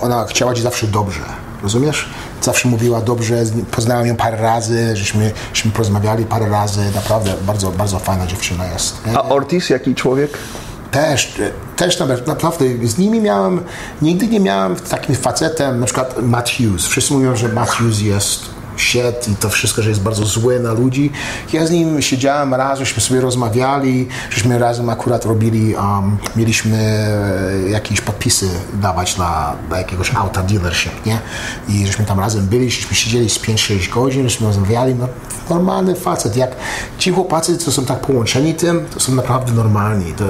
ona 0.00 0.24
chciała 0.24 0.54
ci 0.54 0.62
zawsze 0.62 0.86
dobrze. 0.86 1.20
Rozumiesz? 1.62 2.08
Zawsze 2.40 2.68
mówiła 2.68 3.00
dobrze, 3.00 3.44
poznałem 3.70 4.06
ją 4.06 4.16
parę 4.16 4.36
razy, 4.36 4.96
żeśmy, 4.96 5.32
żeśmy 5.54 5.70
porozmawiali 5.70 6.24
parę 6.24 6.48
razy, 6.48 6.80
naprawdę 6.94 7.34
bardzo, 7.46 7.70
bardzo 7.70 7.98
fajna 7.98 8.26
dziewczyna 8.26 8.66
jest. 8.66 8.96
A 9.14 9.22
Ortiz, 9.22 9.70
jaki 9.70 9.94
człowiek? 9.94 10.38
Też, 10.92 11.32
też 11.76 11.98
naprawdę 12.26 12.64
z 12.84 12.98
nimi 12.98 13.20
miałem, 13.20 13.60
nigdy 14.02 14.26
nie 14.26 14.40
miałem 14.40 14.76
takim 14.76 15.14
facetem, 15.14 15.80
na 15.80 15.86
przykład 15.86 16.22
Matt 16.22 16.50
Hughes. 16.50 16.86
Wszyscy 16.86 17.14
mówią, 17.14 17.36
że 17.36 17.48
Matt 17.48 17.70
Hughes 17.70 18.00
jest 18.00 18.40
shit 18.76 19.28
i 19.28 19.36
to 19.36 19.48
wszystko, 19.48 19.82
że 19.82 19.88
jest 19.88 20.02
bardzo 20.02 20.24
zły 20.24 20.60
na 20.60 20.72
ludzi. 20.72 21.10
Ja 21.52 21.66
z 21.66 21.70
nim 21.70 22.02
siedziałem 22.02 22.54
raz, 22.54 22.78
żeśmy 22.78 23.02
sobie 23.02 23.20
rozmawiali, 23.20 24.08
żeśmy 24.30 24.58
razem 24.58 24.90
akurat 24.90 25.24
robili, 25.24 25.74
um, 25.74 26.16
mieliśmy 26.36 26.76
e, 26.76 27.70
jakieś 27.70 28.00
podpisy 28.00 28.48
dawać 28.74 29.14
dla, 29.14 29.56
dla 29.68 29.78
jakiegoś 29.78 30.14
auta 30.14 30.42
dealership, 30.42 31.06
nie? 31.06 31.18
I 31.68 31.86
żeśmy 31.86 32.04
tam 32.04 32.20
razem 32.20 32.46
byli, 32.46 32.70
żeśmy 32.70 32.96
siedzieli 32.96 33.30
z 33.30 33.38
5-6 33.38 33.94
godzin, 33.94 34.22
żeśmy 34.28 34.46
rozmawiali, 34.46 34.94
no 34.94 35.08
normalny 35.50 35.94
facet, 35.94 36.36
jak 36.36 36.50
ci 36.98 37.10
chłopacy, 37.10 37.58
co 37.58 37.72
są 37.72 37.84
tak 37.84 38.00
połączeni 38.00 38.54
tym, 38.54 38.86
to 38.94 39.00
są 39.00 39.14
naprawdę 39.14 39.52
normalni. 39.52 40.12
To, 40.12 40.24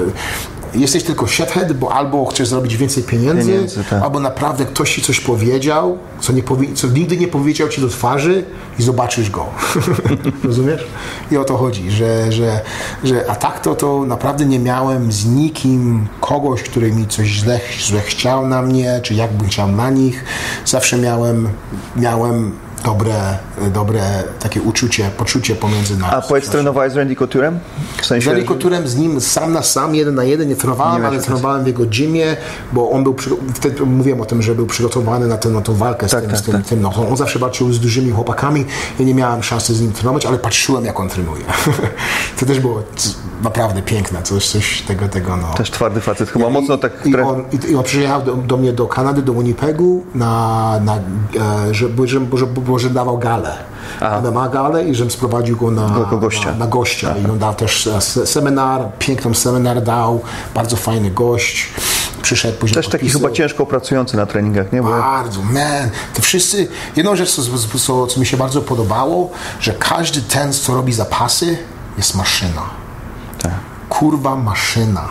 jesteś 0.74 1.02
tylko 1.02 1.26
shithead, 1.26 1.72
bo 1.72 1.92
albo 1.92 2.26
chcesz 2.26 2.48
zrobić 2.48 2.76
więcej 2.76 3.02
pieniędzy, 3.02 3.52
Pieniędzy, 3.52 3.84
tak. 3.90 4.02
albo 4.02 4.20
naprawdę 4.20 4.64
ktoś 4.64 4.94
ci 4.94 5.02
coś 5.02 5.20
powiedział, 5.20 5.98
co, 6.20 6.32
nie 6.32 6.42
co 6.74 6.86
nigdy 6.86 7.16
nie 7.16 7.28
powiedział 7.28 7.68
ci 7.68 7.80
do 7.80 7.88
twarzy 7.88 8.44
i 8.78 8.82
zobaczysz 8.82 9.30
go. 9.30 9.46
Rozumiesz? 10.44 10.86
I 11.30 11.36
o 11.36 11.44
to 11.44 11.56
chodzi, 11.56 11.90
że, 11.90 12.32
że, 12.32 12.60
że 13.04 13.30
a 13.30 13.34
tak 13.34 13.60
to, 13.60 13.74
to 13.74 14.04
naprawdę 14.04 14.44
nie 14.44 14.58
miałem 14.58 15.12
z 15.12 15.26
nikim 15.26 16.06
kogoś, 16.20 16.62
który 16.62 16.92
mi 16.92 17.06
coś 17.06 17.28
źle, 17.28 17.60
źle 17.78 18.00
chciał 18.00 18.46
na 18.46 18.62
mnie, 18.62 19.00
czy 19.02 19.14
jakbym 19.14 19.48
chciał 19.48 19.72
na 19.72 19.90
nich. 19.90 20.24
Zawsze 20.64 20.98
miałem, 20.98 21.48
miałem 21.96 22.52
dobre, 22.84 23.38
dobre 23.74 24.02
takie 24.40 24.62
uczucie, 24.62 25.10
poczucie 25.16 25.54
pomiędzy 25.54 25.98
nami. 25.98 26.12
A 26.14 26.22
powiedz, 26.22 26.48
trenowałeś 26.48 26.92
z 26.92 26.96
Randy 26.96 27.16
Couturem? 27.16 27.58
W 28.02 28.06
sensie... 28.06 28.42
Z 28.42 28.48
Couturem 28.48 28.88
z 28.88 28.96
nim 28.96 29.20
sam 29.20 29.52
na 29.52 29.62
sam, 29.62 29.94
jeden 29.94 30.14
na 30.14 30.24
jeden 30.24 30.48
nie 30.48 30.56
trenowałem, 30.56 31.02
Nie 31.02 31.08
ale 31.08 31.20
trenowałem 31.20 31.64
w 31.64 31.66
jego 31.66 31.84
gymie, 31.98 32.36
bo 32.72 32.90
on 32.90 33.04
był, 33.04 33.16
wtedy 33.54 33.86
mówiłem 33.86 34.20
o 34.20 34.24
tym, 34.24 34.42
że 34.42 34.54
był 34.54 34.66
przygotowany 34.66 35.26
na, 35.26 35.36
tę 35.36 35.48
na 35.48 35.60
tą 35.60 35.74
walkę 35.74 36.08
z 36.08 36.10
Tak, 36.10 36.20
tym, 36.20 36.30
tak, 36.30 36.38
z 36.38 36.42
tym, 36.42 36.54
tak. 36.54 36.66
tym 36.66 36.80
no, 36.80 36.92
on 37.10 37.16
zawsze 37.16 37.38
walczył 37.38 37.72
z 37.72 37.80
dużymi 37.80 38.10
chłopakami, 38.10 38.64
ja 38.98 39.04
nie 39.04 39.14
miałem 39.14 39.42
szansy 39.42 39.74
z 39.74 39.80
nim 39.80 39.92
trenować, 39.92 40.26
ale 40.26 40.38
patrzyłem 40.38 40.84
jak 40.84 41.00
on 41.00 41.08
trenuje. 41.08 41.44
to 42.40 42.46
też 42.46 42.60
było 42.60 42.82
naprawdę 43.42 43.82
piękne, 43.82 44.22
coś, 44.22 44.48
coś 44.48 44.82
tego, 44.82 45.08
tego 45.08 45.36
no. 45.36 45.54
Też 45.54 45.70
twardy 45.70 46.00
facet, 46.00 46.30
chyba 46.30 46.50
mocno 46.50 46.78
tak... 46.78 47.06
I 47.06 47.16
on, 47.16 47.44
i, 47.52 47.70
I 47.70 47.76
on 47.76 47.84
przyjechał 47.84 48.22
do, 48.22 48.36
do 48.36 48.56
mnie 48.56 48.72
do 48.72 48.86
Kanady, 48.86 49.22
do 49.22 49.32
Winnipegu, 49.32 50.04
na, 50.14 50.80
na, 50.84 50.96
e, 50.96 51.74
żeby, 51.74 52.08
żeby, 52.08 52.38
żeby, 52.38 52.60
bo, 52.72 52.78
że 52.78 52.90
dawał 52.90 53.18
galę. 53.18 53.56
On 54.26 54.34
ma 54.34 54.48
galę 54.48 54.84
i 54.84 54.94
żebym 54.94 55.10
sprowadził 55.10 55.56
go 55.56 55.70
na, 55.70 55.98
Jako 55.98 56.18
gościa. 56.18 56.50
na, 56.50 56.56
na 56.56 56.66
gościa. 56.66 57.14
I 57.18 57.30
on 57.30 57.38
dał 57.38 57.54
też 57.54 57.86
e, 57.86 58.00
se- 58.00 58.26
seminar, 58.26 58.88
piękną 58.98 59.34
seminar 59.34 59.82
dał, 59.82 60.20
bardzo 60.54 60.76
fajny 60.76 61.10
gość. 61.10 61.68
Przyszedł 62.22 62.58
później 62.58 62.74
Też 62.74 62.88
taki 62.88 63.10
chyba 63.10 63.30
ciężko 63.30 63.66
pracujący 63.66 64.16
na 64.16 64.26
treningach, 64.26 64.72
nie? 64.72 64.82
Bo 64.82 64.88
Bardzo, 64.90 65.42
man. 65.42 65.90
To 66.14 66.22
wszyscy. 66.22 66.68
Jedną 66.96 67.16
rzecz, 67.16 67.30
co, 67.34 67.42
co, 67.78 68.06
co 68.06 68.20
mi 68.20 68.26
się 68.26 68.36
bardzo 68.36 68.62
podobało, 68.62 69.30
że 69.60 69.72
każdy 69.72 70.22
ten, 70.22 70.52
co 70.52 70.74
robi 70.74 70.92
zapasy, 70.92 71.58
jest 71.96 72.14
maszyna. 72.14 72.62
tak, 73.42 73.52
Kurwa 73.88 74.36
maszyna. 74.36 75.08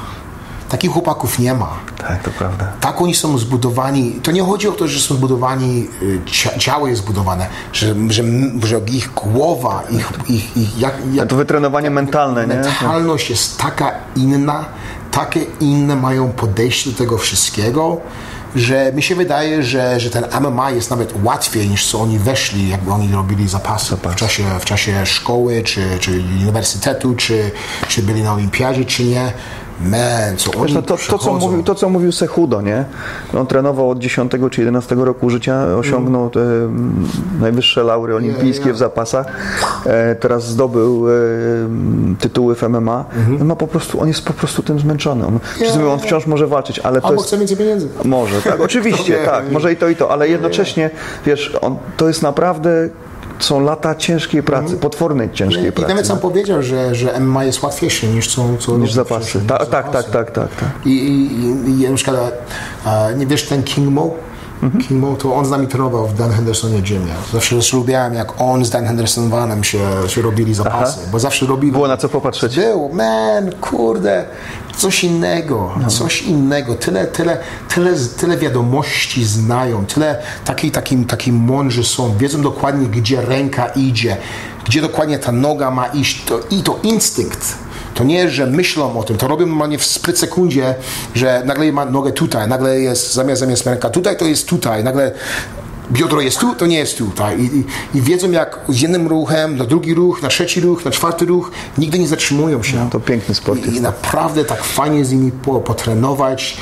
Takich 0.71 0.91
chłopaków 0.91 1.39
nie 1.39 1.53
ma. 1.53 1.69
tak, 2.07 2.23
to 2.23 2.31
prawda. 2.31 2.71
Tak 2.81 3.01
oni 3.01 3.15
są 3.15 3.37
zbudowani. 3.37 4.11
To 4.23 4.31
nie 4.31 4.43
chodzi 4.43 4.67
o 4.67 4.71
to, 4.71 4.87
że 4.87 4.99
są 4.99 5.15
zbudowani, 5.15 5.87
y, 6.01 6.21
cia- 6.25 6.57
ciało 6.57 6.87
jest 6.87 7.01
zbudowane, 7.01 7.47
że, 7.73 7.95
że, 8.09 8.23
że 8.63 8.79
ich 8.87 9.13
głowa, 9.13 9.83
ich, 9.89 10.09
ich, 10.29 10.57
ich 10.57 10.79
jak, 10.79 10.93
jak 11.13 11.27
To 11.29 11.35
wytrenowanie 11.35 11.89
mentalne, 11.89 12.47
nie? 12.47 12.55
mentalność 12.55 13.29
jest 13.29 13.57
taka 13.57 13.91
inna, 14.15 14.65
takie 15.11 15.39
inne 15.59 15.95
mają 15.95 16.31
podejście 16.31 16.91
do 16.91 16.97
tego 16.97 17.17
wszystkiego, 17.17 17.97
że 18.55 18.91
mi 18.93 19.03
się 19.03 19.15
wydaje, 19.15 19.63
że, 19.63 19.99
że 19.99 20.09
ten 20.09 20.25
MMA 20.41 20.71
jest 20.71 20.89
nawet 20.89 21.13
łatwiej 21.23 21.69
niż 21.69 21.87
co 21.91 22.01
oni 22.01 22.19
weszli, 22.19 22.69
jakby 22.69 22.91
oni 22.91 23.11
robili 23.13 23.47
zapasy 23.47 23.97
w 24.03 24.15
czasie, 24.15 24.43
w 24.59 24.65
czasie 24.65 25.05
szkoły, 25.05 25.61
czy, 25.65 25.83
czy 25.99 26.11
uniwersytetu, 26.11 27.15
czy, 27.15 27.51
czy 27.87 28.03
byli 28.03 28.23
na 28.23 28.33
olimpiadzie, 28.33 28.85
czy 28.85 29.03
nie. 29.03 29.31
Man, 29.85 30.37
co 30.37 30.51
oni 30.51 30.61
Wiesz, 30.61 30.73
no 30.73 30.81
to, 30.81 30.97
to, 31.09 31.17
co 31.17 31.33
mówił, 31.33 31.63
to, 31.63 31.75
co 31.75 31.89
mówił 31.89 32.11
Sehudo, 32.11 32.61
nie? 32.61 32.85
On 33.37 33.47
trenował 33.47 33.89
od 33.89 33.99
10 33.99 34.31
czy 34.51 34.61
11 34.61 34.95
roku 34.95 35.29
życia, 35.29 35.65
osiągnął 35.77 36.29
te 36.29 36.39
mm, 36.39 37.07
najwyższe 37.39 37.83
laury 37.83 38.15
olimpijskie 38.15 38.73
w 38.73 38.77
zapasach. 38.77 39.27
E, 39.85 40.15
teraz 40.15 40.47
zdobył 40.47 41.09
e, 41.09 41.13
tytuły 42.19 42.55
w 42.55 42.61
MMA. 42.61 43.05
Mhm. 43.15 43.41
On, 43.41 43.47
ma 43.47 43.55
po 43.55 43.67
prostu, 43.67 44.01
on 44.01 44.07
jest 44.07 44.25
po 44.25 44.33
prostu 44.33 44.63
tym 44.63 44.79
zmęczony. 44.79 45.27
On, 45.27 45.39
mówią, 45.73 45.91
on 45.91 45.99
wciąż 45.99 46.27
może 46.27 46.47
walczyć, 46.47 46.79
ale 46.79 47.01
to 47.01 47.07
Albo 47.07 47.21
jest... 47.21 47.27
chce 47.27 47.37
więcej 47.37 47.57
pieniędzy. 47.57 47.87
Może, 48.05 48.41
tak, 48.41 48.61
oczywiście, 48.69 49.17
tak, 49.25 49.51
może 49.51 49.73
i 49.73 49.75
to, 49.75 49.89
i 49.89 49.95
to, 49.95 50.11
ale 50.11 50.29
jednocześnie, 50.29 50.89
wiesz, 51.25 51.57
on, 51.61 51.77
to 51.97 52.07
jest 52.07 52.21
naprawdę, 52.21 52.89
są 53.45 53.59
lata 53.59 53.95
ciężkiej 53.95 54.43
pracy, 54.43 54.77
potwornej 54.77 55.29
ciężkiej 55.31 55.67
I 55.67 55.71
pracy. 55.71 55.89
nawet 55.89 56.07
sam 56.07 56.19
powiedział, 56.19 56.61
że, 56.63 56.95
że 56.95 57.19
MMA 57.19 57.43
jest 57.43 57.63
łatwiejsze 57.63 58.07
niż 58.07 58.35
co, 58.35 58.45
co 58.59 58.77
Niż 58.77 58.93
zapasy. 58.93 59.41
Ta, 59.47 59.57
niż 59.57 59.67
tak, 59.69 59.69
tak, 59.69 59.85
zapasy. 59.85 60.11
tak, 60.11 60.31
tak, 60.31 60.55
tak. 60.55 60.69
I, 60.85 60.89
i, 60.89 61.35
i, 61.69 61.81
i 61.83 61.89
na 61.89 61.95
przykład, 61.95 62.37
e, 62.85 63.15
nie 63.15 63.25
wiesz, 63.27 63.43
ten 63.43 63.63
King 63.63 63.89
Mo? 63.89 64.13
Mhm. 64.63 64.83
King 64.83 65.01
Mo, 65.01 65.15
to 65.15 65.35
on 65.35 65.45
z 65.45 65.49
nami 65.49 65.67
trenował 65.67 66.07
w 66.07 66.15
Dan 66.15 66.31
Hendersonie 66.31 66.81
gymie. 66.81 67.13
Zawsze 67.33 67.55
lubiałem, 67.73 68.13
jak 68.13 68.41
on 68.41 68.65
z 68.65 68.69
Dan 68.69 68.85
Hendersonem 68.85 69.63
się, 69.63 69.79
się 70.07 70.21
robili 70.21 70.53
zapasy, 70.53 70.99
bo 71.11 71.19
zawsze 71.19 71.45
robili... 71.45 71.71
Było 71.71 71.87
na 71.87 71.97
co 71.97 72.09
popatrzeć. 72.09 72.55
Było, 72.55 72.89
man, 72.89 73.51
kurde, 73.61 74.25
coś 74.77 75.03
innego, 75.03 75.71
No. 75.81 75.87
coś 75.87 76.21
innego. 76.21 76.75
Tyle, 76.75 77.07
tyle, 77.07 77.37
tyle, 77.75 77.93
tyle 78.17 78.37
wiadomości 78.37 79.25
znają, 79.25 79.85
tyle 79.85 80.21
taki, 80.45 80.71
takim, 80.71 81.05
takim 81.05 81.35
mądrzy 81.35 81.83
są, 81.83 82.17
wiedzą 82.17 82.41
dokładnie, 82.41 82.87
gdzie 82.87 83.21
ręka 83.21 83.65
idzie, 83.67 84.17
gdzie 84.65 84.81
dokładnie 84.81 85.19
ta 85.19 85.31
noga 85.31 85.71
ma 85.71 85.85
iść. 85.87 86.25
To, 86.25 86.39
I 86.51 86.63
to 86.63 86.79
instynkt. 86.83 87.55
To 87.95 88.03
nie, 88.03 88.29
że 88.29 88.47
myślą 88.47 88.99
o 88.99 89.03
tym, 89.03 89.17
to 89.17 89.27
robią 89.27 89.45
normalnie 89.45 89.77
w 89.77 89.85
spryt 89.85 90.19
sekundzie, 90.19 90.75
że 91.15 91.43
nagle 91.45 91.71
ma 91.71 91.85
nogę 91.85 92.11
tutaj, 92.11 92.47
nagle 92.47 92.79
jest 92.79 93.13
zamiast, 93.13 93.39
zamiast 93.39 93.65
ręka 93.65 93.89
tutaj, 93.89 94.17
to 94.17 94.25
jest 94.25 94.47
tutaj, 94.47 94.83
nagle 94.83 95.11
biodro 95.91 96.21
jest 96.21 96.39
tu, 96.39 96.55
to 96.55 96.67
nie 96.67 96.77
jest 96.77 96.97
tutaj. 96.97 97.41
I, 97.41 97.57
i, 97.57 97.65
I 97.97 98.01
wiedzą 98.01 98.31
jak 98.31 98.59
z 98.69 98.81
jednym 98.81 99.07
ruchem, 99.07 99.57
na 99.57 99.65
drugi 99.65 99.93
ruch, 99.93 100.21
na 100.21 100.29
trzeci 100.29 100.61
ruch, 100.61 100.85
na 100.85 100.91
czwarty 100.91 101.25
ruch, 101.25 101.51
nigdy 101.77 101.99
nie 101.99 102.07
zatrzymują 102.07 102.63
się. 102.63 102.77
No, 102.77 102.89
to 102.89 102.99
piękny 102.99 103.35
sport 103.35 103.65
I. 103.65 103.75
I 103.75 103.81
naprawdę 103.81 104.45
tak 104.45 104.63
fajnie 104.63 105.05
z 105.05 105.11
nimi 105.11 105.31
po, 105.31 105.59
potrenować. 105.59 106.57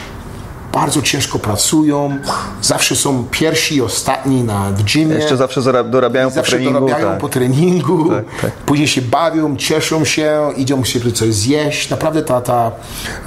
Bardzo 0.73 1.01
ciężko 1.01 1.39
pracują, 1.39 2.17
zawsze 2.61 2.95
są 2.95 3.25
pierwsi 3.31 3.75
i 3.75 3.81
ostatni 3.81 4.43
na, 4.43 4.71
w 4.71 4.83
gymie. 4.93 5.15
Jeszcze 5.15 5.37
zawsze 5.37 5.61
dorabiają 5.83 6.29
po 6.29 6.35
Zawsze 6.35 6.51
treningu. 6.55 6.79
dorabiają 6.79 7.07
tak. 7.09 7.19
po 7.19 7.29
treningu, 7.29 8.09
Tak, 8.09 8.25
tak. 8.41 8.51
później 8.51 8.87
się 8.87 9.01
bawią, 9.01 9.55
cieszą 9.57 10.05
się, 10.05 10.51
idą 10.57 10.85
sobie 10.85 11.11
coś 11.11 11.33
zjeść. 11.33 11.89
Naprawdę 11.89 12.21
ta, 12.21 12.41
ta, 12.41 12.71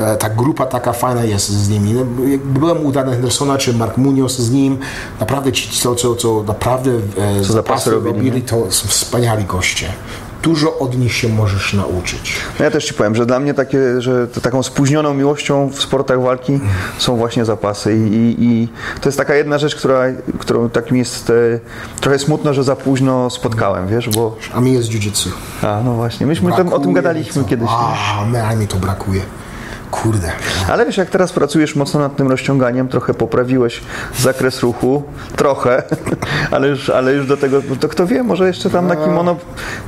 e, 0.00 0.16
ta 0.16 0.30
grupa 0.30 0.66
taka 0.66 0.92
fajna 0.92 1.24
jest 1.24 1.48
z 1.48 1.68
nimi. 1.68 1.92
No, 1.92 2.04
Byłem 2.44 2.86
u 2.86 2.92
Dana 2.92 3.12
Hendersona 3.12 3.58
czy 3.58 3.72
Mark 3.74 3.96
Munoz 3.96 4.38
z 4.38 4.50
nim. 4.50 4.78
Naprawdę 5.20 5.52
ci, 5.52 5.70
co, 5.80 5.94
co, 5.94 6.14
co 6.16 6.42
naprawdę 6.46 6.90
e, 7.18 7.40
Co 7.42 7.52
zapasy 7.52 7.90
robili, 7.90 8.42
to 8.42 8.66
są 8.70 8.88
wspaniali 8.88 9.44
goście. 9.44 9.92
Dużo 10.42 10.78
od 10.78 10.98
nich 10.98 11.14
się 11.14 11.28
możesz 11.28 11.74
nauczyć. 11.74 12.36
No 12.58 12.64
ja 12.64 12.70
też 12.70 12.84
ci 12.84 12.94
powiem, 12.94 13.14
że 13.14 13.26
dla 13.26 13.40
mnie 13.40 13.54
takie, 13.54 14.00
że 14.00 14.28
taką 14.28 14.62
spóźnioną 14.62 15.14
miłością 15.14 15.68
w 15.68 15.82
sportach 15.82 16.22
walki 16.22 16.60
są 16.98 17.16
właśnie 17.16 17.44
zapasy 17.44 17.96
i, 17.96 18.36
i, 18.38 18.68
to 19.00 19.08
jest 19.08 19.18
taka 19.18 19.34
jedna 19.34 19.58
rzecz, 19.58 19.76
która, 19.76 20.02
którą 20.38 20.70
tak 20.70 20.90
mi 20.90 20.98
jest 20.98 21.30
e, 21.30 21.32
trochę 22.00 22.18
smutno, 22.18 22.54
że 22.54 22.64
za 22.64 22.76
późno 22.76 23.30
spotkałem, 23.30 23.88
wiesz, 23.88 24.08
bo 24.08 24.36
A 24.54 24.60
mi 24.60 24.72
jest 24.72 24.88
jiu-jitsu. 24.88 25.28
a, 25.62 25.80
no 25.84 25.92
właśnie, 25.92 26.26
myśmy 26.26 26.50
tam, 26.50 26.60
o 26.60 26.62
tym 26.62 26.70
Brakuje 26.70 26.94
gadaliśmy 26.94 27.44
kiedyś. 27.44 27.68
A, 27.70 28.22
a 28.48 28.54
mi 28.54 28.66
to 28.68 28.76
brakuje. 28.76 29.20
Kurde. 29.92 30.32
Ale 30.68 30.86
wiesz, 30.86 30.96
jak 30.96 31.10
teraz 31.10 31.32
pracujesz 31.32 31.76
mocno 31.76 32.00
nad 32.00 32.16
tym 32.16 32.28
rozciąganiem, 32.30 32.88
trochę 32.88 33.14
poprawiłeś 33.14 33.80
zakres 34.18 34.60
ruchu, 34.60 35.02
trochę, 35.36 35.82
ale 36.50 36.68
już, 36.68 36.90
ale 36.90 37.12
już 37.12 37.26
do 37.26 37.36
tego, 37.36 37.62
to 37.80 37.88
kto 37.88 38.06
wie, 38.06 38.22
może 38.22 38.46
jeszcze 38.46 38.70
tam 38.70 38.86
na 38.86 38.96
kimono 38.96 39.36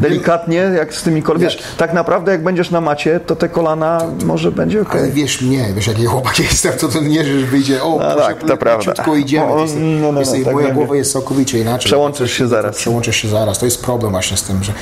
delikatnie, 0.01 0.57
jak 0.57 0.95
z 0.95 1.03
tymi 1.03 1.23
kolana. 1.23 1.45
Wiesz, 1.45 1.63
tak 1.77 1.93
naprawdę 1.93 2.33
jak 2.33 2.43
będziesz 2.43 2.71
na 2.71 2.81
macie, 2.81 3.21
to 3.21 3.37
te 3.37 3.49
kolana 3.49 4.01
może 4.25 4.53
będzie 4.53 4.83
ok. 4.83 4.95
Ale 4.97 5.09
wiesz 5.09 5.43
mnie, 5.43 5.73
wiesz 5.75 5.87
jaki 5.87 6.05
chłopak 6.05 6.39
jestem, 6.39 6.73
to 6.73 6.89
to 6.89 7.01
nie, 7.01 7.25
że 7.25 7.47
wyjdzie, 7.47 7.83
o, 7.83 7.99
No 7.99 8.17
tak, 8.17 8.45
to 8.45 8.57
prawda. 8.57 8.93
Idziemy. 9.17 9.47
O, 9.47 9.57
no, 9.57 9.67
no, 10.03 10.13
no, 10.13 10.21
jest- 10.21 10.45
tak 10.45 10.55
moja 10.55 10.71
głowa 10.71 10.97
jest 10.97 11.13
całkowicie 11.13 11.59
inaczej. 11.59 11.87
Przełączysz 11.87 12.33
się 12.33 12.49
zaraz. 12.49 12.77
Przełączysz 12.77 13.17
się 13.17 13.29
zaraz. 13.29 13.59
To 13.59 13.65
jest 13.65 13.85
problem 13.85 14.13
właśnie 14.13 14.37
z 14.37 14.43
tym, 14.43 14.65
że 14.65 14.73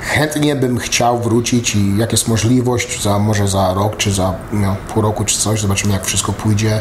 chętnie 0.00 0.56
bym 0.56 0.78
chciał 0.78 1.18
wrócić 1.18 1.76
i 1.76 1.96
jak 1.98 2.12
jest 2.12 2.28
możliwość, 2.28 3.02
za, 3.02 3.18
może 3.18 3.48
za 3.48 3.74
rok, 3.74 3.96
czy 3.96 4.12
za 4.12 4.34
no, 4.70 4.94
pół 4.94 5.02
roku, 5.02 5.24
czy 5.24 5.38
coś, 5.38 5.60
zobaczymy 5.60 5.92
jak 5.92 6.04
wszystko 6.04 6.32
pójdzie. 6.32 6.80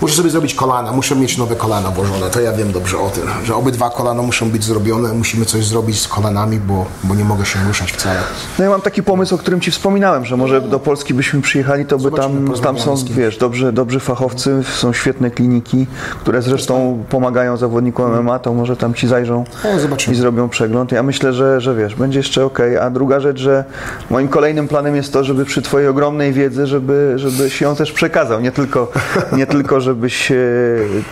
Muszę 0.00 0.14
sobie 0.14 0.30
zrobić 0.30 0.54
kolana, 0.54 0.92
muszę 0.92 1.16
mieć 1.16 1.38
nowe 1.38 1.56
kolana 1.56 1.90
włożone, 1.90 2.30
to 2.30 2.40
ja 2.40 2.52
wiem 2.52 2.72
dobrze 2.72 2.98
o 2.98 3.10
tym, 3.10 3.24
że 3.44 3.54
obydwa 3.54 3.90
kolana 3.90 4.22
muszą 4.22 4.50
być 4.50 4.64
zrobione, 4.64 5.12
musimy 5.12 5.44
coś 5.44 5.64
zrobić 5.64 6.00
z 6.00 6.08
kolanami, 6.08 6.58
bo, 6.58 6.86
bo 7.04 7.14
nie 7.14 7.24
mogę 7.24 7.46
się 7.46 7.58
ruszać 7.66 7.92
wcale. 7.92 8.20
No 8.58 8.64
ja 8.64 8.70
mam 8.70 8.80
taki 8.80 9.02
pomysł, 9.02 9.34
o 9.34 9.38
którym 9.38 9.60
Ci 9.60 9.70
wspominałem, 9.70 10.24
że 10.24 10.36
może 10.36 10.60
do 10.60 10.78
Polski 10.78 11.14
byśmy 11.14 11.40
przyjechali, 11.40 11.86
to 11.86 11.96
by 11.96 12.02
Zobaczymy, 12.02 12.50
tam, 12.50 12.60
tam 12.60 12.78
są, 12.78 12.94
wiesz, 13.10 13.38
dobrzy, 13.38 13.72
dobrzy 13.72 14.00
fachowcy, 14.00 14.62
są 14.76 14.92
świetne 14.92 15.30
kliniki, 15.30 15.86
które 16.20 16.42
zresztą 16.42 17.04
pomagają 17.10 17.56
zawodnikom 17.56 18.20
MMA, 18.20 18.38
to 18.38 18.54
może 18.54 18.76
tam 18.76 18.94
Ci 18.94 19.08
zajrzą 19.08 19.44
No, 19.64 20.12
i 20.12 20.14
zrobią 20.14 20.48
przegląd. 20.48 20.92
Ja 20.92 21.02
myślę, 21.02 21.32
że, 21.32 21.60
że 21.60 21.74
wiesz, 21.74 21.94
będzie 21.94 22.18
jeszcze 22.18 22.44
ok. 22.44 22.58
A 22.80 22.90
druga 22.90 23.20
rzecz, 23.20 23.38
że 23.38 23.64
moim 24.10 24.28
kolejnym 24.28 24.68
planem 24.68 24.96
jest 24.96 25.12
to, 25.12 25.24
żeby 25.24 25.44
przy 25.44 25.62
Twojej 25.62 25.88
ogromnej 25.88 26.32
wiedzy, 26.32 26.66
żeby, 26.66 27.12
żebyś 27.30 27.60
ją 27.60 27.76
też 27.76 27.92
przekazał. 27.92 28.40
Nie 28.40 28.52
tylko, 28.52 28.92
nie 29.32 29.46
tylko 29.46 29.80
żebyś 29.80 30.16
się 30.16 30.44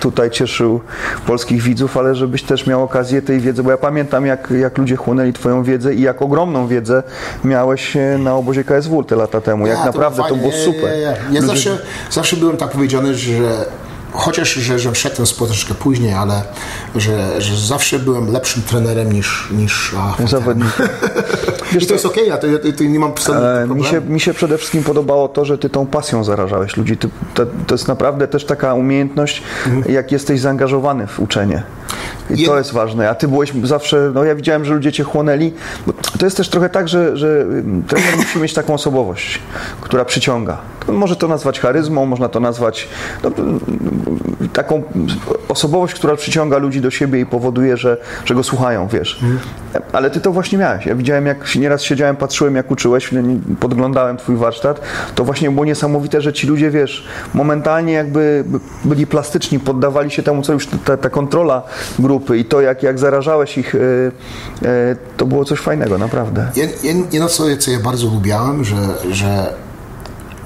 tutaj 0.00 0.30
cieszył 0.30 0.80
polskich 1.26 1.62
widzów, 1.62 1.96
ale 1.96 2.14
żebyś 2.14 2.42
też 2.42 2.66
miał 2.66 2.82
okazję 2.82 3.22
tej 3.22 3.40
wiedzy, 3.40 3.62
bo 3.62 3.70
ja 3.70 3.76
pamiętam, 3.76 4.26
jak, 4.26 4.50
jak 4.60 4.78
ludzie 4.78 4.96
chłonęli 4.96 5.32
Twoją 5.32 5.62
wiedzę 5.62 5.94
i 5.94 6.00
jak 6.00 6.22
ogromną 6.22 6.66
wiedzę 6.66 7.02
miałeś 7.44 7.96
e, 7.96 8.18
na 8.18 8.34
obozie 8.34 8.64
KSW 8.64 9.02
te 9.04 9.16
lata 9.16 9.40
temu. 9.40 9.66
Jak 9.66 9.78
Ja, 9.78 9.84
naprawdę 9.84 10.22
to 10.28 10.36
było 10.36 10.50
ja, 10.50 10.56
ja, 10.58 10.64
super. 10.64 10.84
Ja, 10.84 10.96
ja. 10.96 11.10
ja 11.10 11.16
Ludzie- 11.40 11.46
zawsze, 11.46 11.78
zawsze 12.10 12.36
byłem 12.36 12.56
tak 12.56 12.70
powiedziany, 12.70 13.14
że 13.14 13.32
chociaż, 14.12 14.54
że, 14.54 14.78
że 14.78 14.92
wszedł 14.92 15.16
ten 15.16 15.26
sport 15.26 15.50
troszkę 15.50 15.74
później, 15.74 16.12
ale 16.12 16.42
że, 16.96 17.40
że 17.40 17.56
zawsze 17.56 17.98
byłem 17.98 18.32
lepszym 18.32 18.62
trenerem 18.62 19.12
niż, 19.12 19.48
niż 19.50 19.94
a, 19.98 20.26
Zawodnik. 20.26 20.72
I 21.80 21.86
to 21.86 21.92
jest 21.92 22.06
okej, 22.06 22.28
ja 22.28 22.38
to, 22.38 22.46
ja 22.46 22.58
to 22.78 22.84
nie 22.84 22.98
mam 22.98 23.12
E. 23.32 23.66
Mi 23.66 23.84
się, 23.84 24.00
mi 24.00 24.20
się 24.20 24.34
przede 24.34 24.58
wszystkim 24.58 24.84
podobało 24.84 25.28
to, 25.28 25.44
że 25.44 25.58
ty 25.58 25.70
tą 25.70 25.86
pasją 25.86 26.24
zarażałeś 26.24 26.76
ludzi. 26.76 26.96
Ty, 26.96 27.08
to, 27.34 27.46
to 27.66 27.74
jest 27.74 27.88
naprawdę 27.88 28.28
też 28.28 28.44
taka 28.44 28.74
umiejętność, 28.74 29.42
jak 29.88 30.12
jesteś 30.12 30.40
zaangażowany 30.40 31.06
w 31.06 31.20
uczenie. 31.20 31.62
I 32.30 32.40
Je- 32.40 32.46
to 32.48 32.58
jest 32.58 32.72
ważne. 32.72 33.10
A 33.10 33.14
ty 33.14 33.28
byłeś 33.28 33.52
zawsze, 33.64 34.10
no 34.14 34.24
ja 34.24 34.34
widziałem, 34.34 34.64
że 34.64 34.74
ludzie 34.74 34.92
cię 34.92 35.04
chłonęli. 35.04 35.52
Bo 35.86 35.92
to 36.18 36.26
jest 36.26 36.36
też 36.36 36.48
trochę 36.48 36.68
tak, 36.68 36.88
że, 36.88 37.16
że 37.16 37.46
trener 37.88 38.16
musi 38.16 38.38
mieć 38.38 38.54
taką 38.54 38.74
osobowość, 38.74 39.40
która 39.80 40.04
przyciąga. 40.04 40.58
Może 40.88 41.16
to 41.16 41.28
nazwać 41.28 41.60
charyzmą, 41.60 42.06
można 42.06 42.28
to 42.28 42.40
nazwać 42.40 42.88
no, 43.22 43.30
taką 44.53 44.82
osobowość, 45.48 45.94
która 45.94 46.16
przyciąga 46.16 46.59
ludzi 46.59 46.80
do 46.80 46.90
siebie 46.90 47.20
i 47.20 47.26
powoduje, 47.26 47.76
że, 47.76 47.96
że 48.24 48.34
go 48.34 48.42
słuchają, 48.42 48.88
wiesz. 48.88 49.20
Ale 49.92 50.11
ty 50.11 50.20
to 50.20 50.32
właśnie 50.32 50.59
miałeś. 50.59 50.86
Ja 50.86 50.94
widziałem, 50.94 51.26
jak 51.26 51.55
nieraz 51.55 51.82
siedziałem, 51.82 52.16
patrzyłem, 52.16 52.57
jak 52.57 52.70
uczyłeś, 52.70 53.11
podglądałem 53.61 54.16
twój 54.16 54.36
warsztat. 54.36 54.80
To 55.14 55.24
właśnie 55.24 55.50
było 55.50 55.64
niesamowite, 55.64 56.20
że 56.20 56.32
ci 56.32 56.46
ludzie, 56.46 56.70
wiesz, 56.70 57.07
momentalnie 57.34 57.92
jakby 57.92 58.44
byli 58.84 59.07
plastyczni, 59.07 59.61
poddawali 59.61 60.11
się 60.11 60.22
temu, 60.22 60.42
co 60.42 60.53
już 60.53 60.66
ta, 60.84 60.96
ta 60.96 61.11
kontrola 61.11 61.62
grupy 61.98 62.38
i 62.38 62.44
to, 62.44 62.61
jak, 62.61 62.82
jak 62.82 62.98
zarażałeś 62.98 63.59
ich, 63.59 63.74
e, 63.74 63.78
e, 64.68 64.96
to 65.16 65.26
było 65.26 65.44
coś 65.44 65.59
fajnego, 65.59 65.98
naprawdę. 65.98 66.50
Jed- 66.55 66.82
jed- 66.82 67.12
Jedno, 67.12 67.28
co 67.28 67.70
ja 67.70 67.80
bardzo 67.80 68.07
lubiałem, 68.07 68.64
że, 68.64 68.76
że 69.11 69.55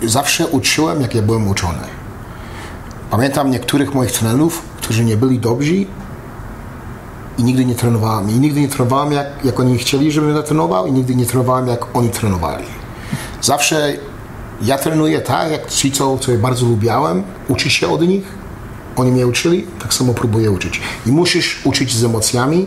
zawsze 0.02 0.46
uczyłem, 0.46 1.00
jak 1.00 1.14
ja 1.14 1.22
byłem 1.22 1.48
uczony. 1.48 1.95
Pamiętam 3.10 3.50
niektórych 3.50 3.94
moich 3.94 4.12
trenerów, 4.12 4.62
którzy 4.76 5.04
nie 5.04 5.16
byli 5.16 5.38
dobrzy 5.38 5.86
i 7.38 7.44
nigdy 7.44 7.64
nie 7.64 7.74
trenowałem. 7.74 8.30
I 8.30 8.34
nigdy 8.34 8.60
nie 8.60 8.68
trenowałem, 8.68 9.12
jak, 9.12 9.26
jak 9.44 9.60
oni 9.60 9.78
chcieli, 9.78 10.12
żebym 10.12 10.36
ja 10.36 10.42
trenował 10.42 10.86
i 10.86 10.92
nigdy 10.92 11.14
nie 11.14 11.26
trenowałem, 11.26 11.66
jak 11.68 11.96
oni 11.96 12.10
trenowali. 12.10 12.64
Zawsze 13.42 13.92
ja 14.62 14.78
trenuję 14.78 15.20
tak, 15.20 15.50
jak 15.50 15.70
ci, 15.70 15.92
co, 15.92 16.18
co 16.18 16.32
ja 16.32 16.38
bardzo 16.38 16.66
lubiałem, 16.66 17.22
uczyć 17.48 17.72
się 17.72 17.88
od 17.88 18.02
nich, 18.02 18.24
oni 18.96 19.12
mnie 19.12 19.26
uczyli, 19.26 19.66
tak 19.82 19.94
samo 19.94 20.14
próbuję 20.14 20.50
uczyć. 20.50 20.80
I 21.06 21.12
musisz 21.12 21.60
uczyć 21.64 21.94
z 21.94 22.04
emocjami, 22.04 22.66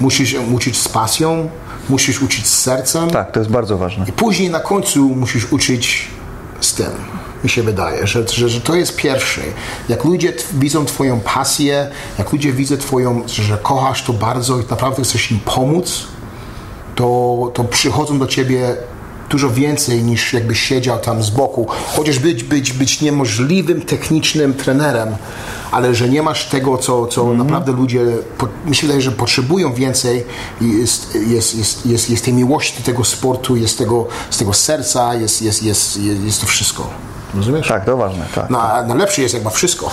musisz 0.00 0.36
uczyć 0.54 0.76
z 0.76 0.88
pasją, 0.88 1.50
musisz 1.88 2.22
uczyć 2.22 2.46
z 2.46 2.58
sercem. 2.58 3.10
Tak, 3.10 3.32
to 3.32 3.40
jest 3.40 3.50
bardzo 3.50 3.78
ważne. 3.78 4.04
I 4.08 4.12
później 4.12 4.50
na 4.50 4.60
końcu 4.60 5.08
musisz 5.08 5.52
uczyć 5.52 6.08
z 6.60 6.74
tym. 6.74 7.21
Mi 7.44 7.50
się 7.50 7.62
wydaje, 7.62 8.06
że, 8.06 8.28
że, 8.28 8.48
że 8.48 8.60
to 8.60 8.74
jest 8.74 8.96
pierwsze. 8.96 9.40
Jak 9.88 10.04
ludzie 10.04 10.32
widzą 10.52 10.84
Twoją 10.84 11.20
pasję, 11.20 11.90
jak 12.18 12.32
ludzie 12.32 12.52
widzą 12.52 12.76
Twoją, 12.76 13.22
że, 13.26 13.58
kochasz 13.62 14.02
to 14.02 14.12
bardzo 14.12 14.58
i 14.58 14.64
naprawdę 14.70 15.02
chcesz 15.02 15.30
im 15.30 15.40
pomóc, 15.40 16.04
to, 16.94 17.50
to 17.54 17.64
przychodzą 17.64 18.18
do 18.18 18.26
Ciebie 18.26 18.76
dużo 19.32 19.50
więcej 19.50 20.02
niż 20.02 20.32
jakbyś 20.32 20.60
siedział 20.60 20.98
tam 20.98 21.22
z 21.22 21.30
boku. 21.30 21.66
Chociaż 21.96 22.18
być, 22.18 22.44
być, 22.44 22.72
być 22.72 23.00
niemożliwym 23.00 23.82
technicznym 23.82 24.54
trenerem, 24.54 25.16
ale 25.70 25.94
że 25.94 26.08
nie 26.08 26.22
masz 26.22 26.48
tego, 26.48 26.78
co, 26.78 27.06
co 27.06 27.34
naprawdę 27.34 27.72
ludzie, 27.72 28.00
po, 28.38 28.48
wydaje, 28.82 29.00
że 29.00 29.12
potrzebują 29.12 29.74
więcej 29.74 30.24
i 30.60 30.78
jest, 30.78 31.14
jest, 31.14 31.54
jest, 31.54 31.86
jest, 31.86 32.10
jest 32.10 32.24
tej 32.24 32.34
miłości 32.34 32.78
do 32.78 32.86
tego 32.86 33.04
sportu, 33.04 33.56
jest 33.56 33.78
tego, 33.78 34.06
z 34.30 34.38
tego 34.38 34.52
serca, 34.52 35.14
jest, 35.14 35.42
jest, 35.42 35.62
jest, 35.62 35.96
jest, 35.96 36.22
jest 36.24 36.40
to 36.40 36.46
wszystko. 36.46 37.11
Rozumiesz? 37.34 37.68
Tak, 37.68 37.84
to 37.84 37.96
ważne, 37.96 38.24
tak. 38.34 38.50
No, 38.50 38.62
a 38.62 38.82
najlepszy 38.82 39.22
jest 39.22 39.34
jak 39.34 39.42
ma 39.48 39.50
wszystko. 39.50 39.90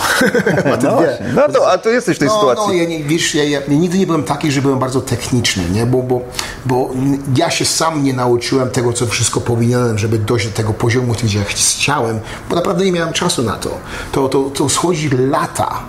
ma 0.64 0.76
No, 0.82 0.90
właśnie. 0.96 1.26
no 1.34 1.42
to, 1.52 1.72
a 1.72 1.78
tu 1.78 1.88
jesteś 1.88 2.16
w 2.16 2.18
tej 2.18 2.28
No, 2.28 2.34
sytuacji. 2.34 2.64
no 2.68 2.72
ja, 2.72 2.84
nie, 2.88 3.04
wiesz, 3.04 3.34
ja, 3.34 3.44
ja, 3.44 3.60
ja 3.68 3.74
nigdy 3.74 3.98
nie 3.98 4.06
byłem 4.06 4.24
taki, 4.24 4.52
że 4.52 4.62
byłem 4.62 4.78
bardzo 4.78 5.00
techniczny, 5.00 5.62
nie? 5.72 5.86
Bo, 5.86 6.02
bo, 6.02 6.20
bo 6.66 6.90
ja 7.36 7.50
się 7.50 7.64
sam 7.64 8.04
nie 8.04 8.12
nauczyłem 8.12 8.70
tego, 8.70 8.92
co 8.92 9.06
wszystko 9.06 9.40
powinienem, 9.40 9.98
żeby 9.98 10.18
dojść 10.18 10.46
do 10.46 10.52
tego 10.52 10.72
poziomu, 10.72 11.14
gdzie 11.22 11.38
ja 11.38 11.44
chciałem, 11.44 12.20
bo 12.50 12.56
naprawdę 12.56 12.84
nie 12.84 12.92
miałem 12.92 13.12
czasu 13.12 13.42
na 13.42 13.52
to. 13.56 13.70
To, 14.12 14.28
to, 14.28 14.42
to 14.54 14.68
schodzi 14.68 15.10
lata. 15.10 15.80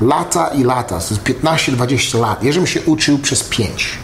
Lata 0.00 0.48
i 0.48 0.64
lata, 0.64 1.00
to 1.00 1.14
jest 1.14 1.22
15-20 1.42 2.20
lat. 2.20 2.42
Ja 2.42 2.52
żebym 2.52 2.66
się 2.66 2.80
uczył 2.82 3.18
przez 3.18 3.44
5 3.44 3.98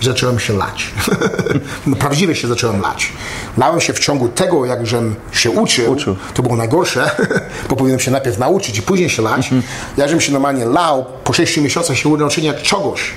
zacząłem 0.00 0.38
się 0.38 0.52
lać. 0.52 0.90
no, 1.86 1.96
prawdziwie 1.96 2.34
się 2.34 2.48
zacząłem 2.48 2.80
lać. 2.80 3.12
Lałem 3.58 3.80
się 3.80 3.92
w 3.92 3.98
ciągu 3.98 4.28
tego, 4.28 4.66
jak 4.66 4.86
żem 4.86 5.14
się 5.32 5.50
uczył. 5.50 5.92
Uczył. 5.92 6.16
To 6.34 6.42
było 6.42 6.56
najgorsze, 6.56 7.10
bo 7.68 7.76
powinienem 7.76 8.00
się 8.00 8.10
najpierw 8.10 8.38
nauczyć 8.38 8.78
i 8.78 8.82
później 8.82 9.10
się 9.10 9.22
lać. 9.22 9.50
Ja 9.96 10.08
żem 10.08 10.20
się 10.20 10.32
normalnie 10.32 10.64
lał, 10.64 11.06
po 11.24 11.32
6 11.32 11.56
miesiącach 11.56 11.96
się 11.96 12.08
nauczyłem 12.08 12.62
czegoś. 12.62 13.10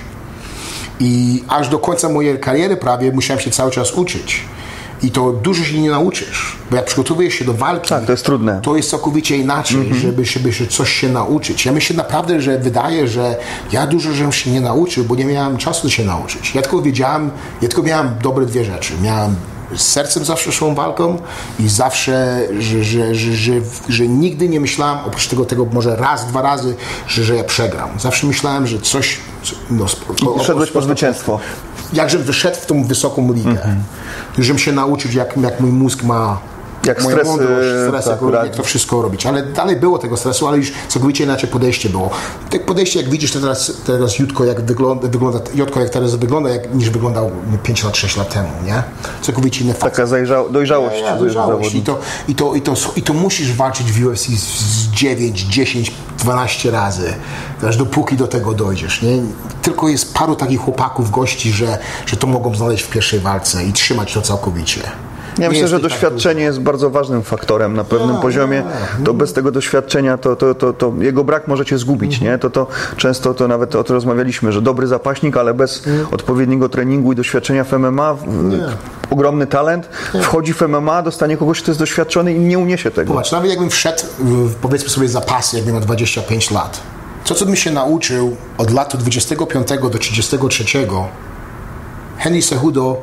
I 0.99 1.43
aż 1.47 1.69
do 1.69 1.79
końca 1.79 2.09
mojej 2.09 2.39
kariery 2.39 2.77
prawie 2.77 3.11
musiałem 3.11 3.39
się 3.39 3.51
cały 3.51 3.71
czas 3.71 3.91
uczyć. 3.91 4.41
I 5.03 5.11
to 5.11 5.31
dużo 5.31 5.63
się 5.63 5.79
nie 5.81 5.89
nauczysz, 5.89 6.55
bo 6.73 6.77
jak 6.77 6.85
przygotowujesz 6.85 7.33
się 7.33 7.45
do 7.45 7.53
walki, 7.53 7.89
Tak, 7.89 8.05
to 8.05 8.11
jest 8.11 8.25
trudne. 8.25 8.59
to 8.63 8.75
jest 8.75 8.89
całkowicie 8.89 9.37
inaczej, 9.37 9.93
żeby, 10.01 10.25
żeby 10.25 10.53
się 10.53 10.67
coś 10.67 10.89
się 10.93 11.09
nauczyć. 11.09 11.65
Ja 11.65 11.71
myślę 11.71 11.95
naprawdę, 11.95 12.41
że 12.41 12.57
wydaje, 12.59 13.07
że 13.07 13.35
ja 13.71 13.87
dużo 13.87 14.13
żem 14.13 14.31
się 14.31 14.51
nie 14.51 14.61
nauczył, 14.61 15.03
bo 15.05 15.15
nie 15.15 15.25
miałem 15.25 15.57
czasu 15.57 15.89
się 15.89 16.05
nauczyć. 16.05 16.55
Ja 16.55 16.61
tylko 16.61 16.81
wiedziałem, 16.81 17.31
ja 17.61 17.67
tylko 17.67 17.83
miałem 17.83 18.15
dobre 18.23 18.45
dwie 18.45 18.65
rzeczy. 18.65 18.93
Miałem 19.01 19.35
z 19.75 19.81
sercem 19.81 20.25
zawsze 20.25 20.51
szłą 20.51 20.75
walką 20.75 21.17
i 21.59 21.69
zawsze, 21.69 22.47
że, 22.59 22.83
że, 22.83 23.15
że, 23.15 23.53
że, 23.89 24.07
nigdy 24.07 24.49
nie 24.49 24.59
myślałem, 24.59 24.97
oprócz 25.05 25.27
tego, 25.27 25.45
tego 25.45 25.65
może 25.65 25.95
raz, 25.95 26.25
dwa 26.27 26.41
razy, 26.41 26.75
że, 27.07 27.23
że 27.23 27.35
ja 27.35 27.43
przegram. 27.43 27.89
Zawsze 27.99 28.27
myślałem, 28.27 28.67
że 28.67 28.79
coś... 28.79 29.17
co- 29.43 29.55
No, 29.71 29.85
o- 30.35 30.43
Szedłeś 30.43 30.71
po 30.71 30.81
zwycięstwo. 30.81 31.39
jakżem 31.93 32.23
wyszedł 32.23 32.57
w 32.57 32.65
tą 32.65 32.83
wysoką 32.83 33.33
ligę. 33.33 33.75
Żebym 34.39 34.59
się 34.59 34.71
nauczył, 34.71 35.11
jak, 35.11 35.37
jak 35.37 35.59
mój 35.59 35.71
mózg 35.71 36.03
ma 36.03 36.37
Jak 36.85 37.03
moją 37.03 37.15
stres, 37.15 37.27
mądrość, 37.27 37.67
e, 37.67 37.87
stres, 37.87 38.05
tak, 38.05 38.43
jak, 38.43 38.55
to 38.55 38.63
wszystko 38.63 39.01
robić. 39.01 39.25
Ale 39.25 39.43
dalej 39.43 39.75
było 39.75 39.99
tego 39.99 40.17
stresu, 40.17 40.47
ale 40.47 40.57
już 40.57 40.71
całkowicie 40.87 41.23
inaczej 41.23 41.49
podejście 41.49 41.89
było. 41.89 42.09
Tak 42.49 42.65
podejście, 42.65 43.01
jak 43.01 43.09
widzisz 43.09 43.31
teraz, 43.31 43.71
teraz 43.85 44.19
Jutko, 44.19 44.45
jak 44.45 44.61
wygląda, 44.61 45.07
wygląda 45.07 45.39
Jutko, 45.55 45.79
jak 45.79 45.89
teraz 45.89 46.15
wygląda, 46.15 46.49
jak, 46.49 46.73
niż 46.73 46.89
wyglądał 46.89 47.31
5 47.63 47.83
lat, 47.83 47.97
6 47.97 48.17
lat 48.17 48.33
temu, 48.33 48.49
nie? 48.65 48.83
Całkowicie 49.21 49.63
inny 49.63 49.73
facet. 49.73 49.91
Taka 49.91 50.05
zajrzał, 50.05 50.49
dojrzałość. 50.49 51.01
Ja, 51.01 51.17
dojrzałość. 51.17 51.75
I, 51.75 51.81
to, 51.81 51.99
i, 52.27 52.35
to, 52.35 52.55
i, 52.55 52.61
to, 52.61 52.73
I 52.95 53.01
to 53.01 53.13
musisz 53.13 53.53
walczyć 53.53 53.91
w 53.91 54.05
UFC 54.05 54.25
z, 54.25 54.43
z 54.43 54.87
9, 54.87 55.41
10, 55.41 55.91
12 56.19 56.71
razy, 56.71 57.13
aż 57.67 57.77
dopóki 57.77 58.17
do 58.17 58.27
tego 58.27 58.53
dojdziesz. 58.53 59.01
Nie? 59.01 59.21
Tylko 59.61 59.89
jest 59.89 60.13
paru 60.13 60.35
takich 60.35 60.59
chłopaków, 60.59 61.11
gości, 61.11 61.51
że, 61.51 61.77
że 62.05 62.17
to 62.17 62.27
mogą 62.27 62.55
znaleźć 62.55 62.83
w 62.83 62.89
pierwszej 62.89 63.19
walce 63.19 63.63
i 63.63 63.73
trzymać 63.73 64.13
to 64.13 64.21
całkowicie. 64.21 64.81
Ja 65.37 65.49
myślę, 65.49 65.67
że 65.67 65.75
tak 65.79 65.83
doświadczenie 65.83 66.43
jest 66.43 66.59
bardzo 66.59 66.89
ważnym 66.89 67.23
faktorem 67.23 67.73
na 67.73 67.83
pewnym 67.83 68.15
Ja, 68.15 68.21
poziomie. 68.21 68.57
ja, 68.99 69.05
To 69.05 69.13
bez 69.13 69.33
tego 69.33 69.51
doświadczenia, 69.51 70.17
to, 70.17 70.35
to, 70.35 70.55
to, 70.55 70.73
to 70.73 70.93
jego 70.99 71.23
brak 71.23 71.47
może 71.47 71.65
cię 71.65 71.77
zgubić, 71.77 72.21
nie? 72.21 72.37
To, 72.37 72.49
to 72.49 72.67
często 72.97 73.33
to 73.33 73.47
nawet 73.47 73.75
o 73.75 73.83
tym 73.83 73.93
rozmawialiśmy, 73.93 74.51
że 74.51 74.61
dobry 74.61 74.87
zapaśnik, 74.87 75.37
ale 75.37 75.53
bez 75.53 75.83
odpowiedniego 76.11 76.69
treningu 76.69 77.11
i 77.11 77.15
doświadczenia 77.15 77.63
w 77.63 77.71
MMA, 77.73 78.15
ogromny 79.09 79.47
talent, 79.47 79.89
wchodzi 80.21 80.53
w 80.53 80.61
MMA, 80.61 81.01
dostanie 81.01 81.37
kogoś, 81.37 81.61
kto 81.61 81.71
jest 81.71 81.79
doświadczony 81.79 82.33
i 82.33 82.39
nie 82.39 82.59
uniesie 82.59 82.91
tego. 82.91 83.07
Zobacz, 83.13 83.31
nawet 83.31 83.49
jakbym 83.49 83.69
wszedł, 83.69 84.03
powiedzmy 84.61 84.89
sobie, 84.89 85.07
zapasy, 85.07 85.57
jak 85.57 85.65
miał 85.65 85.79
25 85.79 86.51
lat, 86.51 86.79
to 87.25 87.35
co 87.35 87.45
bym 87.45 87.55
się 87.55 87.71
nauczył 87.71 88.35
od 88.57 88.71
latu 88.71 88.97
25 88.97 89.67
do 89.91 89.97
33, 89.99 90.63
Henry 92.17 92.41
Cejudo 92.41 93.01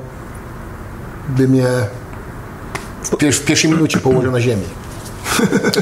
by 1.28 1.48
mnie 1.48 1.66
w, 3.02 3.10
pier- 3.10 3.32
w 3.32 3.44
pierwszej 3.44 3.70
minucie 3.70 3.98
położył 3.98 4.32
na 4.32 4.40
ziemi. 4.40 4.62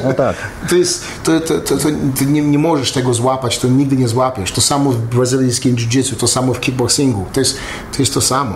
No 0.03 0.13
tak. 0.13 0.35
To 0.69 0.75
jest, 0.75 1.03
to, 1.23 1.39
to, 1.39 1.59
to, 1.59 1.77
to 1.77 1.87
ty 2.17 2.25
nie, 2.25 2.41
nie 2.41 2.59
możesz 2.59 2.91
tego 2.91 3.13
złapać, 3.13 3.59
to 3.59 3.67
nigdy 3.67 3.97
nie 3.97 4.07
złapiesz. 4.07 4.51
To 4.51 4.61
samo 4.61 4.91
w 4.91 4.97
brazylijskim 4.97 5.75
jiu-jitsu, 5.75 6.15
to 6.15 6.27
samo 6.27 6.53
w 6.53 6.59
kickboxingu. 6.59 7.25
To 7.33 7.39
jest 7.39 7.57
to, 7.95 8.01
jest 8.01 8.13
to 8.13 8.21
samo. 8.21 8.55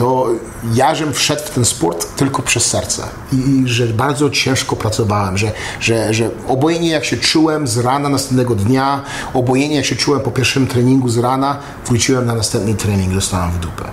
To 0.00 0.26
ja, 0.74 0.94
żem 0.94 1.12
wszedł 1.12 1.42
w 1.42 1.50
ten 1.50 1.64
sport 1.64 2.16
tylko 2.16 2.42
przez 2.42 2.66
serce 2.66 3.02
i, 3.32 3.36
i 3.36 3.68
że 3.68 3.86
bardzo 3.86 4.30
ciężko 4.30 4.76
pracowałem, 4.76 5.38
że, 5.38 5.52
że, 5.80 6.14
że 6.14 6.30
obojętnie 6.48 6.90
jak 6.90 7.04
się 7.04 7.16
czułem 7.16 7.68
z 7.68 7.78
rana 7.78 8.08
następnego 8.08 8.54
dnia, 8.54 9.02
obojętnie 9.34 9.76
jak 9.76 9.86
się 9.86 9.96
czułem 9.96 10.20
po 10.20 10.30
pierwszym 10.30 10.66
treningu 10.66 11.08
z 11.08 11.18
rana, 11.18 11.58
wróciłem 11.86 12.26
na 12.26 12.34
następny 12.34 12.74
trening, 12.74 13.14
dostałem 13.14 13.50
w 13.50 13.58
dupę. 13.58 13.84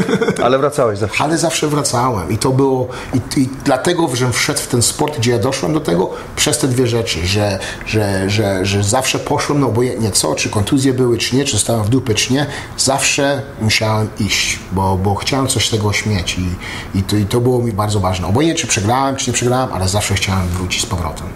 Ale 0.44 0.58
wracałeś 0.58 0.98
zawsze. 0.98 1.24
Ale 1.24 1.38
zawsze 1.38 1.68
wracałem 1.68 2.30
i 2.30 2.38
to 2.38 2.50
było, 2.50 2.88
i, 3.14 3.40
i 3.40 3.48
dlatego, 3.64 4.16
że 4.16 4.32
wszedł 4.32 4.60
w 4.60 4.66
ten 4.66 4.82
sport, 4.82 5.18
gdzie 5.18 5.30
ja 5.30 5.38
doszłem 5.38 5.72
do 5.72 5.80
tego, 5.80 6.10
przez 6.36 6.58
te 6.58 6.68
dwie 6.68 6.86
rzeczy, 6.86 7.26
że, 7.26 7.58
że, 7.86 8.30
że, 8.30 8.66
że 8.66 8.84
zawsze 8.84 9.18
poszłem, 9.18 9.60
no 9.60 9.66
obojętnie 9.66 10.10
co, 10.10 10.34
czy 10.34 10.50
kontuzje 10.50 10.92
były, 10.92 11.18
czy 11.18 11.36
nie, 11.36 11.44
czy 11.44 11.58
stałem 11.58 11.84
w 11.84 11.88
dupę, 11.88 12.14
czy 12.14 12.32
nie, 12.32 12.46
zawsze 12.78 13.42
musiałem 13.60 14.08
iść, 14.20 14.58
bo, 14.72 14.96
bo 14.96 15.14
chciałem 15.14 15.46
coś 15.46 15.55
z 15.60 15.70
tego 15.70 15.92
śmieć 15.92 16.38
i, 16.38 16.98
i, 16.98 17.02
to, 17.02 17.16
i 17.16 17.24
to 17.24 17.40
było 17.40 17.62
mi 17.62 17.72
bardzo 17.72 18.00
ważne. 18.00 18.26
Obojętnie, 18.26 18.60
czy 18.60 18.66
przegrałem, 18.66 19.16
czy 19.16 19.30
nie 19.30 19.34
przegrałem, 19.34 19.68
ale 19.72 19.88
zawsze 19.88 20.14
chciałem 20.14 20.48
wrócić 20.48 20.82
z 20.82 20.86
powrotem. 20.86 21.26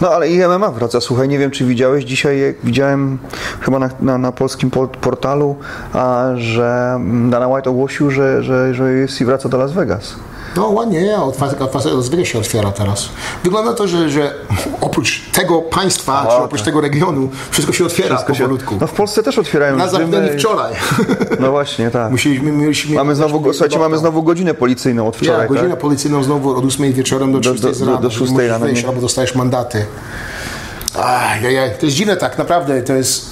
No 0.00 0.10
ale 0.10 0.28
i 0.30 0.38
MMA 0.48 0.70
wraca. 0.70 1.00
Słuchaj, 1.00 1.28
nie 1.28 1.38
wiem 1.38 1.50
czy 1.50 1.64
widziałeś 1.64 2.04
dzisiaj, 2.04 2.54
widziałem 2.64 3.18
chyba 3.60 3.78
na, 3.78 3.90
na, 4.00 4.18
na 4.18 4.32
polskim 4.32 4.70
po- 4.70 4.88
portalu, 4.88 5.56
a, 5.92 6.24
że 6.36 6.98
Dana 7.30 7.48
White 7.48 7.70
ogłosił, 7.70 8.10
że, 8.10 8.42
że, 8.42 8.74
że 8.74 8.84
UFC 9.04 9.22
wraca 9.22 9.48
do 9.48 9.58
Las 9.58 9.72
Vegas. 9.72 10.14
No 10.56 10.68
ładnie, 10.68 11.00
ja, 11.06 11.22
od 11.22 11.36
się 12.24 12.38
otwiera 12.38 12.70
teraz. 12.72 13.08
Wygląda 13.44 13.72
to, 13.74 13.88
że, 13.88 14.10
że 14.10 14.34
oprócz 14.80 15.22
tego 15.32 15.62
państwa, 15.62 16.26
czy 16.30 16.36
oprócz 16.36 16.62
tego 16.62 16.80
regionu, 16.80 17.28
wszystko 17.50 17.72
się 17.72 17.84
otwiera 17.84 18.08
Wszystko 18.16 18.34
się- 18.34 18.40
powolutku. 18.42 18.76
No 18.80 18.86
w 18.86 18.92
Polsce 18.92 19.22
też 19.22 19.38
otwierają 19.38 19.76
gymy 19.76 19.90
zamknęli 19.90 20.36
i- 20.36 20.38
wczoraj. 20.38 20.74
No 21.40 21.50
właśnie, 21.50 21.90
tak. 21.90 22.10
Musieliśmy, 22.10 22.52
mieliśmy 22.52 22.94
Mamy 22.96 23.14
znowu, 23.14 23.52
słuchajcie, 23.52 23.78
mamy 23.78 23.98
znowu 23.98 24.22
godzinę 24.22 24.54
policyjną 24.54 25.08
od 25.08 25.14
Ja, 25.14 25.20
wczoraj, 25.22 25.48
godzinę 25.48 25.70
tak? 25.70 25.78
policyjną 25.78 26.22
znowu 26.24 26.56
od 26.56 26.64
8 26.64 26.92
wieczorem 26.92 27.32
do 27.32 27.42
6 27.42 27.62
do- 27.62 27.74
z 27.74 27.78
do- 27.78 27.96
do 27.96 28.10
że 28.10 28.18
6 28.18 28.32
możesz 28.32 28.48
rano, 28.50 28.66
Wyjść, 28.66 28.84
albo 28.84 29.00
dostajesz 29.00 29.34
mandaty. 29.34 29.86
Ach, 30.98 31.42
ja, 31.42 31.50
ja, 31.50 31.70
to 31.70 31.86
jest 31.86 31.96
dziwne 31.98 32.16
tak, 32.16 32.38
naprawdę. 32.38 32.82
To 32.82 32.92
jest, 32.92 33.30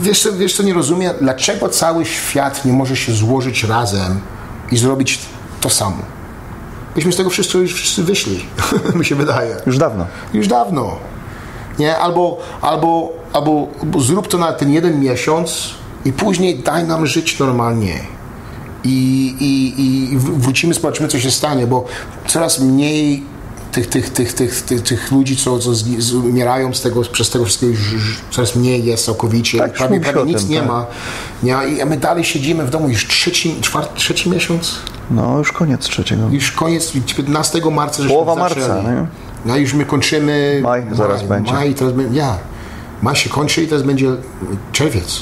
wiesz, 0.00 0.22
co, 0.22 0.32
wiesz 0.32 0.56
co 0.56 0.62
nie 0.62 0.74
rozumiem? 0.74 1.14
Dlaczego 1.20 1.68
cały 1.68 2.04
świat 2.04 2.64
nie 2.64 2.72
może 2.72 2.96
się 2.96 3.12
złożyć 3.12 3.64
razem 3.64 4.20
i 4.72 4.76
zrobić 4.76 5.18
to 5.60 5.70
samo? 5.70 5.96
Myśmy 6.96 7.12
z 7.12 7.16
tego 7.16 7.30
wszyscy 7.30 7.58
już 7.58 7.74
wszyscy 7.74 8.02
wyszli, 8.02 8.44
mi 8.94 9.04
się 9.04 9.14
wydaje. 9.14 9.56
Już 9.66 9.78
dawno. 9.78 10.06
Już 10.34 10.48
dawno. 10.48 10.96
Nie? 11.78 11.98
Albo, 11.98 12.38
albo, 12.60 13.12
albo, 13.32 13.68
albo 13.82 14.00
zrób 14.00 14.28
to 14.28 14.38
na 14.38 14.52
ten 14.52 14.72
jeden 14.72 15.00
miesiąc 15.00 15.70
i 16.04 16.12
później 16.12 16.58
daj 16.58 16.84
nam 16.84 17.06
żyć 17.06 17.38
normalnie. 17.38 18.00
I, 18.84 19.26
i, 19.40 19.80
i 20.12 20.18
wr- 20.18 20.38
wrócimy, 20.38 20.74
zobaczymy, 20.74 21.08
co 21.08 21.20
się 21.20 21.30
stanie, 21.30 21.66
bo 21.66 21.84
coraz 22.26 22.60
mniej 22.60 23.22
tych, 23.76 23.86
tych, 23.86 24.10
tych, 24.10 24.32
tych, 24.32 24.62
tych, 24.62 24.82
tych 24.82 25.12
ludzi, 25.12 25.36
co, 25.36 25.58
co 25.58 25.74
z- 25.74 26.14
umierają 26.14 26.74
z 26.74 26.80
tego, 26.82 27.02
przez 27.02 27.30
tego 27.30 27.44
wszystkiego, 27.44 27.72
coraz 28.30 28.56
mniej 28.56 28.84
jest 28.84 29.04
całkowicie. 29.04 29.58
Tak, 29.58 29.72
prawie, 29.72 30.00
prawie 30.00 30.24
nic 30.24 30.40
tym, 30.40 30.50
nie 30.50 30.58
tak. 30.58 30.68
ma. 30.68 30.86
Nie? 31.42 31.56
I 31.82 31.84
my 31.86 31.96
dalej 31.96 32.24
siedzimy 32.24 32.64
w 32.66 32.70
domu 32.70 32.88
już 32.88 33.06
trzeci, 33.08 33.56
czwarty, 33.60 33.96
trzeci 33.96 34.30
miesiąc. 34.30 34.74
No 35.10 35.38
już 35.38 35.52
koniec 35.52 35.80
trzeciego. 35.80 36.28
Już 36.30 36.52
koniec, 36.52 36.92
15 37.16 37.60
marca. 37.70 38.02
Połowa 38.08 38.34
marca, 38.34 38.82
nie? 38.82 39.06
No 39.44 39.56
już 39.56 39.74
my 39.74 39.84
kończymy. 39.84 40.60
Maj 40.62 40.82
zaraz 40.92 41.22
będzie. 41.22 41.52
Maj, 41.52 41.74
teraz. 41.74 41.92
Ja. 42.12 42.38
Maj 43.02 43.16
się 43.16 43.30
kończy 43.30 43.62
i 43.62 43.66
teraz 43.68 43.82
będzie 43.82 44.10
czerwiec. 44.72 45.20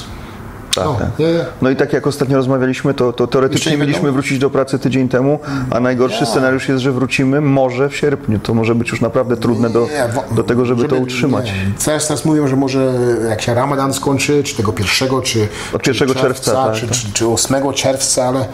Tak, 0.75 0.85
No, 0.85 0.99
nie. 1.19 1.45
No 1.61 1.69
i 1.69 1.75
tak 1.75 1.93
jak 1.93 2.07
ostatnio 2.07 2.37
rozmawialiśmy, 2.37 2.93
to, 2.93 3.13
to 3.13 3.27
teoretycznie 3.27 3.71
nie 3.71 3.77
mieliśmy 3.77 4.11
wrócić 4.11 4.39
do 4.39 4.49
pracy 4.49 4.79
tydzień 4.79 5.09
temu, 5.09 5.39
a 5.71 5.79
najgorszy 5.79 6.25
scenariusz 6.25 6.69
jest, 6.69 6.83
że 6.83 6.91
wrócimy 6.91 7.41
może 7.41 7.89
w 7.89 7.95
sierpniu. 7.95 8.39
To 8.39 8.53
może 8.53 8.75
być 8.75 8.89
już 8.89 9.01
naprawdę 9.01 9.37
trudne 9.37 9.69
do, 9.69 9.87
do 10.31 10.43
tego, 10.43 10.65
żeby, 10.65 10.87
to 10.87 10.95
utrzymać. 10.95 11.53
Teraz, 11.85 12.07
teraz 12.07 12.25
mówią, 12.25 12.47
że 12.47 12.55
może 12.55 12.93
jak 13.29 13.41
się 13.41 13.53
Ramadan 13.53 13.93
skończy, 13.93 14.43
czy 14.43 14.55
tego 14.55 14.73
pierwszego, 14.73 15.21
czy 15.21 15.47
Od 15.73 15.81
czy 15.81 15.91
1 15.91 16.13
czerwca, 16.13 16.51
tak, 16.51 16.73
czy, 16.73 16.87
tak. 16.87 16.97
Czy, 16.97 17.13
czy 17.13 17.27
8 17.27 17.73
czerwca, 17.73 18.23
ale 18.23 18.47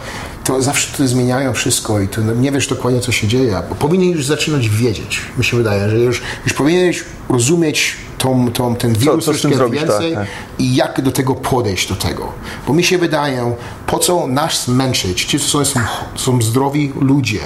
to 0.44 0.62
zawsze 0.62 0.96
to 0.96 1.08
zmieniają 1.08 1.52
wszystko 1.52 2.00
i 2.00 2.08
to 2.08 2.20
nie 2.20 2.52
wiesz 2.52 2.66
dokładnie, 2.66 3.00
co 3.00 3.12
się 3.12 3.28
dzieje. 3.28 3.62
Bo 3.68 3.74
powinien 3.74 4.10
już 4.10 4.26
zaczynać 4.26 4.68
wiedzieć, 4.68 5.20
mi 5.38 5.44
się 5.44 5.56
wydaje, 5.56 5.88
że 5.90 5.98
już, 5.98 6.22
już 6.44 6.54
powinieneś 6.54 7.04
rozumieć 7.28 7.96
tą, 8.18 8.52
tą, 8.52 8.76
ten 8.76 8.92
wirus 8.92 9.24
co 9.24 9.32
tym 9.32 9.40
troszkę 9.40 9.56
zrobić, 9.56 9.80
więcej 9.80 10.14
tak, 10.14 10.20
tak. 10.20 10.28
i 10.58 10.74
jak 10.74 11.00
do 11.00 11.12
tego 11.12 11.34
podejść 11.34 11.88
do 11.88 11.96
tego. 11.96 12.32
Bo 12.66 12.74
mi 12.74 12.84
się 12.84 12.98
wydaje, 12.98 13.54
po 13.86 13.98
co 13.98 14.26
nas 14.26 14.68
męczyć, 14.68 15.24
ci, 15.24 15.40
co 15.40 15.64
są, 15.64 15.80
są 16.14 16.42
zdrowi 16.42 16.92
ludzie, 17.00 17.40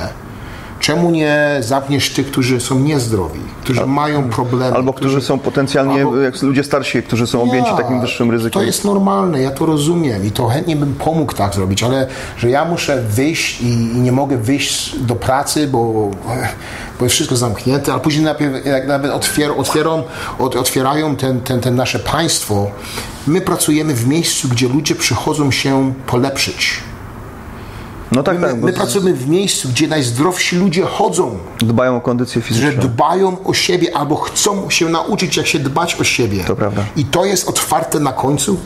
Czemu 0.86 1.10
nie 1.10 1.56
zamkniesz 1.60 2.10
tych, 2.10 2.26
którzy 2.26 2.60
są 2.60 2.78
niezdrowi, 2.78 3.40
którzy 3.60 3.86
mają 3.86 4.30
problemy? 4.30 4.76
Albo 4.76 4.92
którzy 4.92 5.20
są 5.20 5.38
potencjalnie, 5.38 5.94
Albo- 5.94 6.16
jak 6.16 6.42
ludzie 6.42 6.64
starsi, 6.64 7.02
którzy 7.02 7.26
są 7.26 7.42
objęci 7.42 7.70
Ja, 7.70 7.76
takim 7.76 8.00
wyższym 8.00 8.30
ryzykiem. 8.30 8.60
To 8.60 8.66
jest 8.66 8.84
normalne, 8.84 9.42
ja 9.42 9.50
to 9.50 9.66
rozumiem 9.66 10.26
i 10.26 10.30
to 10.30 10.48
chętnie 10.48 10.76
bym 10.76 10.94
pomógł 10.94 11.32
tak 11.32 11.54
zrobić, 11.54 11.82
ale 11.82 12.06
że 12.38 12.50
ja 12.50 12.64
muszę 12.64 13.02
wyjść 13.02 13.60
i, 13.60 13.66
i 13.66 14.00
nie 14.00 14.12
mogę 14.12 14.36
wyjść 14.36 14.98
do 14.98 15.14
pracy, 15.16 15.68
bo, 15.68 16.10
bo 16.98 17.04
jest 17.04 17.14
wszystko 17.14 17.36
zamknięte, 17.36 17.94
a 17.94 17.98
później 17.98 18.24
najpierw, 18.24 18.66
jak 18.66 18.86
nawet 18.86 19.12
otwier, 19.12 19.50
otwieram, 19.56 20.02
ot, 20.38 20.56
otwierają 20.56 21.16
ten, 21.16 21.40
ten, 21.40 21.60
ten 21.60 21.76
nasze 21.76 21.98
państwo, 21.98 22.70
my 23.26 23.40
pracujemy 23.40 23.94
w 23.94 24.06
miejscu, 24.06 24.48
gdzie 24.48 24.68
ludzie 24.68 24.94
przychodzą 24.94 25.50
się 25.50 25.92
polepszyć. 26.06 26.80
No 28.12 28.22
tak, 28.22 28.40
My, 28.40 28.46
tak, 28.48 28.62
my 28.62 28.72
pracujemy 28.72 29.14
w 29.14 29.28
miejscu, 29.28 29.68
gdzie 29.68 29.88
najzdrowsi 29.88 30.56
ludzie 30.56 30.82
chodzą, 30.82 31.38
dbają 31.58 31.96
o 31.96 32.00
kondycję 32.00 32.42
że 32.42 32.48
fizyczną. 32.48 32.82
dbają 32.82 33.36
o 33.44 33.54
siebie 33.54 33.96
albo 33.96 34.16
chcą 34.16 34.70
się 34.70 34.88
nauczyć, 34.88 35.36
jak 35.36 35.46
się 35.46 35.58
dbać 35.58 35.94
o 36.00 36.04
siebie. 36.04 36.44
To 36.44 36.56
prawda. 36.56 36.84
I 36.96 37.04
to 37.04 37.24
jest 37.24 37.48
otwarte 37.48 38.00
na 38.00 38.12
końcu. 38.12 38.56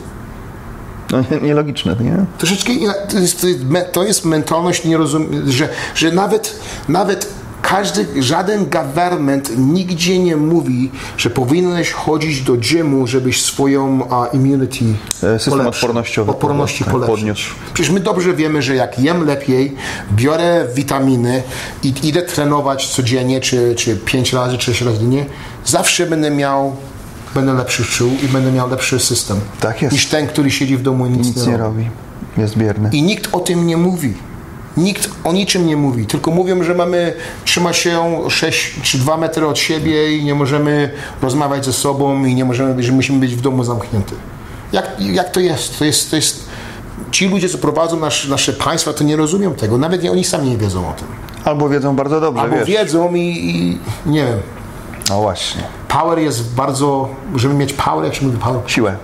No, 1.11 1.17
nie- 1.31 1.41
nielogiczne, 1.41 1.95
nie? 1.99 2.25
Troszeczkę 2.37 2.73
to 3.11 3.19
jest, 3.19 3.41
to 3.41 3.47
jest, 3.47 3.63
me- 3.65 3.81
to 3.85 4.03
jest 4.03 4.25
mentalność, 4.25 4.83
nie 4.85 4.97
rozum, 4.97 5.27
że, 5.47 5.69
że 5.95 6.11
nawet, 6.11 6.59
nawet 6.89 7.27
każdy, 7.71 8.23
żaden 8.23 8.69
government 8.69 9.51
nigdzie 9.57 10.19
nie 10.19 10.37
mówi, 10.37 10.91
że 11.17 11.29
powinieneś 11.29 11.91
chodzić 11.91 12.41
do 12.41 12.53
gymu, 12.71 13.07
żebyś 13.07 13.41
swoją 13.41 14.07
a, 14.11 14.25
immunity 14.27 14.85
E, 15.23 15.39
system 15.39 15.51
polepszył. 15.59 15.67
odpornościowy 15.89 16.31
odporności 16.31 16.83
tak, 16.83 16.93
podniósł. 16.93 17.49
Przecież 17.73 17.91
my 17.91 17.99
dobrze 17.99 18.33
wiemy, 18.33 18.61
że 18.61 18.75
jak 18.75 18.99
jem 18.99 19.25
lepiej, 19.25 19.75
biorę 20.13 20.65
witaminy 20.75 21.43
i 21.83 21.93
idę 22.03 22.21
trenować 22.21 22.87
codziennie, 22.87 23.39
czy, 23.41 23.75
czy 23.75 23.95
pięć 23.95 24.33
razy, 24.33 24.57
czy 24.57 24.65
sześć 24.65 24.81
razy 24.81 24.99
dziennie, 24.99 25.25
zawsze 25.65 26.05
będę 26.05 26.31
miał 26.31 26.75
będę 27.35 27.53
lepszy 27.53 27.85
czuł 27.85 28.11
i 28.23 28.27
będę 28.27 28.51
miał 28.51 28.69
lepszy 28.69 28.99
system 28.99 29.39
Tak 29.59 29.81
jest. 29.81 29.93
niż 29.93 30.05
ten, 30.05 30.27
który 30.27 30.51
siedzi 30.51 30.77
w 30.77 30.81
domu 30.81 31.05
i 31.05 31.09
nic, 31.09 31.27
Nic 31.27 31.37
nie 31.45 31.51
nie 31.51 31.57
robi. 31.57 31.83
robi. 31.83 31.89
Jest 32.37 32.57
bierny. 32.57 32.89
I 32.93 33.01
nikt 33.03 33.29
o 33.35 33.39
tym 33.39 33.67
nie 33.67 33.77
mówi. 33.77 34.13
Nikt 34.77 35.09
o 35.23 35.33
niczym 35.33 35.67
nie 35.67 35.77
mówi, 35.77 36.05
tylko 36.05 36.31
mówią, 36.31 36.63
że 36.63 36.75
mamy 36.75 37.13
trzymać 37.45 37.77
się 37.77 38.19
6 38.29 38.81
czy 38.83 38.97
2 38.97 39.17
metry 39.17 39.47
od 39.47 39.59
siebie 39.59 40.17
i 40.17 40.23
nie 40.23 40.35
możemy 40.35 40.91
rozmawiać 41.21 41.65
ze 41.65 41.73
sobą 41.73 42.25
i 42.25 42.35
nie 42.35 42.45
możemy, 42.45 42.83
że 42.83 42.91
musimy 42.91 43.19
być 43.19 43.35
w 43.35 43.41
domu 43.41 43.63
zamknięty. 43.63 44.15
Jak, 44.73 44.91
jak 44.99 45.29
to 45.31 45.39
jest? 45.39 45.79
To 45.79 45.85
jest, 45.85 46.09
to 46.09 46.15
jest 46.15 46.49
ci 47.11 47.27
ludzie, 47.27 47.49
co 47.49 47.57
prowadzą 47.57 47.99
nasz, 47.99 48.27
nasze 48.27 48.53
państwa, 48.53 48.93
to 48.93 49.03
nie 49.03 49.15
rozumią 49.15 49.53
tego. 49.53 49.77
Nawet 49.77 50.03
nie, 50.03 50.11
oni 50.11 50.23
sami 50.23 50.49
nie 50.49 50.57
wiedzą 50.57 50.89
o 50.89 50.93
tym. 50.93 51.07
Albo 51.45 51.69
wiedzą 51.69 51.95
bardzo 51.95 52.21
dobrze, 52.21 52.41
Albo 52.41 52.55
wiesz. 52.55 52.67
wiedzą 52.67 53.15
i, 53.15 53.19
i 53.19 53.77
nie 54.09 54.25
wiem. 54.25 54.39
No 55.09 55.21
właśnie. 55.21 55.61
Power 55.87 56.19
jest 56.19 56.53
bardzo, 56.55 57.09
żeby 57.35 57.53
mieć 57.53 57.73
power, 57.73 58.05
jak 58.05 58.15
się 58.15 58.25
mówi 58.25 58.37
power? 58.37 58.61
Siłę. 58.67 58.95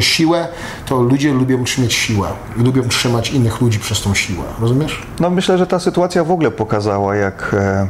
Siłę, 0.00 0.48
to 0.86 1.02
ludzie 1.02 1.32
lubią 1.32 1.64
trzymać 1.64 1.92
siłę. 1.92 2.28
Lubią 2.56 2.88
trzymać 2.88 3.30
innych 3.30 3.60
ludzi 3.60 3.78
przez 3.78 4.02
tą 4.02 4.14
siłę. 4.14 4.44
Rozumiesz? 4.60 5.02
No 5.20 5.30
myślę, 5.30 5.58
że 5.58 5.66
ta 5.66 5.78
sytuacja 5.78 6.24
w 6.24 6.30
ogóle 6.30 6.50
pokazała, 6.50 7.16
jak, 7.16 7.56
e, 7.58 7.86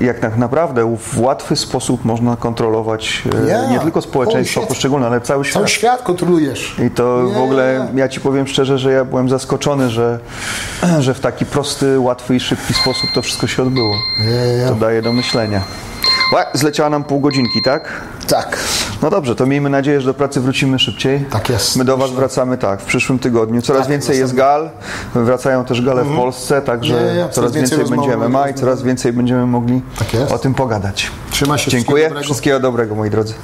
jak 0.00 0.20
tak 0.20 0.36
naprawdę 0.36 0.96
w 0.98 1.20
łatwy 1.20 1.56
sposób 1.56 2.04
można 2.04 2.36
kontrolować 2.36 3.22
e, 3.48 3.70
nie 3.70 3.80
tylko 3.80 4.02
społeczeństwo 4.02 4.60
świat. 4.60 4.68
poszczególne, 4.68 5.06
ale 5.06 5.20
cały 5.20 5.44
świat. 5.44 5.54
Cały 5.54 5.68
świat 5.68 6.02
kontrolujesz. 6.02 6.76
I 6.86 6.90
to 6.90 7.22
w 7.34 7.36
ogóle, 7.36 7.88
ja 7.94 8.08
Ci 8.08 8.20
powiem 8.20 8.46
szczerze, 8.46 8.78
że 8.78 8.92
ja 8.92 9.04
byłem 9.04 9.28
zaskoczony, 9.28 9.90
że, 9.90 10.18
że 11.00 11.14
w 11.14 11.20
taki 11.20 11.46
prosty, 11.46 12.00
łatwy 12.00 12.36
i 12.36 12.40
szybki 12.40 12.74
sposób 12.74 13.10
to 13.14 13.22
wszystko 13.22 13.46
się 13.46 13.62
odbyło. 13.62 13.94
To 14.68 14.74
daje 14.74 15.02
do 15.02 15.12
myślenia. 15.12 15.62
Łe, 16.32 16.46
Zleciała 16.54 16.90
nam 16.90 17.04
pół 17.04 17.20
godzinki, 17.20 17.62
tak? 17.64 17.88
Tak. 18.28 18.58
No 19.02 19.10
dobrze, 19.10 19.34
to 19.36 19.46
miejmy 19.46 19.70
nadzieję, 19.70 20.00
że 20.00 20.06
do 20.06 20.14
pracy 20.14 20.40
wrócimy 20.40 20.78
szybciej. 20.78 21.24
Tak 21.30 21.48
jest. 21.48 21.76
My 21.76 21.84
do 21.84 21.96
Was 21.96 22.10
wracamy 22.10 22.58
tak, 22.58 22.80
w 22.80 22.84
przyszłym 22.84 23.18
tygodniu. 23.18 23.62
Coraz 23.62 23.82
Tak, 23.82 23.90
więcej 23.90 24.18
jest 24.18 24.34
gal, 24.34 24.70
wracają 25.14 25.64
też 25.64 25.82
gale 25.82 26.04
w 26.04 26.16
Polsce, 26.16 26.62
także 26.62 27.28
coraz 27.30 27.52
więcej 27.52 27.78
więcej 27.78 27.96
będzie 27.96 28.10
rozmowy, 28.10 28.28
MMA 28.28 28.48
i 28.48 28.54
coraz 28.54 28.82
więcej 28.82 29.12
będziemy 29.12 29.46
mogli 29.46 29.82
Tak 29.98 30.08
o 30.32 30.38
tym 30.38 30.54
pogadać. 30.54 31.10
Trzymaj 31.30 31.58
się. 31.58 31.70
Dziękuję, 31.70 32.04
dobrego. 32.04 32.24
wszystkiego 32.24 32.60
dobrego 32.60 32.94
moi 32.94 33.10
drodzy. 33.10 33.34